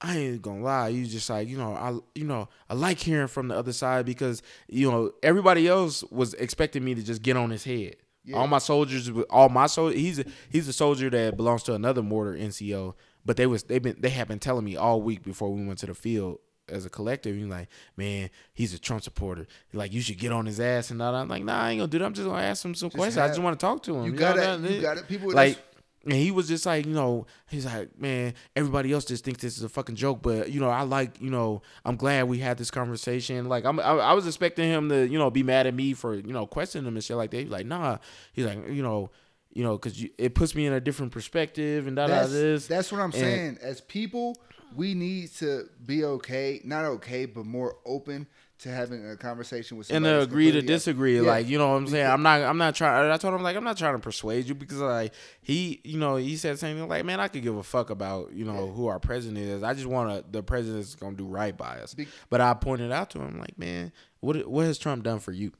[0.00, 0.88] I ain't gonna lie.
[0.88, 4.04] You just like, you know, I, you know, I like hearing from the other side
[4.04, 7.96] because you know everybody else was expecting me to just get on his head.
[8.24, 8.36] Yeah.
[8.38, 10.00] All my soldiers, all my soldiers.
[10.00, 12.94] He's a, he's a soldier that belongs to another mortar NCO.
[13.24, 15.78] But they was they been they have been telling me all week before we went
[15.80, 16.38] to the field
[16.68, 17.36] as a collective.
[17.36, 19.46] He's like, man, he's a Trump supporter.
[19.72, 21.18] Like you should get on his ass and all that.
[21.18, 22.04] I'm like, nah, I ain't gonna do that.
[22.04, 23.18] I'm just gonna ask him some questions.
[23.18, 24.04] I just want to talk to him.
[24.06, 24.70] you know, got it.
[24.70, 25.02] you gotta.
[25.02, 25.58] People like
[26.04, 29.56] and he was just like, you know, he's like, man, everybody else just thinks this
[29.56, 32.58] is a fucking joke, but you know, I like, you know, I'm glad we had
[32.58, 33.48] this conversation.
[33.48, 36.14] Like, I'm, I, I was expecting him to, you know, be mad at me for,
[36.14, 37.40] you know, questioning him and shit like that.
[37.40, 37.98] He's like, nah,
[38.32, 39.10] he's like, you know,
[39.52, 42.66] you know, because it puts me in a different perspective and da da that's, this.
[42.66, 43.58] that's what I'm And- saying.
[43.62, 44.36] As people,
[44.74, 48.26] we need to be okay, not okay, but more open
[48.58, 51.16] to having a conversation with and to agree to disagree.
[51.16, 51.22] Yeah.
[51.22, 52.06] Like, you know what I'm saying?
[52.06, 54.54] I'm not I'm not trying I told him like I'm not trying to persuade you
[54.54, 55.12] because like
[55.42, 58.44] he you know, he said something like, Man, I could give a fuck about, you
[58.44, 59.62] know, who our president is.
[59.62, 61.94] I just wanna the president's gonna do right by us.
[61.94, 65.32] Be- but I pointed out to him like, Man, what what has Trump done for
[65.32, 65.52] you?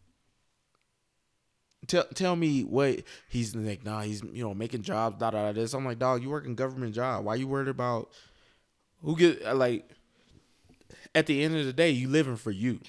[1.87, 3.85] Tell tell me what he's like.
[3.85, 5.19] Nah, he's you know making jobs.
[5.19, 5.53] Da da da.
[5.53, 5.75] This.
[5.75, 7.25] I'm like, dog, you working government job.
[7.25, 8.11] Why you worried about
[9.03, 9.91] who get like?
[11.15, 12.81] At the end of the day, you living for you.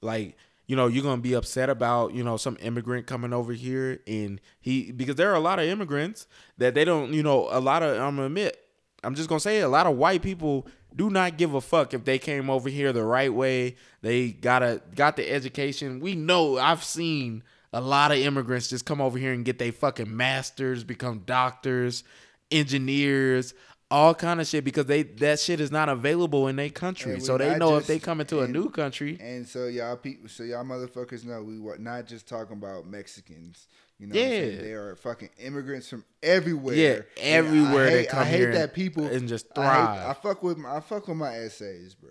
[0.00, 0.36] Like
[0.66, 4.40] you know, you're gonna be upset about you know some immigrant coming over here and
[4.60, 6.26] he because there are a lot of immigrants
[6.58, 8.58] that they don't you know a lot of I'm gonna admit
[9.02, 12.04] I'm just gonna say a lot of white people do not give a fuck if
[12.04, 13.76] they came over here the right way.
[14.02, 16.00] They got a got the education.
[16.00, 17.42] We know I've seen
[17.72, 22.04] a lot of immigrants just come over here and get their fucking masters, become doctors,
[22.50, 23.54] engineers,
[23.90, 27.20] all kind of shit because they that shit is not available in their country.
[27.20, 29.18] So they know if they come into a new country.
[29.20, 33.66] And so y'all people, so y'all motherfuckers know we were not just talking about Mexicans.
[33.98, 34.56] You know, what I'm saying?
[34.56, 34.62] Yeah.
[34.62, 36.74] they are fucking immigrants from everywhere.
[36.74, 40.10] Yeah, everywhere I they hate, I hate that people and just I, hate, thrive.
[40.10, 42.10] I fuck with my, I fuck with my essays, bro.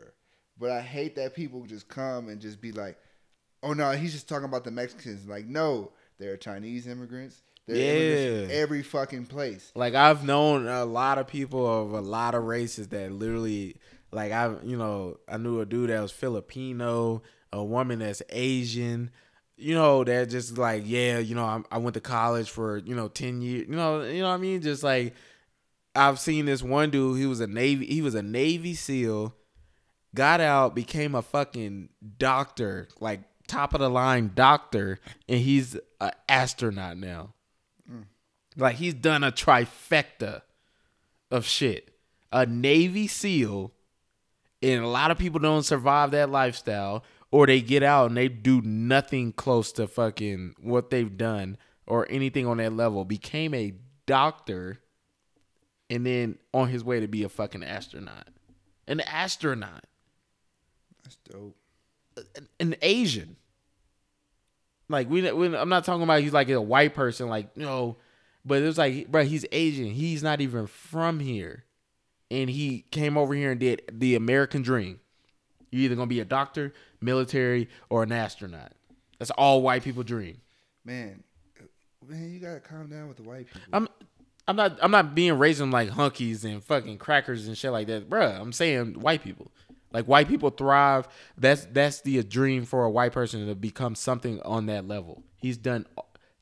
[0.60, 2.98] But I hate that people just come and just be like,
[3.64, 7.44] "Oh no, he's just talking about the Mexicans." Like, no, there are Chinese immigrants.
[7.68, 8.58] Immigrants Yeah.
[8.60, 9.72] every fucking place.
[9.76, 13.76] Like I've known a lot of people of a lot of races that literally
[14.12, 17.22] like I you know, I knew a dude that was Filipino,
[17.52, 19.12] a woman that's Asian,
[19.58, 22.96] you know, that just like, yeah, you know, I, I went to college for, you
[22.96, 24.62] know, 10 years, you know, you know what I mean?
[24.62, 25.14] Just like
[25.96, 29.36] I've seen this one dude, he was a Navy he was a Navy SEAL,
[30.16, 36.12] got out, became a fucking doctor, like top of the line doctor, and he's an
[36.30, 37.34] astronaut now.
[38.58, 40.42] Like he's done a trifecta
[41.32, 41.94] of shit.
[42.32, 43.72] A Navy SEAL,
[44.62, 48.28] and a lot of people don't survive that lifestyle, or they get out and they
[48.28, 53.06] do nothing close to fucking what they've done or anything on that level.
[53.06, 53.74] Became a
[54.06, 54.80] doctor,
[55.90, 58.28] and then on his way to be a fucking astronaut.
[58.88, 59.86] An astronaut,
[61.04, 61.56] That's dope.
[62.36, 63.38] an, an Asian.
[64.90, 67.98] Like we, we, I'm not talking about he's like a white person, like you know,
[68.48, 69.92] but it was like, bro, he's Asian.
[69.92, 71.66] He's not even from here,
[72.32, 75.00] and he came over here and did the American dream.
[75.70, 78.72] You're either gonna be a doctor, military, or an astronaut.
[79.20, 80.38] That's all white people dream.
[80.86, 81.24] Man,
[82.08, 83.62] man, you gotta calm down with the white people.
[83.74, 83.88] I'm,
[84.48, 87.88] I'm not, I'm not being raised on like hunkies and fucking crackers and shit like
[87.88, 88.40] that, bruh.
[88.40, 89.52] I'm saying white people.
[89.92, 91.08] Like white people thrive.
[91.38, 95.24] That's that's the dream for a white person to become something on that level.
[95.38, 95.86] He's done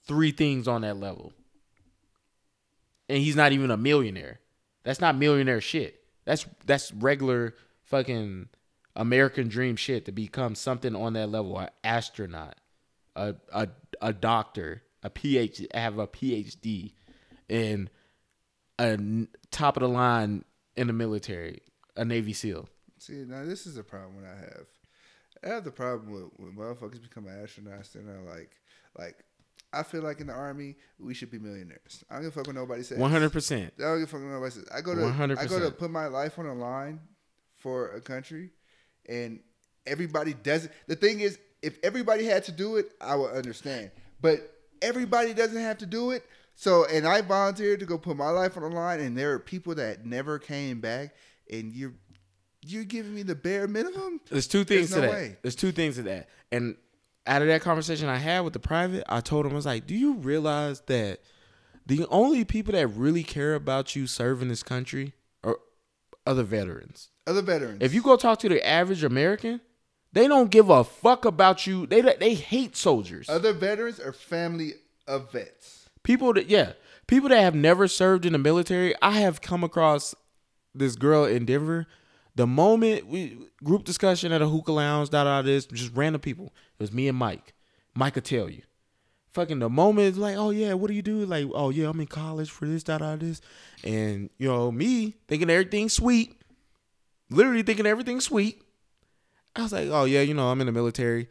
[0.06, 1.34] three things on that level,
[3.10, 4.40] and he's not even a millionaire.
[4.84, 6.02] That's not millionaire shit.
[6.26, 8.50] That's that's regular fucking
[8.96, 11.58] American dream shit to become something on that level.
[11.60, 12.56] An astronaut,
[13.16, 13.68] a a
[14.02, 16.94] a doctor, a PhD, have a PhD,
[17.50, 17.90] and
[18.80, 18.98] a
[19.52, 20.44] top of the line
[20.76, 21.62] in the military,
[21.96, 22.68] a Navy SEAL.
[23.00, 24.66] See, now this is a problem I have.
[25.44, 27.94] I have the problem with when motherfuckers become astronauts.
[27.94, 28.52] They're like,
[28.98, 29.25] like,
[29.76, 32.04] I feel like in the army we should be millionaires.
[32.10, 32.98] I don't give a fuck what nobody says.
[32.98, 33.74] One hundred percent.
[33.78, 34.66] I don't give a fuck what nobody says.
[34.74, 35.38] I go to, 100%.
[35.38, 37.00] I go to put my life on the line
[37.58, 38.52] for a country,
[39.08, 39.40] and
[39.86, 40.72] everybody does it.
[40.88, 43.92] The thing is, if everybody had to do it, I would understand.
[44.22, 46.26] But everybody doesn't have to do it.
[46.56, 49.40] So, and I volunteered to go put my life on the line, and there are
[49.40, 51.14] people that never came back,
[51.52, 51.94] and you're
[52.68, 54.20] you're giving me the bare minimum.
[54.30, 55.12] There's two things There's to that.
[55.12, 55.38] way.
[55.42, 56.30] There's two things to that.
[56.52, 56.76] And
[57.28, 59.86] out of that conversation I had with the private, I told him I was like,
[59.88, 61.20] "Do you realize that
[61.86, 65.58] the only people that really care about you serving this country are
[66.26, 67.10] other veterans?
[67.28, 67.78] Other veterans.
[67.82, 69.62] If you go talk to the average American,
[70.14, 71.86] they don't give a fuck about you.
[71.88, 73.28] They they hate soldiers.
[73.30, 74.74] other veterans are family
[75.08, 75.90] of vets.
[76.04, 76.74] people that yeah
[77.08, 80.16] people that have never served in the military i have come across
[80.74, 81.86] this girl in denver
[82.36, 86.48] the moment we group discussion at a hookah lounge da da this just random people
[86.48, 87.54] it was me and mike
[87.94, 88.62] mike could tell you
[89.32, 92.00] fucking the moment it's like oh yeah what do you do like oh yeah i'm
[92.00, 93.42] in college for this da da this
[93.84, 96.42] and you know me thinking everything's sweet
[97.30, 98.62] literally thinking everything's sweet
[99.56, 101.28] i was like oh yeah you know i'm in the military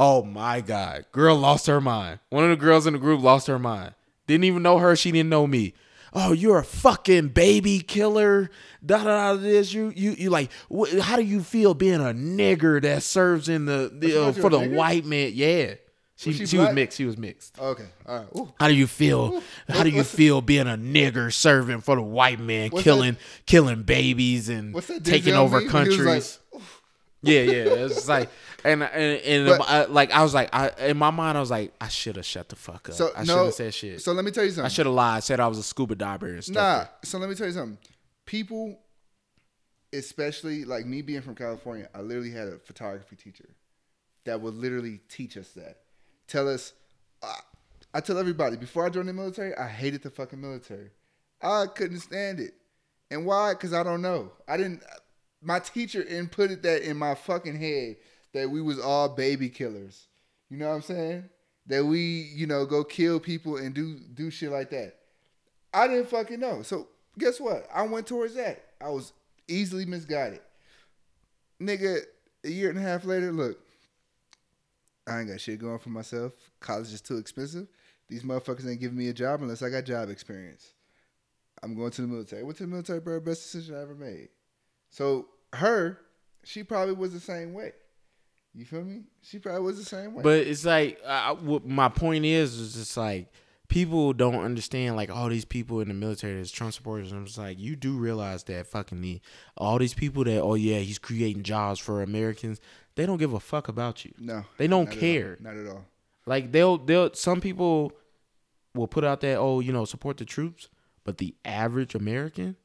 [0.00, 1.06] Oh my God.
[1.10, 2.20] Girl lost her mind.
[2.30, 3.94] One of the girls in the group lost her mind.
[4.28, 4.94] Didn't even know her.
[4.94, 5.74] She didn't know me.
[6.14, 8.50] Oh, you're a fucking baby killer.
[8.84, 9.40] Da da da.
[9.40, 10.50] This you you you like.
[10.74, 14.48] Wh- how do you feel being a nigger that serves in the, the uh, for
[14.50, 14.74] the nigger?
[14.74, 15.32] white man?
[15.34, 15.74] Yeah,
[16.16, 16.96] she Was she, she was mixed.
[16.98, 17.58] She was mixed.
[17.58, 18.26] Okay, all right.
[18.36, 18.52] Ooh.
[18.58, 19.42] How do you feel?
[19.68, 23.16] How do you what's- feel being a nigger serving for the white man, killing
[23.46, 24.74] killing babies and
[25.04, 26.38] taking over meme when he was countries?
[26.52, 26.62] like,
[27.22, 27.84] Yeah, yeah.
[27.84, 28.30] It's like,
[28.64, 31.50] and and, and But- I, like I was like, I in my mind I was
[31.50, 32.94] like, I should have shut the fuck up.
[32.94, 34.00] So I should no, have said shit.
[34.00, 34.64] So let me tell you something.
[34.64, 35.22] I should have lied.
[35.22, 36.54] Said I was a scuba diver and stuff.
[36.56, 36.86] Nah.
[37.04, 37.78] So let me tell you something.
[38.26, 38.78] People,
[39.92, 43.48] especially like me being from California, I literally had a photography teacher
[44.24, 45.78] that would literally teach us that.
[46.26, 46.72] Tell us
[47.22, 47.38] I,
[47.94, 50.90] I tell everybody before I joined the military, I hated the fucking military.
[51.40, 52.54] I couldn't stand it.
[53.10, 53.54] And why?
[53.54, 54.32] Because I don't know.
[54.46, 54.82] I didn't.
[55.40, 57.96] My teacher inputted that in my fucking head
[58.32, 60.06] that we was all baby killers.
[60.50, 61.24] You know what I'm saying?
[61.66, 64.94] That we, you know, go kill people and do do shit like that.
[65.72, 66.62] I didn't fucking know.
[66.62, 66.88] So
[67.18, 67.68] guess what?
[67.72, 68.64] I went towards that.
[68.80, 69.12] I was
[69.46, 70.40] easily misguided.
[71.60, 72.00] Nigga,
[72.44, 73.58] a year and a half later, look,
[75.06, 76.32] I ain't got shit going for myself.
[76.60, 77.66] College is too expensive.
[78.08, 80.72] These motherfuckers ain't giving me a job unless I got job experience.
[81.62, 82.42] I'm going to the military.
[82.42, 83.20] Went to the military, bro.
[83.20, 84.28] Best decision I ever made.
[84.90, 85.98] So her,
[86.44, 87.72] she probably was the same way.
[88.54, 89.02] You feel me?
[89.22, 90.22] She probably was the same way.
[90.22, 93.32] But it's like I, what my point is is just like
[93.68, 97.12] people don't understand like all these people in the military that's Trump supporters.
[97.12, 99.20] I'm just like you do realize that fucking the
[99.56, 102.60] all these people that oh yeah he's creating jobs for Americans.
[102.94, 104.12] They don't give a fuck about you.
[104.18, 105.36] no, They don't not at care.
[105.40, 105.84] Not at all.
[106.26, 107.92] Like they'll they'll some people
[108.74, 110.68] will put out that oh you know support the troops,
[111.04, 112.56] but the average American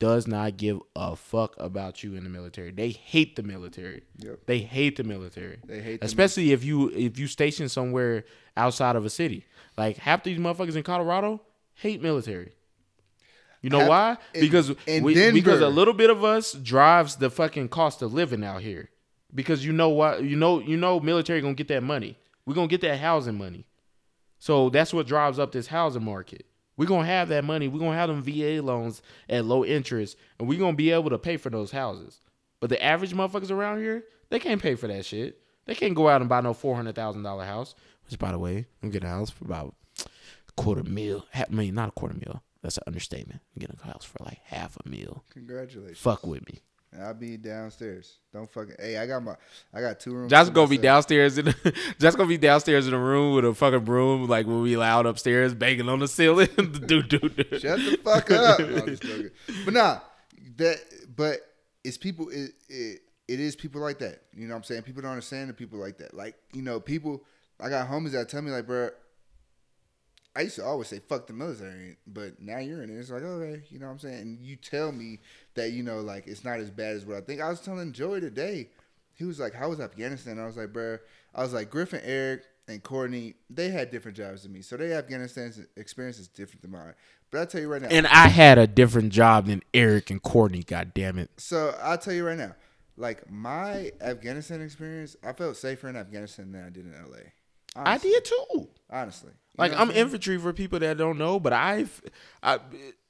[0.00, 2.72] does not give a fuck about you in the military.
[2.72, 4.02] They hate the military.
[4.18, 4.40] Yep.
[4.46, 5.58] They hate the military.
[5.64, 8.24] They hate the especially if you if you station somewhere
[8.56, 9.44] outside of a city.
[9.78, 11.40] Like half these motherfuckers in Colorado
[11.74, 12.52] hate military.
[13.62, 14.16] You know Half- why?
[14.34, 18.12] in- Because in we, because a little bit of us drives the fucking cost of
[18.12, 18.88] living out here.
[19.34, 20.24] Because you know what?
[20.24, 22.18] You know you know military gonna get that money.
[22.46, 23.66] We're gonna get that housing money.
[24.38, 26.46] So that's what drives up this housing market.
[26.80, 27.68] We're gonna have that money.
[27.68, 31.18] We're gonna have them VA loans at low interest, and we're gonna be able to
[31.18, 32.22] pay for those houses.
[32.58, 35.42] But the average motherfuckers around here, they can't pay for that shit.
[35.66, 37.74] They can't go out and buy no four hundred thousand dollar house.
[38.08, 41.26] Which, by the way, I'm getting a house for about a quarter mil.
[41.34, 42.42] I mean, not a quarter mil.
[42.62, 43.42] That's an understatement.
[43.54, 45.22] I'm getting a house for like half a mil.
[45.34, 45.98] Congratulations.
[45.98, 46.60] Fuck with me.
[46.98, 48.18] I'll be downstairs.
[48.32, 48.74] Don't fucking.
[48.78, 49.36] Hey, I got my.
[49.72, 50.30] I got two rooms.
[50.30, 51.46] Josh gonna be downstairs in
[52.00, 55.06] Josh gonna be downstairs in the room with a fucking broom, like when we loud
[55.06, 56.48] upstairs, banging on the ceiling.
[56.56, 57.60] dude, dude, dude.
[57.60, 58.58] Shut the fuck up.
[58.58, 59.30] No, I'm just joking.
[59.64, 60.00] but nah,
[60.56, 60.78] that.
[61.14, 61.38] But
[61.84, 62.28] it's people.
[62.30, 64.22] It, it it is people like that.
[64.34, 64.82] You know what I'm saying?
[64.82, 66.12] People don't understand the people like that.
[66.12, 67.24] Like you know, people.
[67.60, 68.90] I got homies that tell me like, bro.
[70.34, 72.98] I used to always say fuck the military, but now you're in it.
[72.98, 74.20] It's like okay, you know what I'm saying.
[74.20, 75.18] And you tell me
[75.60, 77.40] that you know like it's not as bad as what I think.
[77.40, 78.68] I was telling Joey today.
[79.14, 80.98] He was like, "How was Afghanistan?" I was like, "Bro,"
[81.34, 83.34] I was like, Griffin, Eric, and Courtney.
[83.50, 86.94] They had different jobs than me, so their Afghanistan experience is different than mine.
[87.30, 90.22] But I'll tell you right now, And I had a different job than Eric and
[90.22, 90.62] Courtney.
[90.62, 91.30] God damn it.
[91.36, 92.56] So I'll tell you right now,
[92.96, 97.18] like my Afghanistan experience, I felt safer in Afghanistan than I did in LA.
[97.76, 98.68] I did too.
[98.90, 99.32] honestly.
[99.60, 102.02] You Like know what I'm infantry for people that don't know, but I've,
[102.42, 102.58] I,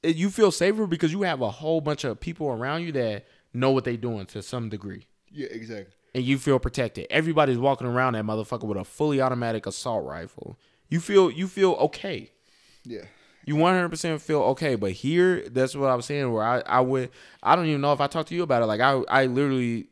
[0.03, 3.71] you feel safer because you have a whole bunch of people around you that know
[3.71, 5.93] what they're doing to some degree, Yeah, exactly.
[6.15, 7.07] and you feel protected.
[7.09, 10.57] Everybody's walking around that motherfucker with a fully automatic assault rifle.
[10.89, 12.31] You feel, you feel okay.
[12.85, 13.03] Yeah.
[13.45, 16.31] You 100% feel okay, but here, that's what I was saying.
[16.31, 17.09] Where I, I would,
[17.41, 18.67] I don't even know if I talked to you about it.
[18.67, 19.87] Like I, I literally,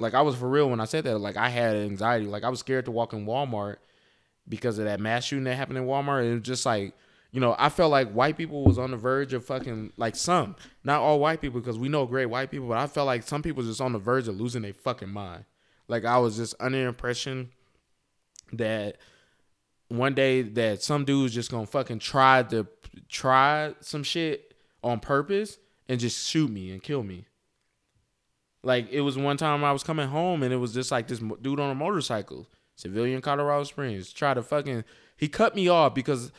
[0.00, 1.18] like I was for real when I said that.
[1.18, 2.26] Like I had anxiety.
[2.26, 3.76] Like I was scared to walk in Walmart
[4.48, 6.30] because of that mass shooting that happened in Walmart.
[6.30, 6.94] It was just like,
[7.30, 10.56] you know, I felt like white people was on the verge of fucking like some,
[10.82, 13.42] not all white people because we know great white people, but I felt like some
[13.42, 15.44] people just on the verge of losing their fucking mind.
[15.88, 17.50] Like I was just under the impression
[18.52, 18.96] that
[19.88, 22.66] one day that some dude's just gonna fucking try to
[23.08, 25.58] try some shit on purpose
[25.88, 27.26] and just shoot me and kill me.
[28.62, 31.20] Like it was one time I was coming home and it was just like this
[31.42, 32.46] dude on a motorcycle,
[32.78, 34.84] civilian Colorado Springs, try to fucking
[35.16, 36.32] he cut me off because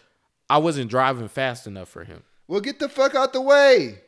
[0.49, 2.24] I wasn't driving fast enough for him.
[2.48, 3.99] Well, get the fuck out the way.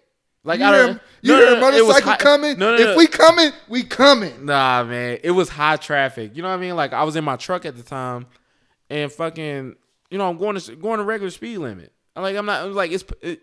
[0.44, 1.02] Like you I hear, don't.
[1.22, 2.58] you no, hear no, a no, it was motorcycle high- coming?
[2.58, 2.92] No, no, no.
[2.92, 4.46] if we coming, we coming.
[4.46, 6.36] Nah, man, it was high traffic.
[6.36, 6.76] You know what I mean?
[6.76, 8.26] Like I was in my truck at the time,
[8.90, 9.76] and fucking,
[10.10, 11.92] you know, I'm going to going to regular speed limit.
[12.16, 13.42] I'm like, I'm not I'm like it's it,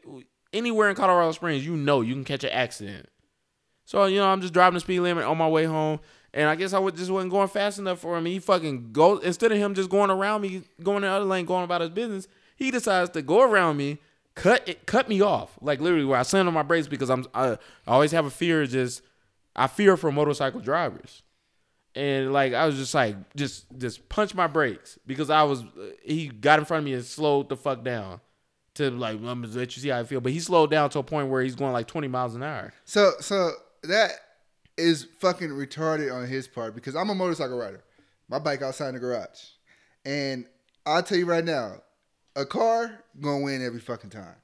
[0.53, 1.65] anywhere in Colorado Springs.
[1.65, 3.07] You know, you can catch an accident.
[3.85, 6.01] So you know, I'm just driving the speed limit on my way home,
[6.35, 8.27] and I guess I would just wasn't going fast enough for him.
[8.27, 11.47] He fucking go instead of him just going around me, going in the other lane,
[11.47, 12.29] going about his business.
[12.57, 13.99] He decides to go around me,
[14.35, 17.27] cut it, cut me off, like literally where I slammed on my brakes because I'm
[17.35, 19.03] I, I always have a fear just
[19.57, 21.23] I fear for motorcycle drivers.
[21.95, 25.65] And like I was just like just just punch my brakes because I was
[26.03, 28.21] he got in front of me and slowed the fuck down
[28.75, 30.21] to like I'm gonna let you see how I feel.
[30.21, 32.73] But he slowed down to a point where he's going like 20 miles an hour.
[32.85, 33.53] So, so
[33.83, 34.13] that
[34.79, 37.83] is fucking retarded on his part because I'm a motorcycle rider.
[38.29, 39.41] My bike outside in the garage,
[40.05, 40.45] and
[40.87, 41.83] I'll tell you right now,
[42.37, 44.37] a car gonna win every fucking time.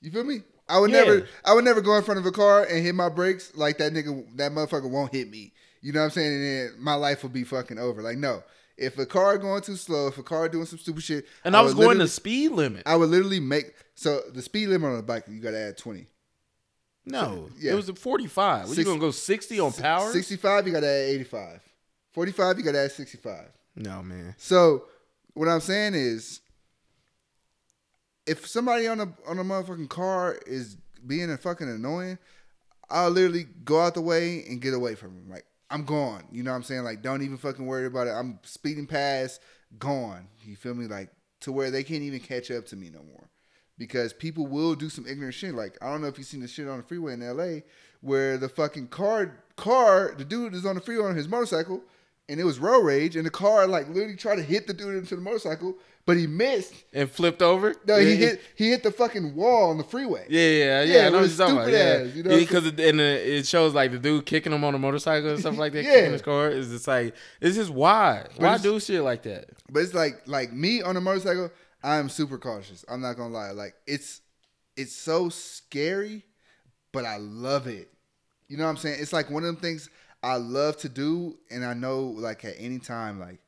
[0.00, 0.42] You feel me?
[0.68, 1.04] I would Yeah.
[1.04, 3.78] never, I would never go in front of a car and hit my brakes like
[3.78, 4.36] that nigga.
[4.36, 5.52] That motherfucker won't hit me.
[5.82, 6.32] You know what I'm saying?
[6.32, 8.02] And then my life will be fucking over.
[8.02, 8.42] Like no,
[8.78, 11.60] if a car going too slow, if a car doing some stupid shit, And I,
[11.60, 12.84] was going the speed limit.
[12.86, 15.76] I would literally make so the speed limit on a bike you got to add
[15.76, 16.06] twenty.
[17.10, 17.72] No, yeah.
[17.72, 18.68] it was a 45.
[18.68, 20.12] What, you gonna go 60 on power?
[20.12, 21.60] Sixty five, you got to add eighty five.
[22.12, 23.48] Forty five, you got to add sixty five.
[23.76, 24.34] No, man.
[24.38, 24.84] So
[25.34, 26.40] what I'm saying is,
[28.26, 30.76] if somebody on a on a motherfucking car is
[31.06, 32.18] being a fucking annoying,
[32.90, 35.30] I'll literally go out the way and get away from him.
[35.30, 36.24] Like I'm gone.
[36.32, 36.82] You know what I'm saying?
[36.84, 38.10] Like don't even fucking worry about it.
[38.10, 39.40] I'm speeding past,
[39.78, 40.28] gone.
[40.44, 40.86] You feel me?
[40.86, 41.10] Like
[41.40, 43.28] to where they can't even catch up to me no more.
[43.80, 45.54] Because people will do some ignorant shit.
[45.54, 47.60] Like I don't know if you've seen the shit on the freeway in LA
[48.02, 51.82] where the fucking car car, the dude is on the freeway on his motorcycle
[52.28, 54.96] and it was road rage and the car like literally tried to hit the dude
[54.96, 56.74] into the motorcycle, but he missed.
[56.92, 57.74] And flipped over?
[57.86, 60.26] No, yeah, he hit he hit the fucking wall on the freeway.
[60.28, 60.82] Yeah, yeah, yeah.
[60.82, 61.72] Yeah, I know what you're talking about.
[61.72, 62.36] Yeah, ass, you know?
[62.36, 65.56] because it, and it shows like the dude kicking him on a motorcycle and stuff
[65.56, 65.94] like that, Yeah.
[65.94, 66.50] kicking his car.
[66.50, 68.26] Is just like it's just why?
[68.36, 69.46] Why do shit like that?
[69.70, 71.50] But it's like like me on a motorcycle,
[71.82, 72.84] I'm super cautious.
[72.88, 73.50] I'm not gonna lie.
[73.50, 74.20] Like it's
[74.76, 76.24] it's so scary,
[76.92, 77.92] but I love it.
[78.48, 78.98] You know what I'm saying?
[79.00, 79.88] It's like one of them things
[80.22, 83.40] I love to do, and I know like at any time, like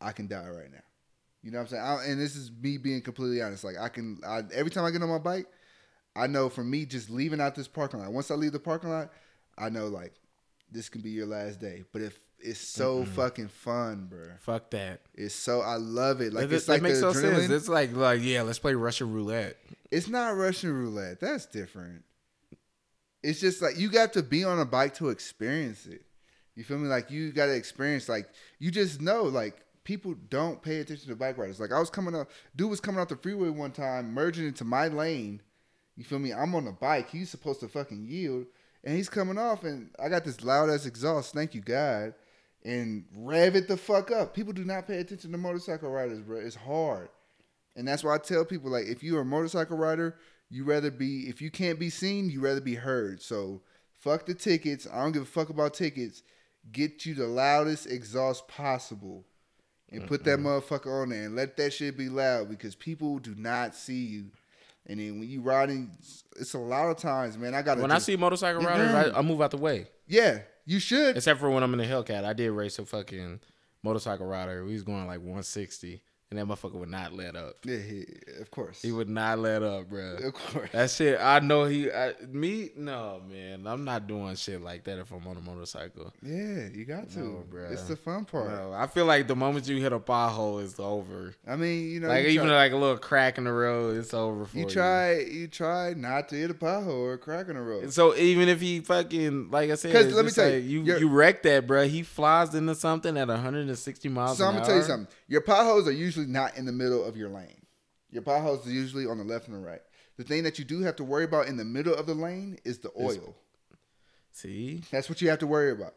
[0.00, 0.78] I can die right now.
[1.42, 1.82] You know what I'm saying?
[1.82, 3.64] I, and this is me being completely honest.
[3.64, 5.46] Like I can, I, every time I get on my bike,
[6.14, 8.12] I know for me just leaving out this parking lot.
[8.12, 9.10] Once I leave the parking lot,
[9.56, 10.12] I know like
[10.70, 11.84] this can be your last day.
[11.92, 14.26] But if it's so fucking fun, bro.
[14.40, 15.00] Fuck that.
[15.14, 16.32] It's so I love it.
[16.32, 17.50] Like that, it's that like makes no sense.
[17.50, 19.56] It's like like yeah, let's play Russian roulette.
[19.90, 21.20] It's not Russian roulette.
[21.20, 22.04] That's different.
[23.22, 26.02] It's just like you got to be on a bike to experience it.
[26.54, 26.88] You feel me?
[26.88, 28.08] Like you got to experience.
[28.08, 29.24] Like you just know.
[29.24, 31.60] Like people don't pay attention to bike riders.
[31.60, 34.64] Like I was coming up, dude was coming off the freeway one time, merging into
[34.64, 35.42] my lane.
[35.96, 36.32] You feel me?
[36.32, 37.10] I'm on a bike.
[37.10, 38.46] He's supposed to fucking yield,
[38.84, 41.34] and he's coming off, and I got this loud ass exhaust.
[41.34, 42.14] Thank you, God.
[42.64, 44.34] And rev it the fuck up.
[44.34, 46.38] People do not pay attention to motorcycle riders, bro.
[46.38, 47.08] It's hard.
[47.76, 50.16] And that's why I tell people like if you're a motorcycle rider,
[50.50, 53.22] you rather be if you can't be seen, you rather be heard.
[53.22, 53.62] So
[53.92, 54.86] fuck the tickets.
[54.92, 56.22] I don't give a fuck about tickets.
[56.72, 59.24] Get you the loudest exhaust possible.
[59.92, 63.34] And put that motherfucker on there and let that shit be loud because people do
[63.36, 64.26] not see you.
[64.86, 65.90] And then when you riding,
[66.38, 67.54] it's a lot of times, man.
[67.54, 69.86] I gotta When I see motorcycle riders, I, I move out the way.
[70.06, 71.16] yeah, you should.
[71.16, 73.40] Except for when I'm in the Hellcat, I did race a fucking
[73.82, 74.64] motorcycle rider.
[74.64, 77.56] We was going like 160, and that motherfucker would not let up.
[77.64, 78.06] Yeah, he-
[78.40, 80.16] of course, He would not let up, bro.
[80.22, 80.70] of course.
[80.72, 81.90] That shit, I know he.
[81.90, 86.12] I, me, no man, I'm not doing shit like that if I'm on a motorcycle.
[86.22, 87.18] Yeah, you got to.
[87.18, 87.72] No, bruh.
[87.72, 88.48] It's the fun part.
[88.48, 91.34] No, I feel like the moment you hit a pothole, it's over.
[91.48, 93.96] I mean, you know, like you even try- like a little crack in the road,
[93.96, 94.64] it's over for you.
[94.64, 97.92] You try, you try not to hit a pothole or a crack in the road.
[97.92, 100.88] So even if he fucking like I said, 'Cause it's let me tell you, like,
[100.90, 101.88] you you wreck that, bro.
[101.88, 104.38] He flies into something at 160 miles.
[104.38, 105.12] So I'm gonna tell you something.
[105.26, 107.66] Your potholes are usually not in the middle of your lane.
[108.10, 109.82] Your potholes are usually on the left and the right.
[110.16, 112.58] The thing that you do have to worry about in the middle of the lane
[112.64, 113.34] is the oil.
[114.32, 115.94] See, That's what you have to worry about.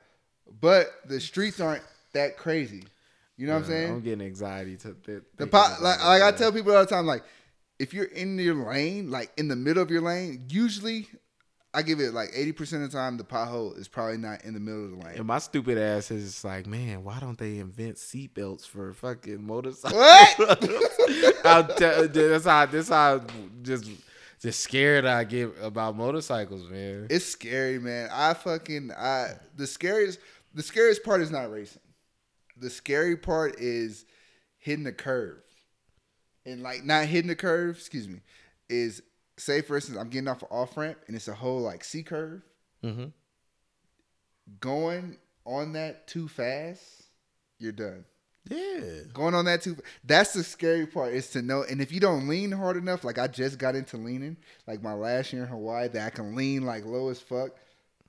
[0.62, 1.84] But the streets aren't
[2.14, 2.84] that crazy.
[3.38, 3.92] You know what I'm saying?
[3.92, 7.06] I'm getting anxiety to th- The pot, like, like I tell people all the time,
[7.06, 7.24] like
[7.80, 11.08] if you're in your lane, like in the middle of your lane, usually
[11.76, 14.60] I give it like 80% of the time the pothole is probably not in the
[14.60, 15.18] middle of the lane.
[15.18, 20.00] And my stupid ass is like, man, why don't they invent seatbelts for fucking motorcycles?
[20.00, 20.62] What?
[21.78, 23.22] Tell, that's how that's how
[23.64, 23.90] just
[24.40, 27.08] just scared I get about motorcycles, man.
[27.10, 28.10] It's scary, man.
[28.12, 30.20] I fucking I the scariest
[30.54, 31.82] the scariest part is not racing.
[32.58, 34.06] The scary part is
[34.60, 35.42] hitting the curve.
[36.46, 38.20] And like not hitting the curve, excuse me,
[38.70, 39.02] is
[39.44, 42.04] say for instance I'm getting off an off ramp and it's a whole like C
[42.04, 42.42] curve.
[42.82, 43.06] hmm
[44.60, 46.82] Going on that too fast,
[47.60, 48.06] you're done.
[48.50, 52.02] Yeah, Going on that too that's the scary part is to know and if you
[52.02, 54.36] don't lean hard enough, like I just got into leaning,
[54.68, 57.52] like my last year in Hawaii, that I can lean like low as fuck.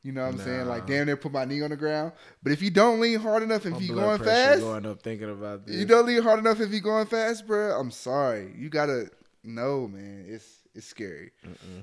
[0.02, 0.66] You know what I'm saying?
[0.66, 0.89] Like Nah.
[0.89, 2.12] damn near put my knee on the ground.
[2.43, 5.31] But if you don't lean hard enough, if My you going fast, going up thinking
[5.31, 5.77] about this.
[5.77, 7.78] you don't lean hard enough if you going fast, bro.
[7.78, 8.52] I'm sorry.
[8.59, 9.11] You gotta
[9.44, 10.27] know, man.
[10.28, 10.44] It's
[10.75, 11.33] it's scary.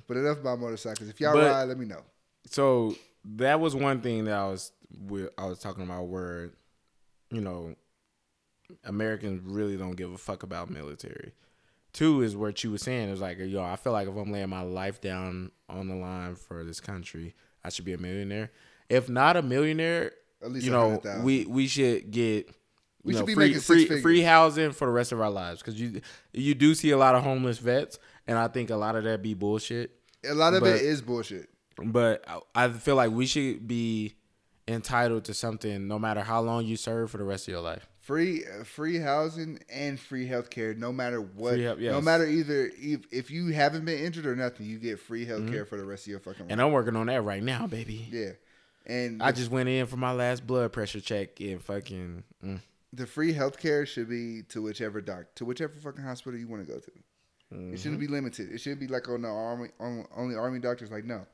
[0.07, 1.09] But enough about motorcycles.
[1.09, 2.03] If y'all But- ride, let me know.
[2.45, 2.95] so
[3.35, 4.71] that was one thing that I was
[5.37, 6.49] I was talking about where,
[7.31, 7.75] you know,
[8.85, 11.33] Americans really don't give a fuck about military.
[11.93, 13.09] Two is what you were saying.
[13.09, 15.95] It was like, yo, I feel like if I'm laying my life down on the
[15.95, 18.51] line for this country, I should be a millionaire.
[18.89, 22.49] If not a millionaire, At least you know, we we should get
[23.03, 25.61] We you should be free, making free, free housing for the rest of our lives
[25.61, 26.01] because you
[26.33, 29.21] you do see a lot of homeless vets, and I think a lot of that
[29.21, 29.91] be bullshit.
[30.29, 31.49] A lot of but- it is bullshit.
[31.83, 34.15] But I- I feel like we should be
[34.67, 37.87] entitled to something no matter how long you serve for the rest of your life.
[37.99, 43.29] free free housing and free healthcare no matter what help- no matter either if, if
[43.29, 45.63] you haven't been injured or nothing you get free healthcare Mm-hmm.
[45.65, 48.07] for the rest of your fucking life And I'm working on that right now, baby.
[48.11, 48.31] yeah
[48.87, 52.23] and I just went in for my last blood pressure check and fucking.
[52.43, 52.59] Mm,
[52.91, 56.71] the free healthcare should be to whichever doc to whichever fucking hospital you want to
[56.73, 56.91] go to
[57.51, 58.15] it shouldn't be mm-hmm.
[58.15, 61.25] limited it should be like on the army on, only army doctors like no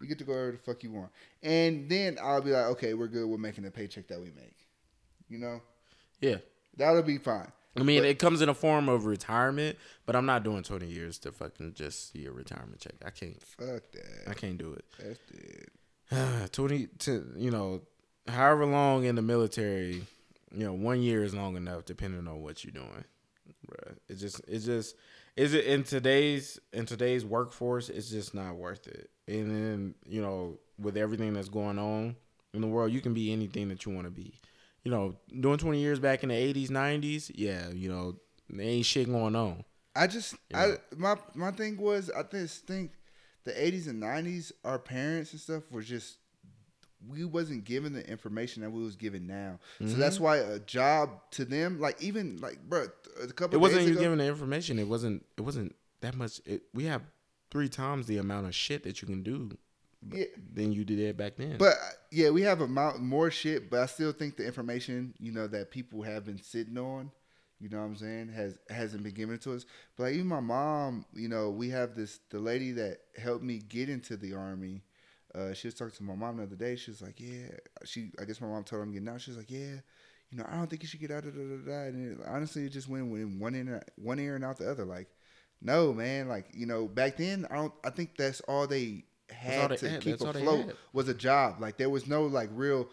[0.00, 1.10] you get to go wherever the fuck you want
[1.42, 4.56] and then i'll be like okay we're good we're making the paycheck that we make
[5.28, 5.60] you know
[6.20, 6.36] yeah.
[6.76, 9.76] that'll be fine I mean, But- it comes in a form of retirement,
[10.06, 12.94] but I'm not doing 20 years to fucking just see a retirement check.
[13.04, 13.42] I can't.
[13.42, 14.84] fuck that I can't do it.
[14.98, 15.72] that's it
[16.52, 17.82] 20 to you know,
[18.28, 20.04] however long in the military,
[20.52, 23.04] you know, one year is long enough depending on what you're doing.
[23.68, 23.96] Bruh.
[24.08, 24.96] It just it just
[25.36, 29.10] is it in today's in today's workforce it's just not worth it.
[29.28, 32.16] And then, you know, with everything that's going on
[32.54, 34.40] in the world, you can be anything that you want to be.
[34.84, 38.16] You know, doing 20 years back in the 80s, 90s, yeah, you know,
[38.48, 39.64] there ain't shit going on.
[39.96, 42.92] I just You I my my thing was I just think
[43.44, 46.18] the eighties and nineties our parents and stuff were just
[47.08, 49.58] we wasn't given the information that we was given now.
[49.80, 50.00] So Mm-hmm.
[50.00, 52.86] that's why a job to them like even like bro
[53.22, 54.78] a couple It wasn't even given the information.
[54.78, 57.02] It wasn't it wasn't that much it, we have
[57.50, 59.50] three times the amount of shit that you can do
[60.12, 61.56] yeah, than you did it back then.
[61.58, 65.14] but uh, yeah, we have a amount more shit, but I still think the information,
[65.18, 67.10] you know, that people have been sitting on,
[67.58, 69.64] you know what I'm saying, has hasn't been given to us.
[69.96, 73.58] But like even my mom, you know, we have this the lady that helped me
[73.58, 74.82] get into the army.
[75.36, 76.76] Uh, she was talking to my mom the other day.
[76.76, 77.48] She was like, "Yeah."
[77.84, 79.20] She, I guess my mom told her I'm getting out.
[79.20, 79.80] She was like, "Yeah."
[80.30, 81.24] You know, I don't think you should get out.
[81.24, 81.86] Da, da, da, da.
[81.88, 84.84] And it, honestly, it just went in one ear, one ear and out the other.
[84.84, 85.08] Like,
[85.62, 86.28] no, man.
[86.28, 87.72] Like, you know, back then, I don't.
[87.84, 90.00] I think that's all they had all to had.
[90.00, 91.60] keep That's afloat was a job.
[91.60, 92.88] Like, there was no like real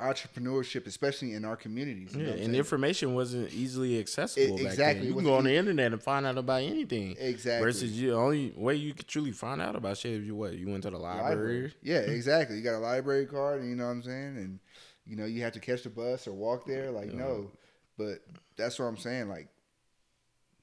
[0.00, 2.14] entrepreneurship, especially in our communities.
[2.14, 4.56] Yeah, and information wasn't easily accessible.
[4.56, 5.00] Back exactly.
[5.00, 5.08] Then.
[5.08, 7.16] You can go on the internet and find out about anything.
[7.18, 7.64] Exactly.
[7.64, 10.54] Versus you, the only way you could truly find out about shit is you what
[10.54, 11.72] you went to the library.
[11.82, 12.56] Yeah, exactly.
[12.56, 14.58] You got a library card, and you know what I'm saying, and
[15.06, 16.90] you know you have to catch the bus or walk there.
[16.90, 17.50] Like no,
[17.96, 18.18] but
[18.56, 19.28] that's what I'm saying.
[19.28, 19.48] Like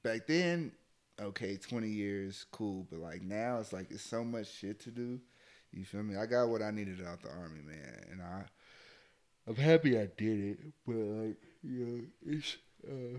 [0.04, 0.70] back then,
[1.20, 5.20] okay, 20 years, cool, but like now it's like it's so much shit to do.
[5.72, 6.16] You feel me?
[6.16, 8.44] I got what I needed out the army, man, and I
[9.46, 10.58] I'm happy I did it.
[10.86, 12.56] But like you know, it's.
[12.86, 13.18] Uh,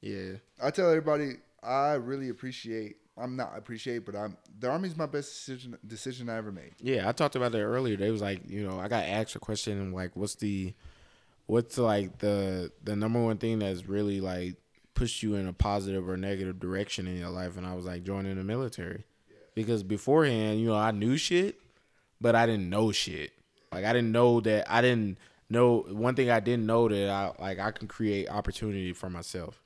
[0.00, 1.32] Yeah, I tell everybody
[1.62, 2.96] I really appreciate.
[3.16, 6.72] I'm not appreciate, but I'm the army's my best decision decision I ever made.
[6.78, 7.08] yeah.
[7.08, 7.96] I talked about that earlier.
[7.96, 10.72] They was like, you know, I got asked a question like, what's the,
[11.46, 14.54] what's like the the number one thing that's really like
[14.94, 17.58] pushed you in a positive or negative direction in your life?
[17.58, 19.04] And I was like, joining the military,
[19.54, 21.60] because beforehand, you know, I knew shit,
[22.22, 23.32] but I didn't know shit.
[23.70, 25.18] Like I didn't know that I didn't
[25.50, 29.62] know one thing I didn't know that I like I can create opportunity for myself.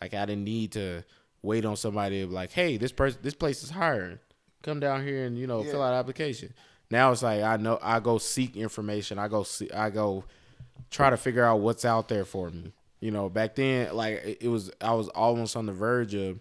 [0.00, 1.04] Like I didn't need to
[1.42, 4.18] wait on somebody to be like, hey, this person this place is hiring.
[4.62, 6.54] Come down here and, you know, fill out an application.
[6.90, 9.18] Now it's like I know I go seek information.
[9.18, 10.24] I go see I go
[10.90, 12.72] try to figure out what's out there for me.
[13.00, 16.40] You know, back then like it was I was almost on the verge of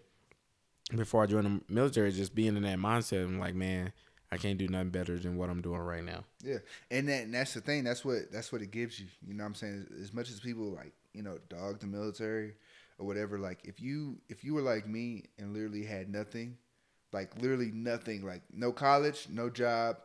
[0.96, 3.24] before I joined the military, just being in that mindset.
[3.24, 3.94] I'm like, man,
[4.32, 6.24] I can't do nothing better than what I'm doing right now.
[6.42, 6.60] Yeah,
[6.90, 7.84] and that and that's the thing.
[7.84, 9.08] That's what that's what it gives you.
[9.28, 9.88] You know what I'm saying?
[10.02, 12.54] As much as people like you know dog the military
[12.98, 16.58] or whatever, like if you if you were like me and literally had nothing,
[17.12, 19.98] like literally nothing, like no college, no job,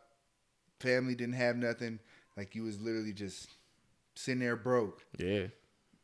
[0.80, 2.00] family didn't have nothing,
[2.36, 3.48] like you was literally just
[4.16, 5.04] sitting there broke.
[5.18, 5.46] Yeah.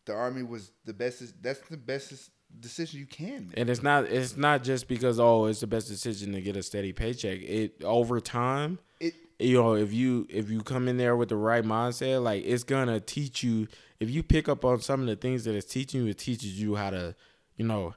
[0.04, 1.42] The army was the best.
[1.42, 3.58] That's the best decision you can make.
[3.58, 6.62] And it's not it's not just because oh it's the best decision to get a
[6.62, 7.40] steady paycheck.
[7.40, 11.36] It over time, It you know, if you if you come in there with the
[11.36, 13.68] right mindset, like it's gonna teach you.
[14.00, 16.60] If you pick up on some of the things that it's teaching you, it teaches
[16.60, 17.14] you how to,
[17.56, 17.94] you know,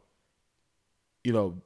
[1.24, 1.58] you know,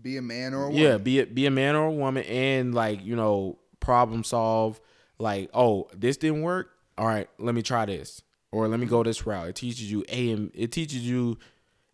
[0.00, 0.82] be a man or a woman.
[0.82, 4.80] yeah, be a, be a man or a woman, and like you know, problem solve.
[5.18, 6.70] Like, oh, this didn't work.
[6.96, 8.22] All right, let me try this,
[8.52, 9.48] or let me go this route.
[9.48, 11.38] It teaches you A and it teaches you,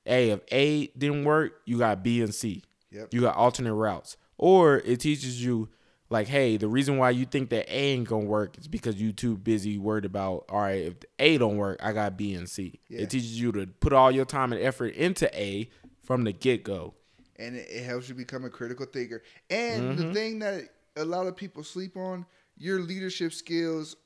[0.07, 2.63] A if A didn't work, you got B and C.
[2.91, 3.13] Yep.
[3.13, 5.69] You got alternate routes, or it teaches you
[6.11, 9.13] like, hey, the reason why you think that A ain't gonna work is because you
[9.13, 10.45] too busy worried about.
[10.49, 12.81] All right, if A don't work, I got B and C.
[12.89, 13.01] Yeah.
[13.01, 15.69] It teaches you to put all your time and effort into A
[16.05, 16.95] from the get go.
[17.37, 19.23] and it, helps you become a critical thinker.
[19.51, 20.09] And Mm-hmm.
[20.09, 20.63] the thing that
[20.97, 22.27] a lot of people sleep on,
[22.57, 23.97] your leadership skills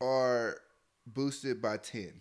[0.00, 0.58] are
[1.06, 2.20] boosted by ten.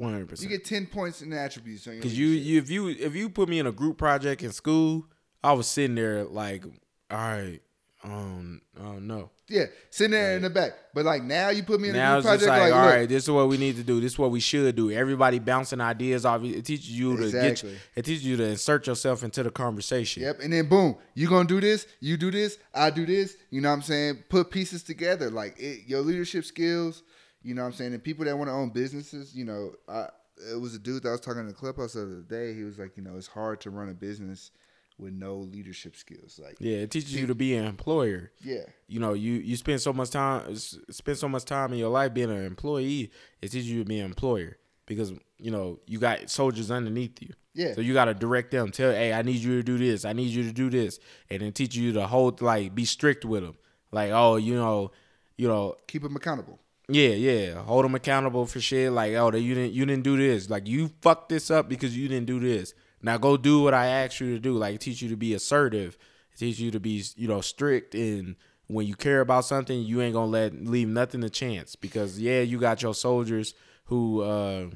[0.00, 3.14] One hundred You get ten points in the attributes Cause you, you, if you, if
[3.14, 5.06] you put me in a group project in school,
[5.44, 6.64] I was sitting there like,
[7.10, 7.60] all right,
[8.02, 9.30] Um, oh no.
[9.46, 10.72] Yeah, sitting there in the back.
[10.94, 12.62] But like now, you put me in Now a it's group just project.
[12.62, 14.00] like, Like, all look, right, this is what we need to do.
[14.00, 14.90] This is what we should do.
[14.90, 16.42] Everybody bouncing ideas off.
[16.44, 17.44] It teaches you to get.
[17.50, 17.76] Exactly.
[17.96, 20.22] It teaches you to insert yourself into the conversation.
[20.22, 23.36] Yep, and then boom, you gonna do this, you do this, I do this.
[23.50, 24.24] You know what I'm saying?
[24.30, 27.02] Put pieces together, like it, your leadership skills.
[27.42, 27.94] You know what I'm saying?
[27.94, 30.08] And people that want to own businesses, you know, I,
[30.52, 32.54] it was a dude that I was talking to the clubhouse the other day.
[32.54, 34.50] He was like, you know, it's hard to run a business
[34.98, 36.38] with no leadership skills.
[36.42, 38.32] Like, Yeah, it teaches you to be an employer.
[38.44, 41.88] yeah, You know, you you spend so much time spend so much time in your
[41.88, 43.10] life being an employee.
[43.40, 47.30] It teaches you to be an employer because you know you got soldiers underneath you.
[47.54, 47.72] Yeah.
[47.74, 48.70] So you got to direct them.
[48.70, 50.04] Tell, hey, I need you to do this.
[50.04, 50.98] I need you to do this,
[51.30, 53.56] and then teach you to hold like be strict with them.
[53.92, 54.92] Like, oh, you know,
[55.36, 56.60] you know, keep them accountable.
[56.90, 57.54] Yeah, yeah.
[57.62, 58.92] Hold them accountable for shit.
[58.92, 60.50] Like, oh, you didn't you didn't do this.
[60.50, 62.74] Like, you fucked this up because you didn't do this.
[63.02, 64.54] Now go do what I asked you to do.
[64.54, 65.96] Like, teach you to be assertive.
[66.36, 67.94] Teach you to be, you know, strict.
[67.94, 68.36] And
[68.66, 71.76] when you care about something, you ain't gonna let leave nothing to chance.
[71.76, 73.54] Because yeah, you got your soldiers
[73.84, 74.66] who uh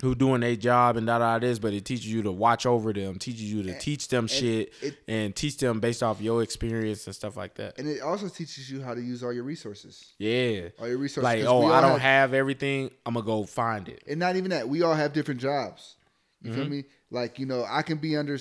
[0.00, 2.92] who doing their job and da da this, but it teaches you to watch over
[2.92, 7.06] them, teaches you to teach them shit, it- and teach them based off your experience
[7.06, 7.78] and stuff like that.
[7.78, 10.12] And it also teaches you how to use all your resources.
[10.18, 10.68] Yeah.
[10.80, 11.24] All your resources.
[11.24, 12.90] Like, oh, I don't have- have everything.
[13.04, 14.02] I'm gonna go find it.
[14.06, 15.96] and not even that we all have different jobs
[16.40, 16.60] you Mm-hmm.
[16.60, 18.38] feel me like you know i can be under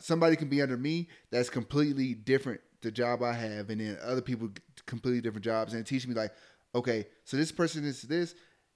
[0.00, 4.22] somebody can be under me that's completely different the job i have and then other
[4.22, 4.48] people
[4.86, 6.32] completely different jobs and it teaches me like
[6.74, 8.34] okay so this person is this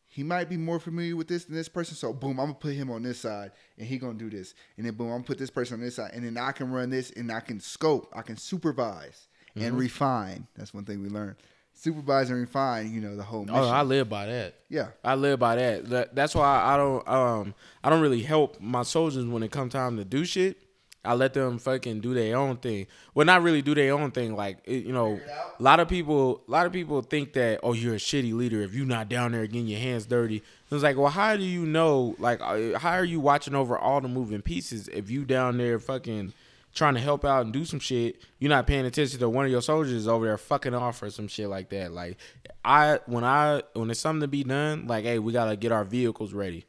[0.09, 2.75] he might be more familiar with this than this person so boom i'm gonna put
[2.75, 5.39] him on this side and he gonna do this and then boom i'm gonna put
[5.39, 8.13] this person on this side and then i can run this and i can scope
[8.17, 9.67] i can supervise Mm-hmm.
[9.67, 11.35] and refine that's one thing we learned
[11.73, 14.55] supervise and refine you know the whole mission Oh, I live by that.
[14.69, 15.89] yeah I live by that.
[15.89, 16.15] that.
[16.15, 19.97] That's why I don't um I don't really help my soldiers when it comes time
[19.97, 20.59] to do shit.
[21.05, 22.87] I let them fucking do their own thing.
[23.15, 24.35] Well, not really do their own thing.
[24.35, 25.21] Like it, you know,
[25.59, 28.61] a lot of people, a lot of people think that oh, you're a shitty leader
[28.63, 30.43] if you're not down there getting your hands dirty.
[30.71, 32.15] It's like, well, how do you know?
[32.19, 35.79] Like, uh, how are you watching over all the moving pieces if you down there
[35.79, 36.35] fucking
[36.75, 38.23] trying to help out and do some shit?
[38.39, 41.29] You're not paying attention to one of your soldiers over there fucking off or some
[41.29, 41.93] shit like that.
[41.93, 42.19] Like,
[42.65, 45.85] I when I when there's something to be done, like, hey, we gotta get our
[45.85, 46.67] vehicles ready.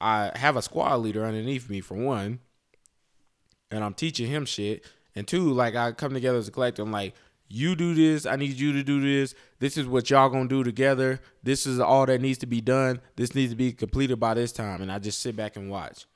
[0.00, 2.38] I have a squad leader underneath me for one,
[3.70, 4.84] and I'm teaching him shit.
[5.14, 6.86] And two, like I come together as a collective.
[6.86, 7.14] I'm like,
[7.48, 9.34] you do this, I need you to do this.
[9.58, 11.20] This is what y'all gonna do together.
[11.42, 13.00] This is all that needs to be done.
[13.16, 14.82] This needs to be completed by this time.
[14.82, 16.06] And I just sit back and watch.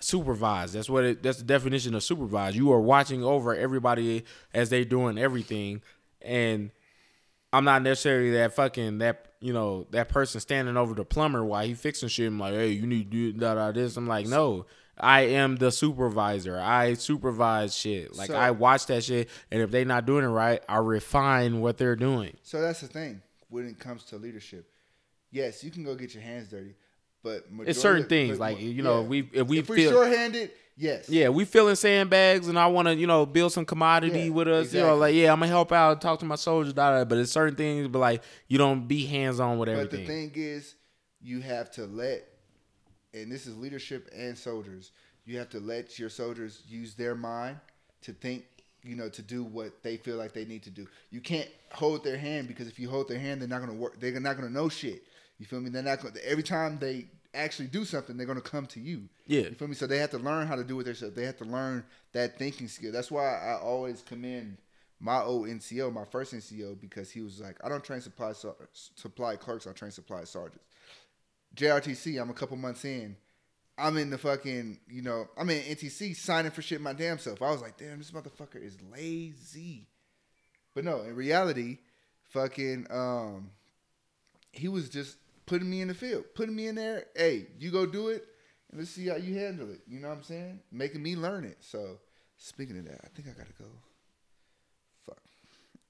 [0.00, 0.72] Supervise.
[0.72, 2.56] That's what it that's the definition of supervise.
[2.56, 5.80] You are watching over everybody as they doing everything.
[6.20, 6.70] And
[7.52, 11.64] I'm not necessarily that fucking that you know that person standing over the plumber while
[11.64, 12.28] he fixing shit.
[12.28, 13.96] I'm like, hey, you need to do da da this.
[13.96, 14.66] I'm like, no,
[15.02, 16.58] I am the supervisor.
[16.58, 18.14] I supervise shit.
[18.16, 21.60] Like So- I watch that shit, and if they not doing it right, I refine
[21.60, 22.36] what they're doing.
[22.42, 24.66] So that's the thing when it comes to leadership.
[25.30, 26.74] Yes, you can go get your hands dirty,
[27.22, 29.02] but It's certain things but- like you know yeah.
[29.02, 32.88] if we if we if feel shorthanded, yes, yeah we filling sandbags and I want
[32.88, 34.72] to you know build some commodity Yeah, with us.
[34.74, 37.04] You know like yeah I'm gonna help out, talk to my soldiers, da da.
[37.04, 40.00] But it's certain things, but like you don't be hands on with But everything.
[40.00, 40.74] the thing is,
[41.20, 42.24] you have to let,
[43.14, 44.92] and this is leadership and soldiers.
[45.24, 47.58] You have to let your soldiers use their mind
[48.02, 48.44] to think.
[48.84, 50.88] You know, to do what they feel like they need to do.
[51.10, 54.00] You can't hold their hand because if you hold their hand, they're not gonna work.
[54.00, 55.04] They're not gonna know shit.
[55.38, 55.70] You feel me?
[55.70, 56.18] They're not gonna.
[56.24, 59.08] Every time they actually do something, they're gonna come to you.
[59.28, 59.42] Yeah.
[59.42, 59.76] You feel me?
[59.76, 61.14] So they have to learn how to do it themselves.
[61.14, 62.90] They have to learn that thinking skill.
[62.90, 64.56] That's why I always commend
[64.98, 68.32] my old NCO, my first NCO, because he was like, I don't train supply
[68.72, 70.64] supply clerks, I train supply sergeants.
[71.56, 73.16] JRTC, I'm a couple months in.
[73.78, 77.40] I'm in the fucking, you know, I'm in NTC signing for shit my damn self.
[77.40, 79.88] I was like, damn, this motherfucker is lazy.
[80.74, 81.78] But no, in reality,
[82.30, 83.50] fucking, um,
[84.52, 85.16] he was just
[85.46, 87.06] putting me in the field, putting me in there.
[87.16, 88.24] Hey, you go do it,
[88.70, 89.80] and let's see how you handle it.
[89.86, 90.60] You know what I'm saying?
[90.70, 91.58] Making me learn it.
[91.60, 91.98] So,
[92.36, 93.68] speaking of that, I think I gotta go.
[95.06, 95.18] Fuck.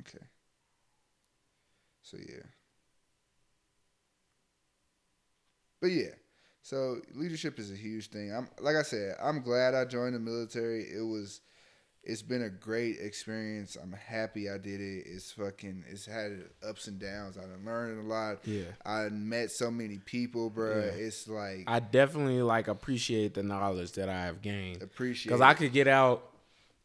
[0.00, 0.24] Okay.
[2.02, 2.42] So yeah.
[5.82, 6.14] But yeah.
[6.62, 8.32] So leadership is a huge thing.
[8.32, 10.84] I'm like I said, I'm glad I joined the military.
[10.84, 11.40] It was
[12.04, 13.76] it's been a great experience.
[13.80, 15.04] I'm happy I did it.
[15.06, 17.36] It's fucking it's had ups and downs.
[17.36, 18.38] I done learned a lot.
[18.46, 18.64] Yeah.
[18.86, 20.78] I met so many people, bro.
[20.78, 21.04] Yeah.
[21.04, 25.54] It's like I definitely like appreciate the knowledge that I have gained appreciate because I
[25.54, 26.30] could get out.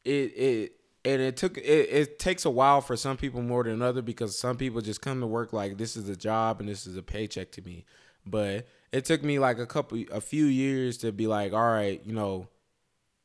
[0.04, 0.72] It it
[1.06, 4.40] and it took it, it takes a while for some people more than other because
[4.40, 7.04] some people just come to work like this is a job and this is a
[7.04, 7.86] paycheck to me.
[8.30, 12.02] But it took me like a couple a few years to be like, all right,
[12.06, 12.48] you know,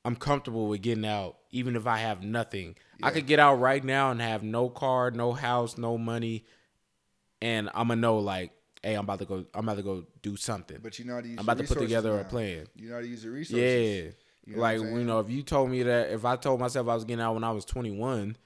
[0.04, 2.76] I'm comfortable with getting out, even if I have nothing.
[3.02, 6.44] I could get out right now and have no car, no house, no money,
[7.40, 8.52] and I'm gonna know like,
[8.82, 9.44] hey, I'm about to go.
[9.54, 10.78] I'm about to go do something.
[10.82, 11.38] But you know how to use.
[11.38, 12.66] I'm about to put together a plan.
[12.74, 13.58] You know how to use the resources.
[13.58, 14.10] Yeah.
[14.44, 16.94] You know like you know, if you told me that if I told myself I
[16.94, 18.36] was getting out when I was 21,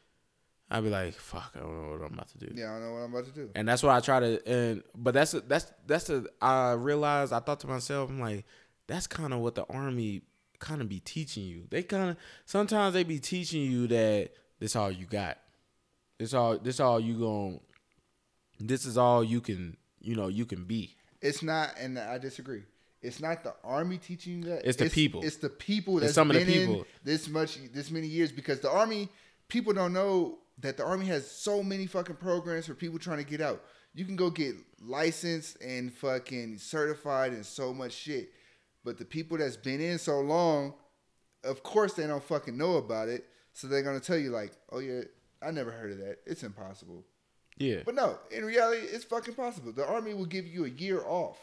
[0.71, 2.49] I'd be like, fuck, I don't know what I'm about to do.
[2.53, 3.51] Yeah, I don't know what I'm about to do.
[3.55, 4.49] And that's why I try to.
[4.49, 8.45] And but that's that's that's the I realized I thought to myself, I'm like,
[8.87, 10.23] that's kind of what the army
[10.59, 11.67] kind of be teaching you.
[11.71, 12.17] They kind of
[12.47, 15.39] sometimes they be teaching you that this all you got.
[16.19, 17.61] This all this all you gon'
[18.59, 20.97] This is all you can you know you can be.
[21.21, 22.63] It's not, and I disagree.
[23.03, 24.67] It's not the army teaching you that.
[24.67, 25.23] It's the people.
[25.23, 26.87] It's the people that's some of the people.
[27.05, 28.33] this much, this many years.
[28.33, 29.09] Because the army,
[29.49, 33.25] people don't know that the army has so many fucking programs for people trying to
[33.31, 33.63] get out.
[33.95, 38.31] You can go get licensed and fucking certified and so much shit.
[38.85, 40.75] But the people that's been in so long,
[41.45, 43.27] of course they don't fucking know about it.
[43.53, 45.03] So they're gonna tell you like, oh yeah,
[45.43, 46.19] I never heard of that.
[46.27, 47.05] It's impossible.
[47.59, 47.81] Yeah.
[47.87, 49.73] But no, in reality, it's fucking possible.
[49.73, 51.39] The army will give you a year off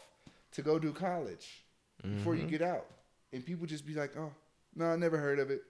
[0.52, 1.64] to go do college
[2.02, 2.42] before Mm-hmm.
[2.44, 2.86] you get out,
[3.32, 4.30] and people just be like, "Oh,
[4.76, 5.62] no, I never heard of it.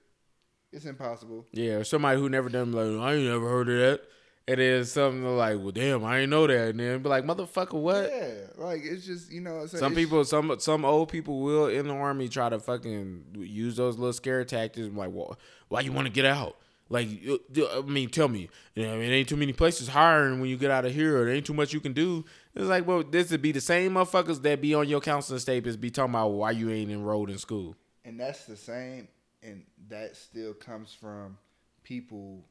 [0.75, 4.01] It's impossible." Yeah, or somebody who never done like I ain't never heard of that.
[4.47, 6.69] And then something like, well, damn, I ain't know that.
[6.69, 8.11] And then be like, motherfucker, what?
[8.15, 9.61] Yeah, like it's just you know.
[9.61, 13.77] It's, Some people, some some old people will in the army try to fucking use
[13.77, 14.89] those little scare tactics.
[14.95, 15.39] Like, well,
[15.69, 16.59] why you want to get out?
[16.91, 17.09] Like,
[17.57, 20.59] I mean, tell me, you know, I mean, ain't too many places hiring when you
[20.59, 22.27] get out of here, or there ain't too much you can do.
[22.55, 25.79] It's like, well, this would be the same motherfuckers that be on your counseling statements
[25.79, 27.75] be talking about why you ain't enrolled in school.
[28.05, 29.09] and that's the same,
[29.45, 31.37] and that still comes from
[31.83, 32.45] people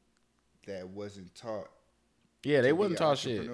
[0.66, 1.68] that wasn't taught.
[2.44, 3.48] Yeah, they wouldn't taught shit.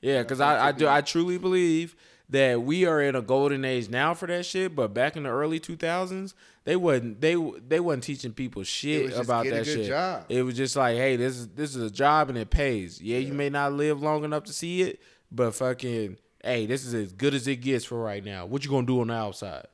[0.00, 1.94] Yeah, because I, I do I truly believe
[2.28, 4.74] that we are in a golden age now for that shit.
[4.74, 6.34] But back in the early two thousands,
[6.64, 7.36] they wasn't they
[7.66, 9.88] they wasn't teaching people shit was just about that good shit.
[9.88, 10.24] job.
[10.28, 13.00] It was just like, hey, this is this is a job and it pays.
[13.00, 15.00] Yeah, you may not live long enough to see it,
[15.30, 18.46] but fucking, hey, this is as good as it gets for right now.
[18.46, 19.66] What you gonna do on the outside?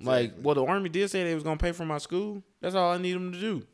[0.00, 2.42] Like, well, the army did say they was gonna pay for my school.
[2.60, 3.66] That's all I need them to do.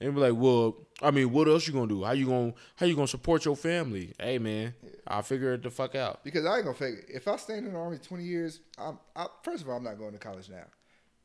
[0.00, 2.02] And be like, well, I mean, what else you gonna do?
[2.02, 4.12] How you gonna how you gonna support your family?
[4.18, 4.74] Hey, man,
[5.06, 6.24] I'll figure it the fuck out.
[6.24, 7.04] Because I ain't gonna fake it.
[7.08, 9.98] If I stay in the army twenty years, I'm I, first of all I'm not
[9.98, 10.64] going to college now,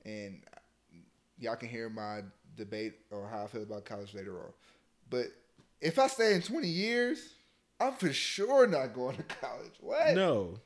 [0.05, 0.41] and
[1.39, 2.21] y'all can hear my
[2.55, 4.51] debate on how I feel about college later on.
[5.09, 5.27] But
[5.81, 7.33] if I stay in twenty years,
[7.79, 9.73] I'm for sure not going to college.
[9.81, 10.15] What?
[10.15, 10.59] No,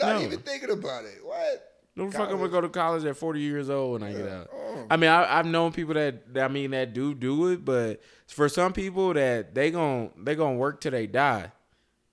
[0.00, 0.22] not no.
[0.22, 1.18] even thinking about it.
[1.22, 1.77] What?
[1.98, 4.48] No fuck, I'm gonna go to college at 40 years old when I get out.
[4.52, 4.86] Oh.
[4.88, 8.48] I mean, I, I've known people that I mean that do do it, but for
[8.48, 11.50] some people that they gon' they gonna work till they die,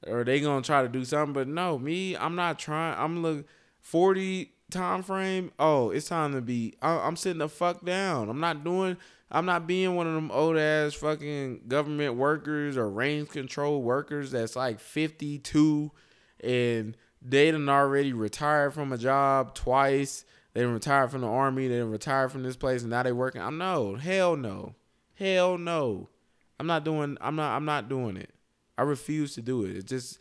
[0.08, 1.34] or they gonna try to do something.
[1.34, 2.98] But no, me, I'm not trying.
[2.98, 3.46] I'm look
[3.82, 5.52] 40 time frame.
[5.60, 6.74] Oh, it's time to be.
[6.82, 8.28] I, I'm sitting the fuck down.
[8.30, 8.98] I'm not doing.
[9.30, 14.32] I'm not being one of them old ass fucking government workers or range control workers
[14.32, 15.92] that's like 52
[16.44, 16.96] and
[17.28, 20.26] they done already retired from a job twice.
[20.54, 21.68] They done retired from the army.
[21.68, 23.42] They done retired from this place, and now they working.
[23.42, 24.76] I'm no, hell no,
[25.16, 26.10] hell no.
[26.60, 27.18] I'm not doing.
[27.20, 27.56] I'm not.
[27.56, 28.30] I'm not doing it.
[28.78, 29.76] I refuse to do it.
[29.76, 30.20] It just,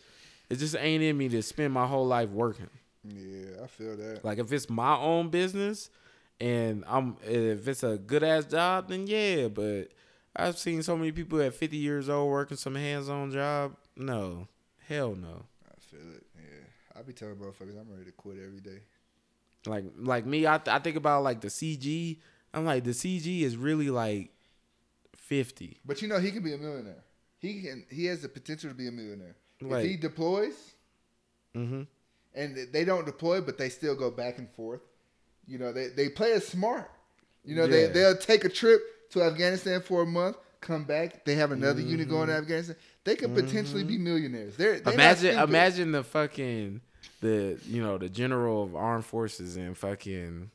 [0.48, 2.70] it just ain't in me to spend my whole life working.
[3.04, 4.24] Yeah, I feel that.
[4.24, 5.90] Like if it's my own business,
[6.40, 9.48] and I'm if it's a good ass job, then yeah.
[9.48, 9.88] But
[10.34, 13.76] I've seen so many people at 50 years old working some hands on job.
[13.96, 14.48] No,
[14.88, 15.44] hell no.
[15.66, 16.23] I feel it.
[16.96, 18.80] I be telling motherfuckers I'm ready to quit every day.
[19.66, 22.18] Like like me, I I think about like the CG.
[22.52, 24.30] I'm like the CG is really like
[25.16, 25.78] 50.
[25.84, 27.02] But you know he can be a millionaire.
[27.38, 27.84] He can.
[27.90, 30.54] He has the potential to be a millionaire Like- if he deploys.
[31.54, 31.82] Mm-hmm.
[32.34, 34.80] and they don't deploy, but they still go back and forth.
[35.46, 36.90] You know, they, they play it smart.
[37.44, 37.86] You know, Yeah.
[37.86, 38.80] they they'll take a trip
[39.10, 41.24] to Afghanistan for a month, come back.
[41.24, 42.74] They have another unit going to Afghanistan.
[43.04, 44.04] They could potentially be mm-hmm.
[44.04, 44.56] millionaires.
[44.56, 46.80] They're, they're Imagine imagine the fucking
[47.20, 50.50] the you know the general of armed forces in fucking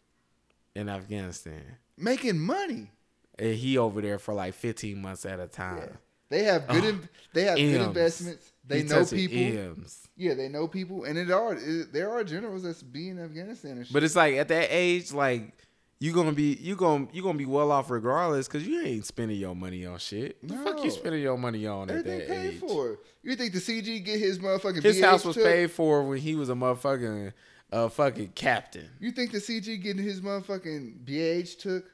[0.75, 1.63] in Afghanistan.
[1.97, 2.91] making money.
[3.37, 5.77] And he over there for like 15 months at a time.
[5.77, 5.95] Yeah.
[6.29, 6.83] They have good.
[6.83, 8.51] in- they have good investments.
[8.65, 9.37] They He know people.
[9.37, 10.07] M's.
[10.15, 13.85] Yeah, they know people, and it are it, there are generals that's being Afghanistan.
[13.91, 15.53] But it's like at that age, like
[15.99, 19.37] you gonna be you gonna you gonna be well off regardless because you ain't spending
[19.37, 20.37] your money on shit.
[20.47, 22.59] The fuck you spending your money on at everything that paid age?
[22.59, 22.99] for.
[23.21, 25.45] You think the CG get his motherfucking His BAH house was took?
[25.45, 27.33] paid for when he was a motherfucking
[27.71, 28.89] uh, fucking captain.
[28.99, 31.85] You think the CG getting his motherfucking BAH took?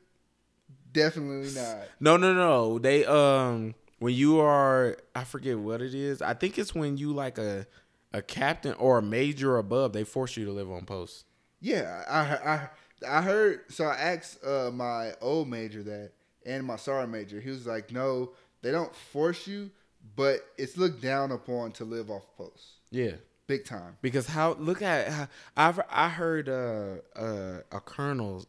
[0.93, 1.79] Definitely not.
[1.99, 2.79] No, no, no.
[2.79, 6.21] They um when you are I forget what it is.
[6.21, 7.65] I think it's when you like a
[8.13, 9.93] a captain or a major above.
[9.93, 11.25] They force you to live on post.
[11.59, 12.69] Yeah, I, I
[13.07, 13.61] I heard.
[13.69, 16.11] So I asked uh, my old major that
[16.45, 17.39] and my sergeant major.
[17.41, 18.31] He was like, "No,
[18.61, 19.71] they don't force you,
[20.15, 23.13] but it's looked down upon to live off post, Yeah.
[23.47, 25.27] big time." Because how look at how,
[25.57, 28.45] I've I heard uh uh a colonel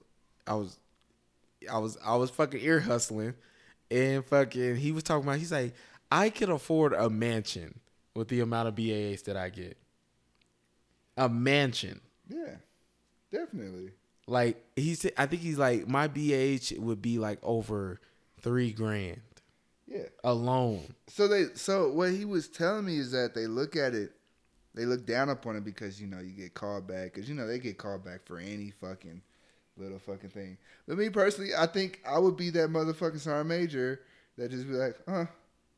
[0.46, 0.78] I was
[1.70, 3.34] I was I was fucking ear hustling
[3.90, 5.74] and fucking he was talking about he's like
[6.12, 7.80] I could afford a mansion
[8.14, 9.76] with the amount of BAHs that I get.
[11.16, 12.00] A mansion.
[12.28, 12.56] Yeah,
[13.32, 13.90] definitely.
[14.26, 18.00] Like he said I think he's like my BAH would be like over
[18.40, 19.20] 3 grand
[19.86, 20.06] Yeah.
[20.24, 20.82] alone.
[21.06, 24.12] So they so what he was telling me is that they look at it,
[24.74, 27.46] they look down upon it because you know you get called back because you know
[27.46, 29.22] they get called back for any fucking
[29.76, 30.58] little fucking thing.
[30.88, 34.00] But me personally, I think I would be that motherfucking sergeant major
[34.38, 35.26] that just be like, huh,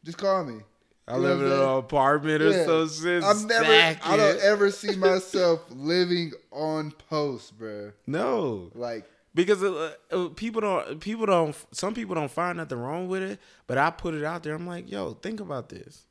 [0.05, 0.61] just call me.
[1.09, 3.25] I You live in an apartment or so shit.
[3.25, 7.93] I'm never, I don't ever see myself living on post, bruh.
[8.07, 8.71] No.
[8.75, 13.23] Like, because uh, uh, people don't people don't some people don't find nothing wrong with
[13.23, 14.55] it but i put it out there.
[14.55, 16.07] I'm like yo think about this.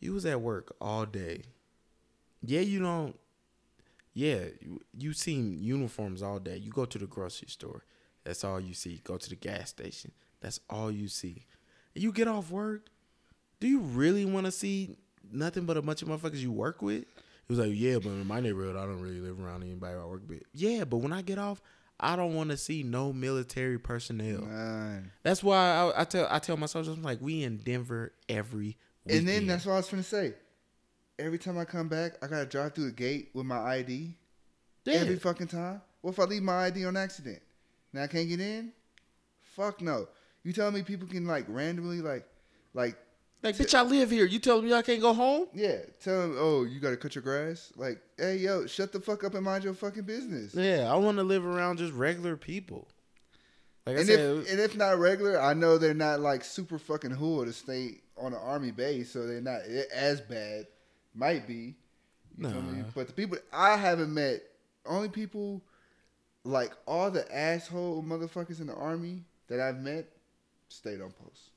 [0.00, 1.42] You was at work all day.
[2.42, 3.18] Yeah you don't
[4.12, 6.56] yeah you, you seen uniforms all day.
[6.56, 7.84] You go to the grocery store.
[8.24, 9.00] That's all you see.
[9.04, 10.10] Go to the gas station.
[10.40, 11.46] That's all you see.
[11.94, 12.86] You get off work
[13.60, 14.96] do you really want to see
[15.32, 17.04] nothing but a bunch of motherfuckers you work with
[17.46, 20.04] he was like yeah but in my neighborhood i don't really live around anybody i
[20.04, 21.60] work with yeah but when i get off
[21.98, 24.42] I don't want to see no military personnel.
[24.42, 25.12] man.
[25.22, 28.76] That's why I, I tell I tell my soldiers, I'm like, we in Denver every
[29.04, 29.20] weekend.
[29.20, 30.34] And then that's what I was trying to say.
[31.18, 34.16] Every time I come back, I gotta drive through a gate with my ID.
[34.84, 34.94] yeah.
[34.94, 35.80] Every fucking time.
[36.00, 37.40] What if I leave my ID on accident?
[37.92, 38.72] Now I can't get in?
[39.54, 40.08] Fuck no.
[40.42, 42.26] You telling me people can like randomly like
[42.74, 42.96] like
[43.44, 44.24] like, bitch, I live here.
[44.24, 45.46] You telling me I can't go home?
[45.54, 47.72] yeah, tell them, oh, you gotta cut your grass?
[47.76, 50.54] Like, hey yo, shut the fuck up and mind your fucking business.
[50.54, 52.88] Yeah, I want to live around just regular people.
[53.86, 56.78] Like I And said, if and if not regular, I know they're not like super
[56.78, 59.60] fucking hood to stay on an army base, so they're not
[59.94, 60.66] as bad.
[61.14, 61.74] Might be,
[62.38, 62.78] you feel me?
[62.78, 62.84] Nah.
[62.94, 64.42] But the people I haven't met,
[64.86, 65.62] only people
[66.44, 70.06] like all the asshole motherfuckers in the army that I've met,
[70.68, 71.50] stayed on post.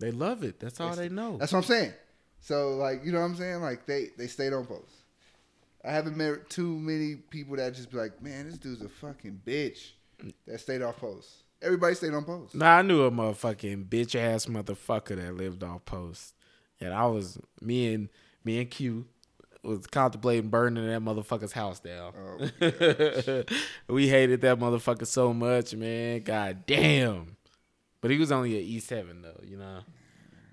[0.00, 0.58] They love it.
[0.58, 1.36] That's all they know.
[1.36, 1.92] That's what I'm saying.
[2.40, 3.60] So like, you know what I'm saying?
[3.60, 4.94] Like they they stayed on post.
[5.84, 9.40] I haven't met too many people that just be like, man, this dude's a fucking
[9.46, 9.92] bitch
[10.46, 11.28] that stayed off post.
[11.62, 12.54] Everybody stayed on post.
[12.54, 16.34] Nah, I knew a motherfucking bitch ass motherfucker that lived off post.
[16.80, 18.08] And I was me and
[18.44, 19.06] me and Q
[19.62, 22.12] was contemplating burning that motherfucker's house down.
[22.16, 23.42] Oh,
[23.92, 26.22] we hated that motherfucker so much, man.
[26.22, 27.36] God damn.
[28.00, 29.80] But he was only an E seven though, you know.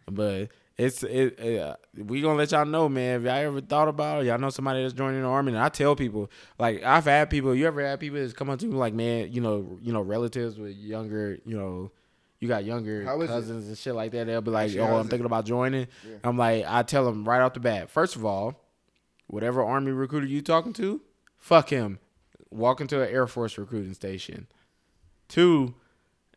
[0.09, 1.39] But it's it.
[1.39, 3.21] Uh, we gonna let y'all know, man.
[3.21, 5.53] If y'all ever thought about it, y'all know somebody that's joining the army.
[5.53, 6.29] And I tell people,
[6.59, 7.55] like I've had people.
[7.55, 10.01] You ever had people that's come up to me like, man, you know, you know,
[10.01, 11.91] relatives with younger, you know,
[12.39, 13.27] you got younger is it?
[13.27, 14.27] cousins and shit like that.
[14.27, 15.09] They'll be like, Actually, oh, I'm is it?
[15.09, 15.87] thinking about joining.
[16.07, 16.17] Yeah.
[16.23, 17.89] I'm like, I tell them right off the bat.
[17.89, 18.61] First of all,
[19.25, 21.01] whatever army recruiter you talking to,
[21.37, 21.99] fuck him.
[22.51, 24.47] Walk into an Air Force recruiting station.
[25.27, 25.73] Two,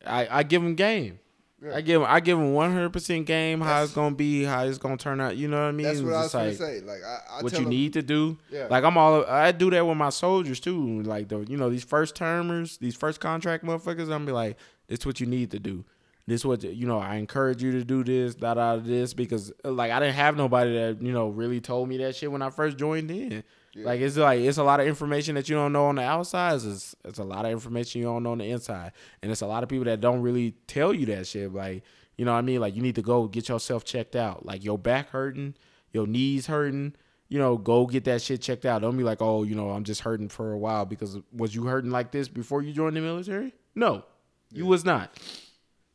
[0.07, 1.19] I, I give him game.
[1.63, 1.77] Yeah.
[1.77, 3.61] I give I give him one hundred percent game.
[3.61, 5.37] How That's- it's gonna be, how it's gonna turn out.
[5.37, 5.85] You know what I mean?
[5.87, 6.81] That's what I was like say.
[6.81, 8.39] Like I, I what tell you need to do.
[8.51, 8.67] Yeah.
[8.71, 11.03] Like I'm all I do that with my soldiers too.
[11.03, 14.05] Like the you know these first termers, these first contract motherfuckers.
[14.05, 14.57] I'm gonna be like,
[14.87, 15.85] this what you need to do.
[16.27, 16.99] This what you know.
[16.99, 20.73] I encourage you to do this, da da this because like I didn't have nobody
[20.73, 23.43] that you know really told me that shit when I first joined in.
[23.75, 23.87] Yeah.
[23.87, 26.55] Like it's like it's a lot of information that you don't know on the outside.
[26.55, 28.93] It's, it's a lot of information you don't know on the inside,
[29.23, 31.53] and it's a lot of people that don't really tell you that shit.
[31.53, 31.85] Like
[32.17, 32.61] you know what I mean?
[32.61, 34.45] Like you need to go get yourself checked out.
[34.45, 35.55] Like your back hurting,
[35.93, 36.95] your knees hurting.
[37.29, 38.83] You know, go get that shit checked out.
[38.83, 41.67] Don't be like, oh, you know, I'm just hurting for a while because was you
[41.67, 43.55] hurting like this before you joined the military?
[43.77, 44.05] No,
[44.51, 45.17] you was not.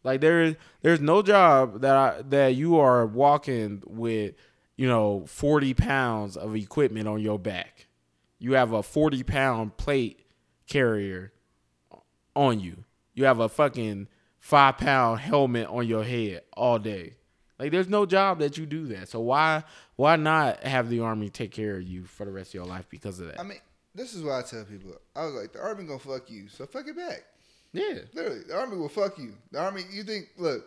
[0.05, 4.35] Like there is there's no job that I, that you are walking with,
[4.77, 7.87] you know, 40 pounds of equipment on your back.
[8.39, 10.25] You have a 40 pound plate
[10.67, 11.31] carrier
[12.35, 12.83] on you.
[13.13, 14.07] You have a fucking
[14.39, 17.15] five pound helmet on your head all day.
[17.57, 19.07] Like there's no job that you do that.
[19.07, 19.63] So why
[19.95, 22.87] why not have the army take care of you for the rest of your life
[22.89, 23.39] because of that?
[23.39, 23.59] I mean,
[23.93, 24.91] this is what I tell people.
[25.15, 27.23] I was like, the army gonna fuck you, so fuck it back.
[27.71, 27.99] yeah.
[28.13, 29.33] Literally, the army will fuck you.
[29.51, 30.25] The army, you think?
[30.37, 30.65] Look,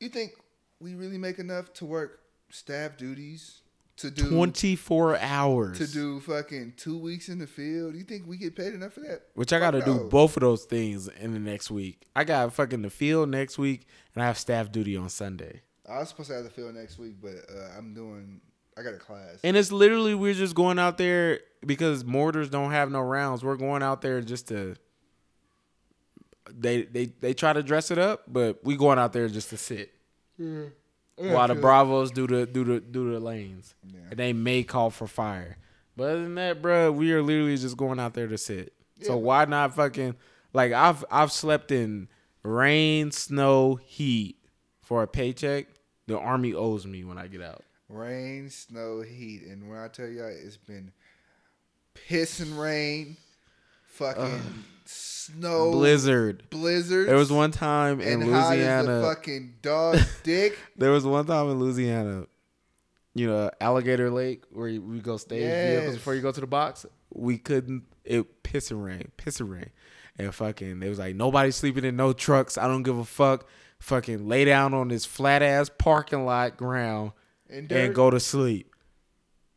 [0.00, 0.32] you think
[0.80, 2.20] we really make enough to work
[2.50, 3.62] staff duties
[3.98, 5.78] to do 24 hours.
[5.78, 7.94] to do fucking two weeks in the field?
[7.94, 9.22] You think we get paid enough for that?
[9.34, 12.06] Which I got to do both of those things in the next week.
[12.14, 15.62] I got fucking the field next week, and I have staff duty on Sunday.
[15.88, 18.40] I was supposed to have the field next week, but uh, I'm doing.
[18.78, 19.38] I got a class.
[19.42, 23.42] And it's literally we're just going out there because mortars don't have no rounds.
[23.42, 24.76] We're going out there just to
[26.52, 29.56] they they they try to dress it up, but we going out there just to
[29.56, 29.92] sit.
[30.38, 30.64] Yeah,
[31.16, 31.54] While the.
[31.54, 34.00] Bravos do the do the do the lanes, Yeah.
[34.10, 35.56] and they may call for fire.
[35.96, 38.72] But other than that, bro, we are literally just going out there to sit.
[39.02, 40.14] So why not fucking
[40.52, 42.08] like I've I've slept in
[42.42, 44.36] rain, snow, heat
[44.82, 45.66] for a paycheck.
[46.06, 47.64] The army owes me when I get out.
[47.88, 50.92] rain, snow, heat, and when I tell y'all, it's been
[51.94, 53.16] piss and rain,
[53.86, 54.40] fucking
[55.26, 56.44] snow, Blizzard.
[56.50, 57.08] blizzard.
[57.08, 59.02] There was one time in and hot as Louisiana.
[59.02, 60.58] fucking dog's dick.
[60.76, 62.26] There was one time in Louisiana,
[63.14, 65.94] you know, Alligator Lake, where you- we go stage vehicles Yes.
[65.94, 66.86] before you go to the box.
[67.14, 67.84] We couldn't.
[68.04, 69.70] It piss and rain, piss and rain,
[70.18, 70.82] and fucking.
[70.82, 72.56] It was like nobody sleeping in no trucks.
[72.58, 73.48] I don't give a fuck.
[73.78, 77.12] Fucking lay down on this flat ass parking lot ground
[77.50, 78.72] And, and go to sleep.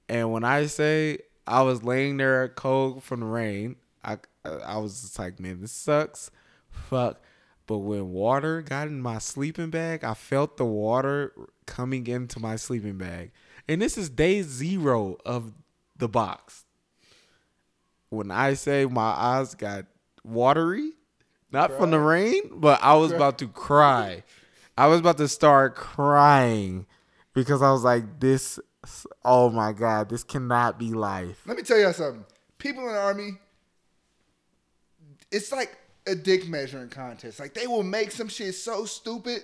[0.10, 4.18] And when I say I was laying there cold from the rain, I
[4.65, 6.31] I was just like, man, this sucks.
[6.69, 7.21] Fuck.
[7.67, 11.34] But when water got in my sleeping bag, I felt the water
[11.67, 13.31] coming into my sleeping bag.
[13.67, 15.53] And this is day zero of
[15.95, 16.65] the box.
[18.09, 19.85] When I say my eyes got
[20.23, 20.93] watery,
[21.51, 24.23] not from the rain, but I was about to cry.
[24.76, 26.88] I was about to start crying
[27.34, 28.59] because I was like, this,
[29.23, 31.41] oh my God, this cannot be life.
[31.45, 32.26] Let me tell you something.
[32.57, 33.31] People in the army,
[35.31, 35.77] it's like
[36.07, 37.39] a dick measuring contest.
[37.39, 39.43] Like they will make some shit so stupid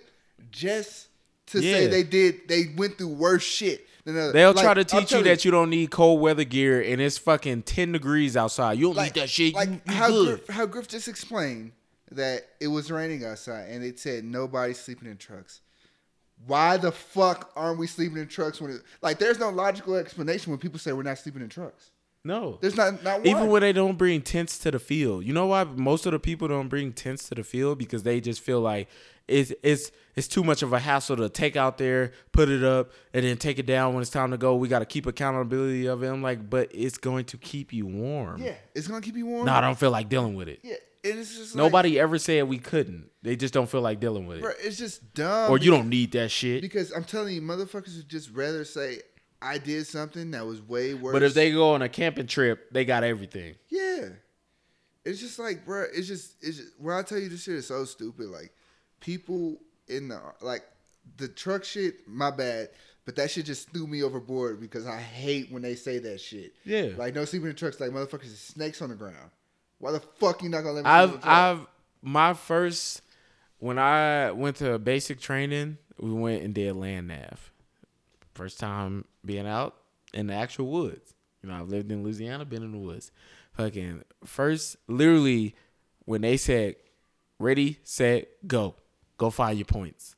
[0.51, 1.07] just
[1.47, 2.47] to say they did.
[2.47, 3.87] They went through worse shit.
[4.03, 4.31] Than other.
[4.33, 7.17] They'll Like, try to teach you that you don't need cold weather gear and it's
[7.17, 8.77] fucking 10 degrees outside.
[8.77, 9.55] You don't like need that shit.
[9.55, 10.23] Like you, you how.
[10.23, 11.71] Griff, how Griff just explained
[12.11, 15.61] that it was raining outside and it said nobody's sleeping in trucks.
[16.45, 20.51] Why the fuck aren't we sleeping in trucks when it like there's no logical explanation
[20.51, 21.89] when people say we're not sleeping in trucks.
[22.25, 22.57] No.
[22.61, 23.27] There's not not one.
[23.27, 25.23] Even when they don't bring tents to the field.
[25.23, 27.77] You know why most of the people don't bring tents to the field?
[27.77, 28.89] Because they just feel like
[29.27, 32.91] it's it's it's too much of a hassle to take out there, put it up,
[33.13, 34.55] and then take it down when it's time to go.
[34.55, 36.07] We got to keep accountability of it.
[36.07, 38.41] I'm like, but it's going to keep you warm.
[38.41, 39.45] yeah, it's gonna keep you warm.
[39.45, 40.59] No, I don't feel like dealing with it.
[40.63, 43.09] Yeah, and it's just like, Nobody ever said we couldn't.
[43.23, 44.41] They just don't feel like dealing with it.
[44.43, 45.49] bro, it's just dumb.
[45.51, 46.61] Or you don't need that shit.
[46.61, 48.99] because I'm telling you, motherfuckers would just rather say
[49.45, 51.13] I did something that was way worse.
[51.13, 53.55] But if they go on a camping trip, they got everything.
[53.69, 54.09] yeah,
[55.05, 57.67] it's just like, bro, it's just it's just, when I tell you this shit is
[57.67, 58.27] so stupid.
[58.27, 58.51] Like
[58.99, 59.57] people
[59.87, 60.63] in the like
[61.17, 62.69] the truck shit, my bad.
[63.05, 66.53] But that shit just threw me overboard because I hate when they say that shit.
[66.63, 66.89] Yeah.
[66.97, 69.29] Like no sleeping in trucks, like motherfuckers snakes on the ground.
[69.77, 70.89] Why the fuck you not gonna let me?
[70.89, 71.19] I've?
[71.23, 71.67] I've
[72.01, 73.03] my first
[73.59, 77.51] when I went to basic training, we went and did land nav.
[78.33, 79.75] First time being out
[80.13, 81.13] in the actual woods.
[81.41, 83.11] You know, I've lived in Louisiana, been in the woods.
[83.53, 85.55] Fucking first, literally,
[86.05, 86.75] when they said,
[87.39, 88.75] "Ready, set, go,"
[89.17, 90.15] go find your points.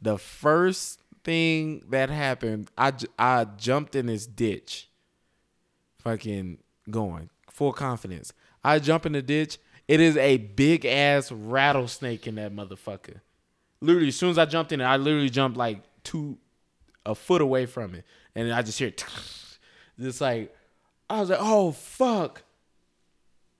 [0.00, 4.88] The first thing that happened, I, I jumped in this ditch
[5.98, 6.58] fucking
[6.88, 8.32] going full confidence.
[8.62, 9.58] I jump in the ditch.
[9.88, 13.20] It is a big ass rattlesnake in that motherfucker.
[13.80, 16.38] Literally, as soon as I jumped in it, I literally jumped like two,
[17.04, 18.04] a foot away from it,
[18.36, 18.92] and I just hear,
[19.98, 20.54] just like,
[21.10, 22.42] I was like, oh fuck,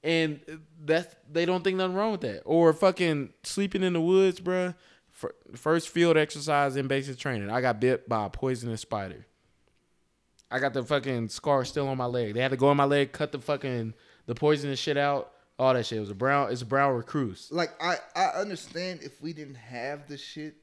[0.05, 0.41] and
[0.85, 4.75] that's they don't think nothing wrong with that, or fucking sleeping in the woods, bruh.
[5.55, 9.27] First field exercise in basic training, I got bit by a poisonous spider.
[10.51, 12.35] I got the fucking scar still on my leg.
[12.35, 13.95] They had to go on my leg, cut the fucking
[14.27, 15.33] the poisonous shit out.
[15.59, 15.97] All that shit.
[15.97, 16.53] It was a brown.
[16.53, 17.49] It's a brown recluse.
[17.51, 20.57] like I I understand if we didn't have the shit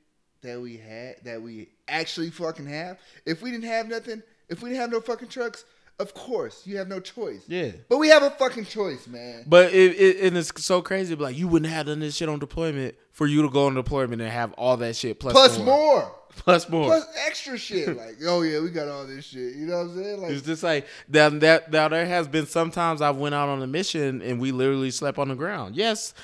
[0.44, 3.00] that we had that we actually fucking have.
[3.26, 5.66] If we didn't have nothing, if we didn't have no fucking trucks,
[6.00, 7.44] of course you have no choice.
[7.48, 7.72] Yeah.
[7.90, 9.44] But we have a fucking choice, man.
[9.48, 11.16] But it, it and it's so crazy.
[11.16, 14.22] Like you wouldn't have done this shit on deployment for you to go on deployment
[14.22, 15.66] and have all that shit plus, Plus more.
[15.66, 16.16] more.
[16.36, 16.86] Plus more.
[16.86, 17.96] Plus extra shit.
[17.96, 19.56] Like, oh yeah, we got all this shit.
[19.56, 20.22] You know what I'm saying?
[20.22, 21.40] Like It's just like that.
[21.42, 24.90] That now there has been sometimes I've went out on a mission and we literally
[24.90, 25.76] slept on the ground.
[25.76, 26.16] Yes,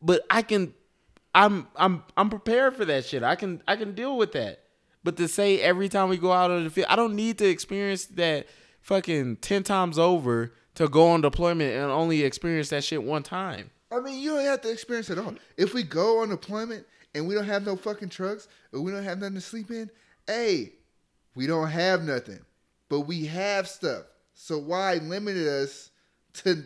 [0.00, 0.72] but I can.
[1.34, 3.22] I'm I'm I'm prepared for that shit.
[3.22, 4.60] I can I can deal with that.
[5.02, 7.48] But to say every time we go out on the field, I don't need to
[7.48, 8.46] experience that
[8.80, 13.70] fucking ten times over to go on deployment and only experience that shit one time.
[13.92, 15.34] I mean, you don't have to experience it all.
[15.56, 19.02] If we go on deployment and we don't have no fucking trucks or we don't
[19.02, 19.90] have nothing to sleep in,
[20.26, 20.72] hey,
[21.34, 22.40] we don't have nothing,
[22.88, 24.04] but we have stuff.
[24.34, 25.90] So why limit us
[26.34, 26.64] to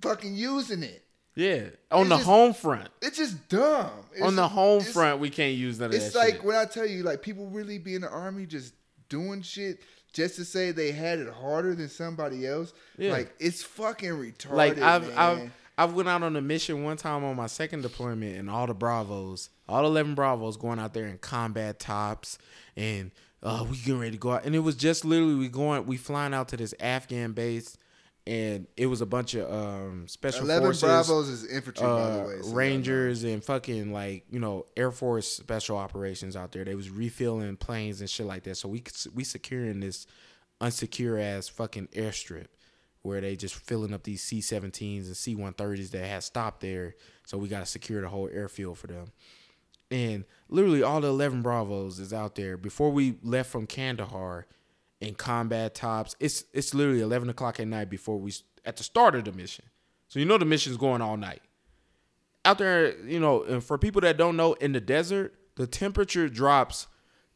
[0.00, 1.05] fucking using it?
[1.36, 2.88] Yeah, on It's the just- home front.
[3.02, 3.90] It's just dumb.
[4.12, 6.44] It's on the home front, we can't use none of It's that like shit.
[6.44, 8.72] when I tell you, like people really be in the army just
[9.08, 9.80] doing shit
[10.14, 12.72] just to say they had it harder than somebody else.
[12.96, 13.12] Yeah.
[13.12, 14.52] Like it's fucking retarded.
[14.52, 15.18] like I've man.
[15.18, 18.66] I've I went out on a mission one time on my second deployment, and all
[18.66, 22.38] the Bravos, all eleven Bravos, going out there in combat tops,
[22.78, 23.10] and
[23.42, 25.98] uh, we getting ready to go out, and it was just literally we going, we
[25.98, 27.76] flying out to this Afghan base,
[28.26, 32.16] and it was a bunch of um special Eleven forces, Bravos is infantry, by uh,
[32.16, 32.42] the way.
[32.42, 36.64] so Rangers and fucking like you know Air Force special operations out there.
[36.64, 38.56] They was refilling planes and shit like that.
[38.56, 38.82] So we
[39.14, 40.06] we securing this
[40.60, 42.46] unsecure ass fucking airstrip
[43.02, 46.96] where they just filling up these C-17s and C-130s that had stopped there.
[47.24, 49.12] So we got to secure the whole airfield for them.
[49.92, 52.56] And literally all the 11 Bravos is out there.
[52.56, 54.46] Before we left from Kandahar
[55.00, 58.32] in combat tops, it's it's literally 11 o'clock at night before we,
[58.64, 59.64] at the start of the mission.
[60.08, 61.42] So you know the mission's going all night.
[62.44, 66.28] Out there, you know, and for people that don't know, in the desert, the temperature
[66.28, 66.86] drops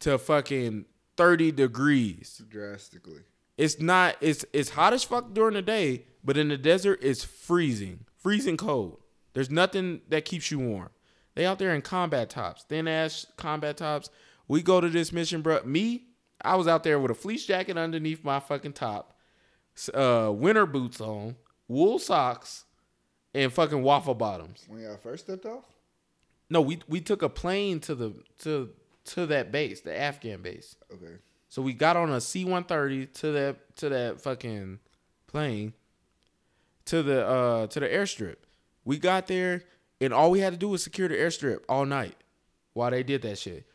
[0.00, 0.84] to fucking
[1.16, 2.42] 30 degrees.
[2.48, 3.22] drastically.
[3.58, 7.24] It's not it's it's hot as fuck during the day, but in the desert it's
[7.24, 8.06] freezing.
[8.16, 9.00] Freezing cold.
[9.34, 10.90] There's nothing that keeps you warm.
[11.34, 14.10] They out there in combat tops, thin ass combat tops.
[14.48, 15.62] We go to this mission, bro.
[15.64, 16.04] Me,
[16.42, 19.18] I was out there with a fleece jacket underneath my fucking top,
[19.94, 21.36] uh, winter boots on,
[21.68, 22.64] wool socks,
[23.34, 24.64] and fucking waffle bottoms.
[24.68, 25.64] When y'all first stepped off,
[26.48, 28.70] No, we we took a plane to the to
[29.06, 30.76] to that base, the Afghan base.
[30.92, 31.14] okay.
[31.48, 34.78] So we got on a C one thirty to that to that fucking
[35.26, 35.72] plane
[36.86, 38.36] to the uh to the airstrip.
[38.84, 39.62] We got there
[40.00, 42.16] and all we had to do was secure the airstrip all night
[42.72, 43.66] while they did that shit.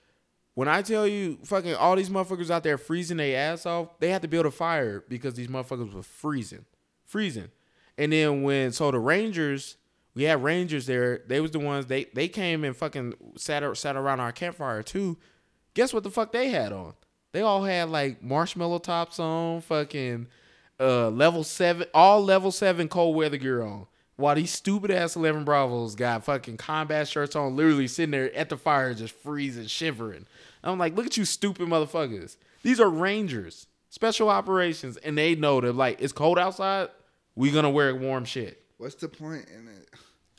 [0.56, 4.10] When I tell you fucking all these motherfuckers out there freezing their ass off, they
[4.10, 6.66] had to build a fire because these motherfuckers were freezing.
[7.06, 7.50] Freezing.
[7.98, 9.76] And then when so the Rangers,
[10.16, 13.98] we had Rangers there, they was the ones they they came and fucking sat sat
[13.98, 15.18] around our campfire too.
[15.74, 16.94] Guess what the fuck they had on?
[17.34, 20.28] They all had like marshmallow tops on, fucking
[20.80, 23.88] uh level seven, all level seven cold weather gear on.
[24.18, 28.50] While these stupid ass eleven Bravos got fucking combat shirts on, literally sitting there at
[28.50, 30.26] the fire just freezing, shivering.
[30.64, 32.38] I'm like, look at you stupid motherfuckers.
[32.64, 36.90] These are Rangers, special operations, and they know that like it's cold outside,
[37.36, 38.64] we gonna wear warm shit.
[38.78, 39.90] What's the point in it?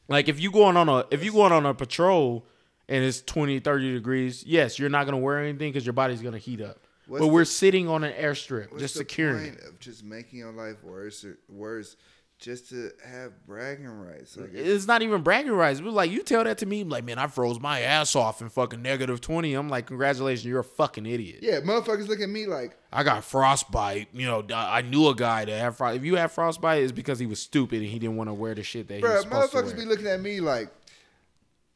[0.08, 2.46] Like if you going on a if you going on a patrol
[2.88, 6.38] and it's 20, 30 degrees, yes, you're not gonna wear anything because your body's gonna
[6.38, 6.78] heat up.
[7.06, 9.68] What's but the- we're sitting on an airstrip, What's just the securing point it.
[9.68, 11.96] of just making your life worse, or worse,
[12.38, 14.36] just to have bragging rights?
[14.36, 15.80] Like, it's, It's not even bragging rights.
[15.80, 18.40] But like you tell that to me, I'm like, man, I froze my ass off
[18.42, 19.54] in fucking negative 20.
[19.54, 21.40] I'm like, congratulations, you're a fucking idiot.
[21.42, 24.08] yeah, motherfuckers look at me like, I got frostbite.
[24.12, 25.96] You know, I knew a guy that had frost.
[25.96, 28.54] If you had frostbite, it's because he was stupid and he didn't want to wear
[28.54, 30.70] the shit that he bro, was supposed to motherfuckers be looking at me like,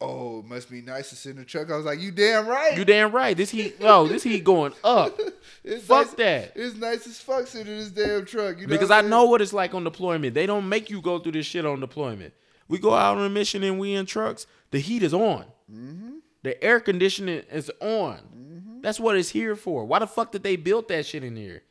[0.01, 1.69] oh, it must be nice to sit in the truck.
[1.71, 2.77] I was like, you damn right.
[2.77, 3.37] you damn right.
[3.37, 5.17] This heat, no, this heat going up.
[5.63, 6.53] It's Fuck nice- that.
[6.55, 8.57] It's nice as fuck sitting in this damn truck.
[8.57, 10.33] You know because I know what it's like on deployment.
[10.33, 12.33] They don't make you go through this shit on deployment.
[12.67, 14.47] We go out on a mission and we in trucks.
[14.71, 15.45] The heat is on.
[15.71, 16.13] Mm-hmm.
[16.41, 18.17] The air conditioning is on.
[18.35, 18.81] Mm-hmm.
[18.81, 19.85] That's what it's here for.
[19.85, 21.61] Why the fuck did they build that shit in here?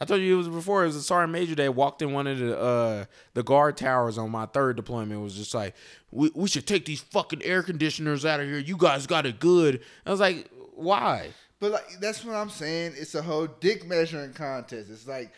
[0.00, 0.82] I told you it was before.
[0.82, 3.04] It was a sergeant major that walked in one of the uh,
[3.34, 5.12] the guard towers on my third deployment.
[5.12, 5.74] It was just like,
[6.10, 8.58] we, we should take these fucking air conditioners out of here.
[8.58, 9.80] You guys got it good.
[10.04, 11.30] I was like, why?
[11.60, 12.92] But like that's what I'm saying.
[12.96, 14.90] It's a whole dick measuring contest.
[14.90, 15.32] It's like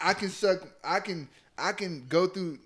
[0.00, 0.58] I can suck.
[0.84, 1.28] I can.
[1.56, 2.58] I can go through.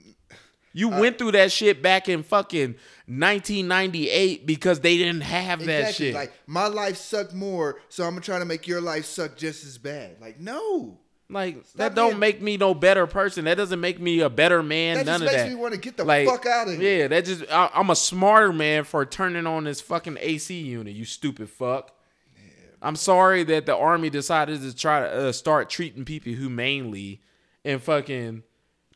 [0.72, 6.14] You went through that shit back in fucking 1998 because they didn't have that shit.
[6.14, 9.64] Like my life sucked more, so I'm gonna try to make your life suck just
[9.64, 10.20] as bad.
[10.20, 10.98] Like no,
[11.28, 13.46] Like Stop that don't being- make me no better person.
[13.46, 14.98] That doesn't make me a better man.
[14.98, 15.48] that None just of makes that.
[15.48, 16.98] me want to get the like, fuck out of here.
[17.02, 20.94] Yeah, that just I, I'm a smarter man for turning on this fucking AC unit.
[20.94, 21.92] You stupid fuck.
[22.82, 27.20] I'm sorry that the army decided to try to uh, start treating people humanely
[27.64, 28.42] and fucking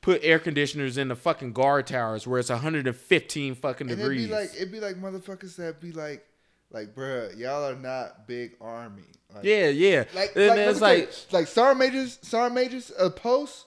[0.02, 4.24] put air conditioners in the fucking guard towers where it's 115 fucking And degrees.
[4.26, 6.24] it'd be like it'd be like motherfuckers that be like,
[6.70, 9.02] like, bruh, y'all are not big army.
[9.34, 10.04] Like, yeah, yeah.
[10.14, 13.10] Like, and like, it's let me tell like you, like sergeant majors, sergeant majors, uh,
[13.10, 13.66] posts,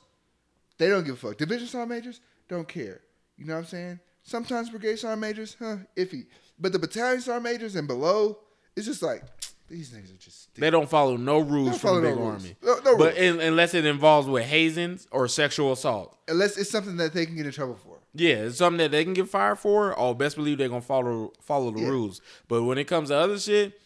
[0.77, 1.38] they don't give a fuck.
[1.38, 3.02] Division sergeant majors don't care.
[3.38, 3.99] You know what I'm saying?
[4.23, 6.26] Sometimes brigade sergeant majors, huh, iffy.
[6.60, 8.38] But the battalion sergeant majors and below,
[8.76, 9.23] it's just like
[9.69, 10.53] these niggas are just.
[10.56, 12.56] They don't follow no rules Don't from the no big army.
[12.61, 16.18] No- no but in, unless it involves with hazings or sexual assault.
[16.27, 17.93] Unless it's something that they can get in trouble for.
[18.14, 19.98] Yeah, it's something that they can get fired for.
[19.99, 21.90] Oh, best believe they're gonna follow follow the Yeah.
[21.90, 22.22] rules.
[22.48, 23.80] But when it comes to other shit,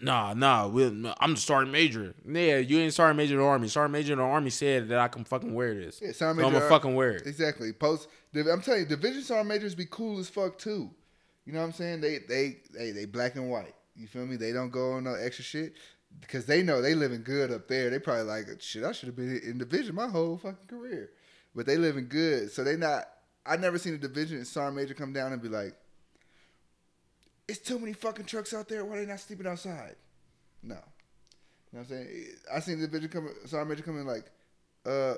[0.00, 0.66] nah, nah.
[0.68, 2.14] we'll- I'm the sergeant major.
[2.26, 3.68] Yeah, you ain't sergeant major in the army.
[3.68, 6.00] Sergeant major in the army said that I can fucking wear this.
[6.02, 6.58] Yeah, so sergeant I'm major.
[6.60, 7.26] gonna fucking wear it.
[7.26, 7.72] Exactly.
[7.72, 8.08] Post.
[8.34, 10.90] I'm telling you, division sergeant majors be cool as fuck too.
[11.46, 12.00] You know what I'm saying?
[12.02, 13.74] They they they they black and white.
[13.96, 14.36] You feel me?
[14.36, 15.74] They don't go on no extra shit
[16.20, 17.88] because they know they living good up there.
[17.90, 18.84] They probably like shit.
[18.84, 21.10] I should have been in division my whole fucking career,
[21.54, 23.06] but they living good, so they not
[23.44, 25.74] I never seen a division in Sergeant Major come down and be like,
[27.48, 28.84] "It's too many fucking trucks out there.
[28.84, 29.96] Why are they not sleeping outside?"
[30.62, 30.84] No, you know
[31.72, 32.26] what I'm saying.
[32.52, 34.30] I seen the division come, Sergeant Major come in like,
[34.84, 35.16] "Uh,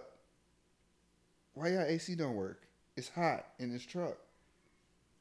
[1.52, 2.66] why y'all AC don't work?
[2.96, 4.16] It's hot in this truck."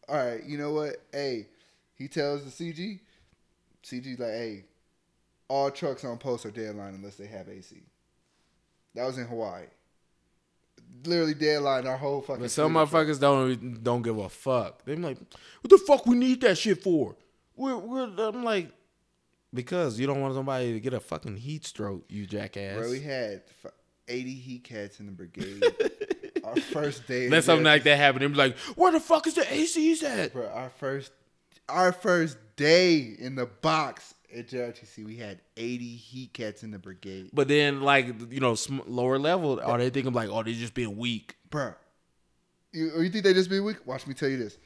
[0.07, 0.97] All right, you know what?
[1.11, 1.47] Hey,
[1.95, 3.01] he tells the CG.
[3.83, 4.65] CG's like, "Hey,
[5.49, 7.83] all trucks on post are deadline unless they have AC."
[8.95, 9.65] That was in Hawaii.
[11.05, 12.43] Literally deadline our whole fucking.
[12.43, 14.85] But some motherfuckers don't don't give a fuck.
[14.85, 15.17] They're like,
[15.61, 17.15] what the fuck we need that shit for?
[17.55, 18.71] We're, we're I'm like,
[19.53, 22.77] because you don't want somebody to get a fucking heat stroke, you jackass.
[22.77, 23.43] Bro, we had
[24.07, 25.63] 80 heat cats in the brigade.
[26.43, 27.25] our first day.
[27.25, 28.21] in Let something like that happen.
[28.21, 30.33] They be like, where the fuck is the ACs at?
[30.33, 31.11] Bro, our first,
[31.69, 36.79] our first day in the box at JRTC, we had 80 heat cats in the
[36.79, 37.29] brigade.
[37.33, 40.73] But then, like you know, sm- lower level, are they thinking like, oh, they just
[40.73, 41.35] being weak?
[41.49, 41.73] Bro,
[42.71, 43.77] you, you think they just be weak?
[43.85, 44.57] Watch me tell you this.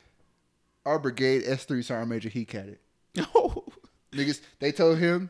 [0.85, 2.79] Our brigade S3 Sergeant Major heat catted.
[3.15, 3.65] No.
[4.13, 5.29] Niggas, they told him,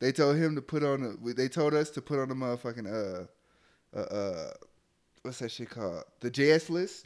[0.00, 2.86] they told him to put on the, they told us to put on the motherfucking,
[2.86, 4.50] uh, uh, uh,
[5.22, 6.04] what's that shit called?
[6.20, 7.04] The JSLIST?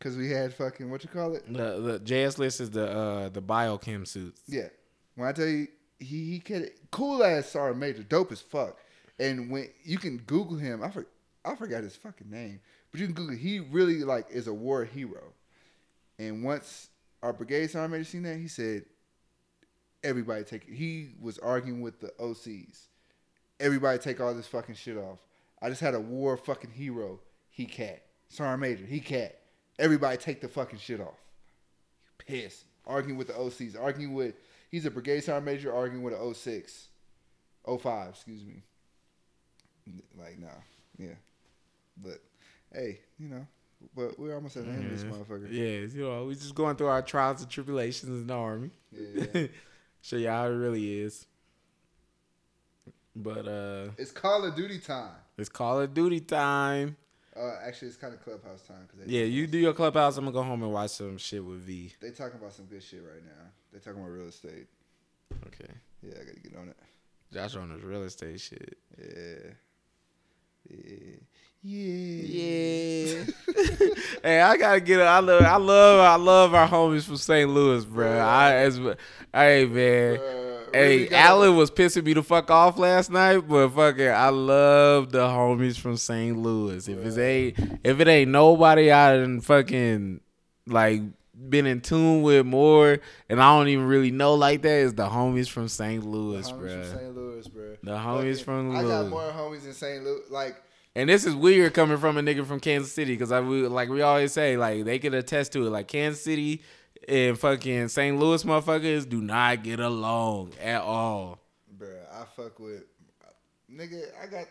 [0.00, 1.52] Cause we had fucking, what you call it?
[1.52, 4.40] the the JSLIST is the uh the biochem suits.
[4.46, 4.68] Yeah.
[5.16, 5.66] When I tell you,
[5.98, 8.78] he, he could, cool ass Sergeant Major, dope as fuck.
[9.18, 11.06] And when, you can Google him, I, for,
[11.44, 12.60] I forgot his fucking name,
[12.90, 15.32] but you can Google, he really like is a war hero.
[16.18, 16.88] And once
[17.22, 18.84] our brigade sergeant major seen that, he said,
[20.04, 20.74] everybody take it.
[20.74, 22.86] He was arguing with the OCs.
[23.60, 25.18] Everybody take all this fucking shit off.
[25.60, 27.18] I just had a war fucking hero.
[27.50, 28.02] He cat.
[28.28, 28.84] Sergeant Major.
[28.84, 29.40] He cat.
[29.78, 31.20] Everybody take the fucking shit off.
[32.18, 32.64] Pissed.
[32.86, 33.80] Arguing with the OCs.
[33.80, 34.34] Arguing with,
[34.70, 36.88] he's a brigade sergeant major arguing with an 06.
[37.66, 38.62] 05, excuse me.
[40.18, 40.48] Like, nah.
[40.98, 41.14] Yeah.
[42.02, 42.22] But,
[42.72, 43.46] hey, you know,
[43.94, 45.48] but we're almost at the end of this motherfucker.
[45.50, 48.70] Yeah, you know, we just going through our trials and tribulations in the army.
[48.92, 49.46] Yeah.
[50.00, 51.26] Show you how it really is.
[53.16, 55.10] But uh It's Call of Duty time.
[55.36, 56.96] it's Call of Duty time.
[57.38, 60.16] Uh, actually, it's kind of clubhouse time they Yeah, you do your clubhouse.
[60.16, 61.92] I'm gonna go home and watch some shit with V.
[62.00, 63.50] they talking about some good shit right now.
[63.72, 64.66] They talking about real estate.
[65.46, 65.72] Okay.
[66.02, 66.76] Yeah, I gotta get on it.
[67.32, 68.78] Josh on his real estate shit.
[68.98, 69.52] Yeah,
[70.68, 71.16] yeah, yeah.
[71.62, 73.24] Yeah.
[74.22, 75.00] hey, I gotta get.
[75.00, 75.04] it.
[75.04, 75.44] I love.
[75.44, 76.00] I love.
[76.00, 77.48] I love our homies from St.
[77.48, 78.18] Louis, bro.
[78.18, 78.80] I as.
[79.32, 80.47] Hey man.
[80.72, 85.26] Hey, got- was pissing me the fuck off last night, but fucking, I love the
[85.26, 86.36] homies from St.
[86.36, 86.88] Louis.
[86.88, 90.20] If it ain't, if it ain't nobody I done fucking
[90.66, 91.02] like
[91.48, 95.08] been in tune with more, and I don't even really know like that, is the
[95.08, 96.04] homies from St.
[96.04, 96.68] Louis, bro.
[96.68, 97.14] from St.
[97.16, 97.76] Louis, bro.
[97.82, 100.02] The homies from I got more homies in St.
[100.02, 100.22] Louis.
[100.30, 100.56] Like,
[100.96, 104.02] And this is weird coming from a nigga from Kansas City because I like we
[104.02, 105.70] always say like they could attest to it.
[105.70, 106.62] Like Kansas City
[107.08, 108.18] and fucking St.
[108.18, 111.38] Louis motherfuckers do not get along at all.
[111.76, 112.84] bro, I fuck with
[113.72, 114.02] nigga.
[114.22, 114.46] I got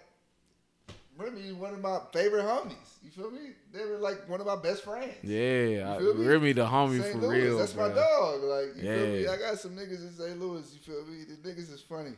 [1.17, 2.73] Remy, one of my favorite homies.
[3.03, 3.51] You feel me?
[3.71, 5.13] They were like one of my best friends.
[5.23, 6.25] Yeah, I, feel me?
[6.25, 7.13] Remy the homie St.
[7.13, 7.57] for Louis, real.
[7.57, 8.41] that's my dog.
[8.43, 9.23] Like, you feel me?
[9.23, 9.31] Yeah.
[9.31, 10.39] I got some niggas in St.
[10.39, 10.73] Louis.
[10.73, 11.23] You feel me?
[11.23, 12.13] The niggas is funny.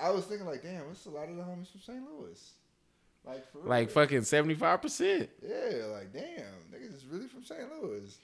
[0.00, 2.02] I was thinking like, damn, what's a lot of the homies from St.
[2.02, 2.52] Louis?
[3.26, 3.68] Like for real.
[3.68, 5.28] Like fucking seventy five percent.
[5.42, 7.60] Yeah, like damn, niggas is really from St.
[7.82, 8.16] Louis.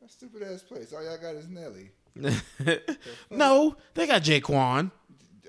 [0.00, 0.92] That stupid ass place.
[0.92, 1.90] All y'all got is Nelly.
[3.30, 4.90] No, they got J-Kwon,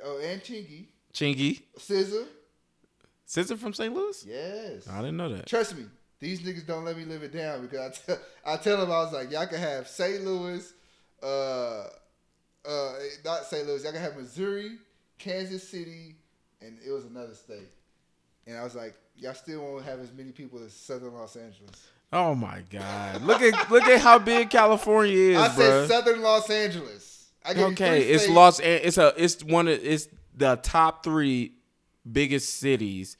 [0.03, 0.85] Oh, and Chingy.
[1.13, 2.25] Chingy, Scissor.
[3.25, 3.93] Sister from St.
[3.93, 4.25] Louis.
[4.27, 4.87] Yes.
[4.89, 5.45] I didn't know that.
[5.47, 5.85] Trust me,
[6.19, 7.99] these niggas don't let me live it down because
[8.45, 10.23] I tell, tell them I was like, y'all can have St.
[10.23, 10.73] Louis,
[11.23, 11.85] uh,
[12.67, 12.93] uh,
[13.25, 13.65] not St.
[13.67, 14.77] Louis, y'all can have Missouri,
[15.17, 16.15] Kansas City,
[16.61, 17.69] and it was another state.
[18.47, 21.87] And I was like, y'all still won't have as many people as Southern Los Angeles.
[22.13, 23.21] Oh my god!
[23.21, 25.55] Look at look at how big California is, I bruh.
[25.55, 27.31] said Southern Los Angeles.
[27.45, 28.35] I gave Okay, it's states.
[28.35, 28.59] Los.
[28.59, 29.13] An- It's a.
[29.17, 29.79] It's one of.
[29.83, 31.53] It's the top three
[32.11, 33.15] biggest cities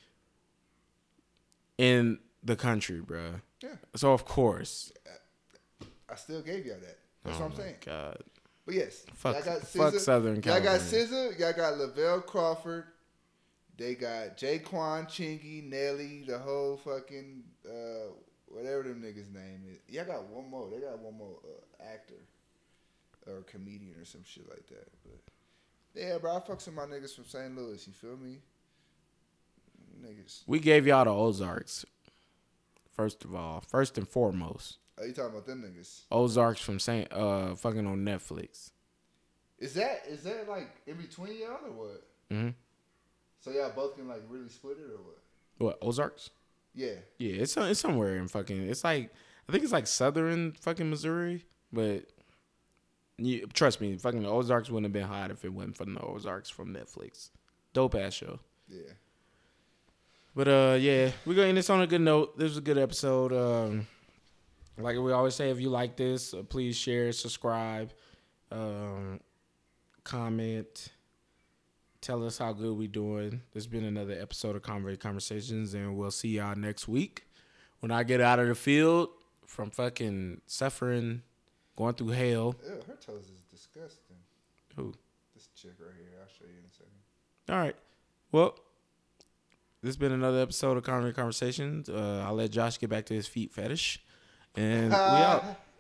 [1.77, 3.41] in the country, bruh.
[3.63, 4.91] Yeah, So of course.
[6.09, 6.97] I still gave y'all that.
[7.23, 7.75] That's oh what I'm saying.
[7.85, 8.17] God.
[8.65, 11.05] But yes, Fuck- y'all got fuck SZA, Southern Y'all got California.
[11.07, 11.39] SZA.
[11.39, 12.83] Y'all got Lavell Crawford.
[13.77, 18.11] They got J-Kwon, Chingy, Nelly, the whole fucking uh,
[18.53, 19.79] whatever them niggas name is.
[19.87, 20.69] Y'all got one more.
[20.69, 22.15] They got one more uh, actor
[23.27, 24.87] or comedian or some shit like that.
[25.03, 25.19] But
[26.01, 27.55] yeah, bro, I fucks with my niggas from St.
[27.55, 27.85] Louis.
[27.87, 28.37] You feel me?
[30.03, 30.43] Niggas.
[30.47, 31.85] We gave y'all the Ozarks.
[32.91, 36.01] First of all, first and foremost, Are you talking about them niggas?
[36.11, 37.11] Ozarks from Saint.
[37.11, 38.71] Uh, fucking on Netflix.
[39.59, 42.03] Is that is that like in between y'all or what?
[42.29, 42.49] hmm
[43.39, 45.17] So y'all both can like really split it or what?
[45.57, 46.31] What Ozarks?
[46.73, 46.95] Yeah.
[47.17, 48.69] Yeah, it's it's somewhere in fucking.
[48.69, 49.13] It's like
[49.47, 52.05] I think it's like southern fucking Missouri, but
[53.17, 55.99] you, trust me, fucking the Ozarks wouldn't have been hot if it wasn't for the
[55.99, 57.29] Ozarks from Netflix.
[57.73, 58.39] Dope ass show.
[58.69, 58.93] Yeah.
[60.33, 62.37] But uh, yeah, we're gonna end this on a good note.
[62.37, 63.33] This was a good episode.
[63.33, 63.87] Um,
[64.77, 67.91] like we always say, if you like this, uh, please share, subscribe,
[68.51, 69.19] um,
[70.03, 70.87] comment,
[72.01, 73.41] tell us how good we doing.
[73.53, 77.25] There's been another episode of Convert Conversations, and we'll see y'all next week
[77.79, 79.09] when I get out of the field
[79.45, 81.21] from fucking suffering,
[81.75, 82.55] going through hell.
[82.63, 84.17] Ew, her toes is disgusting.
[84.75, 84.93] Who?
[85.35, 86.19] This chick right here.
[86.21, 86.91] I'll show you in a second.
[87.49, 87.75] All right.
[88.31, 88.55] Well,
[89.81, 91.89] this has been another episode of Convert Conversations.
[91.89, 94.01] Uh, I'll let Josh get back to his feet fetish,
[94.55, 95.43] and we out.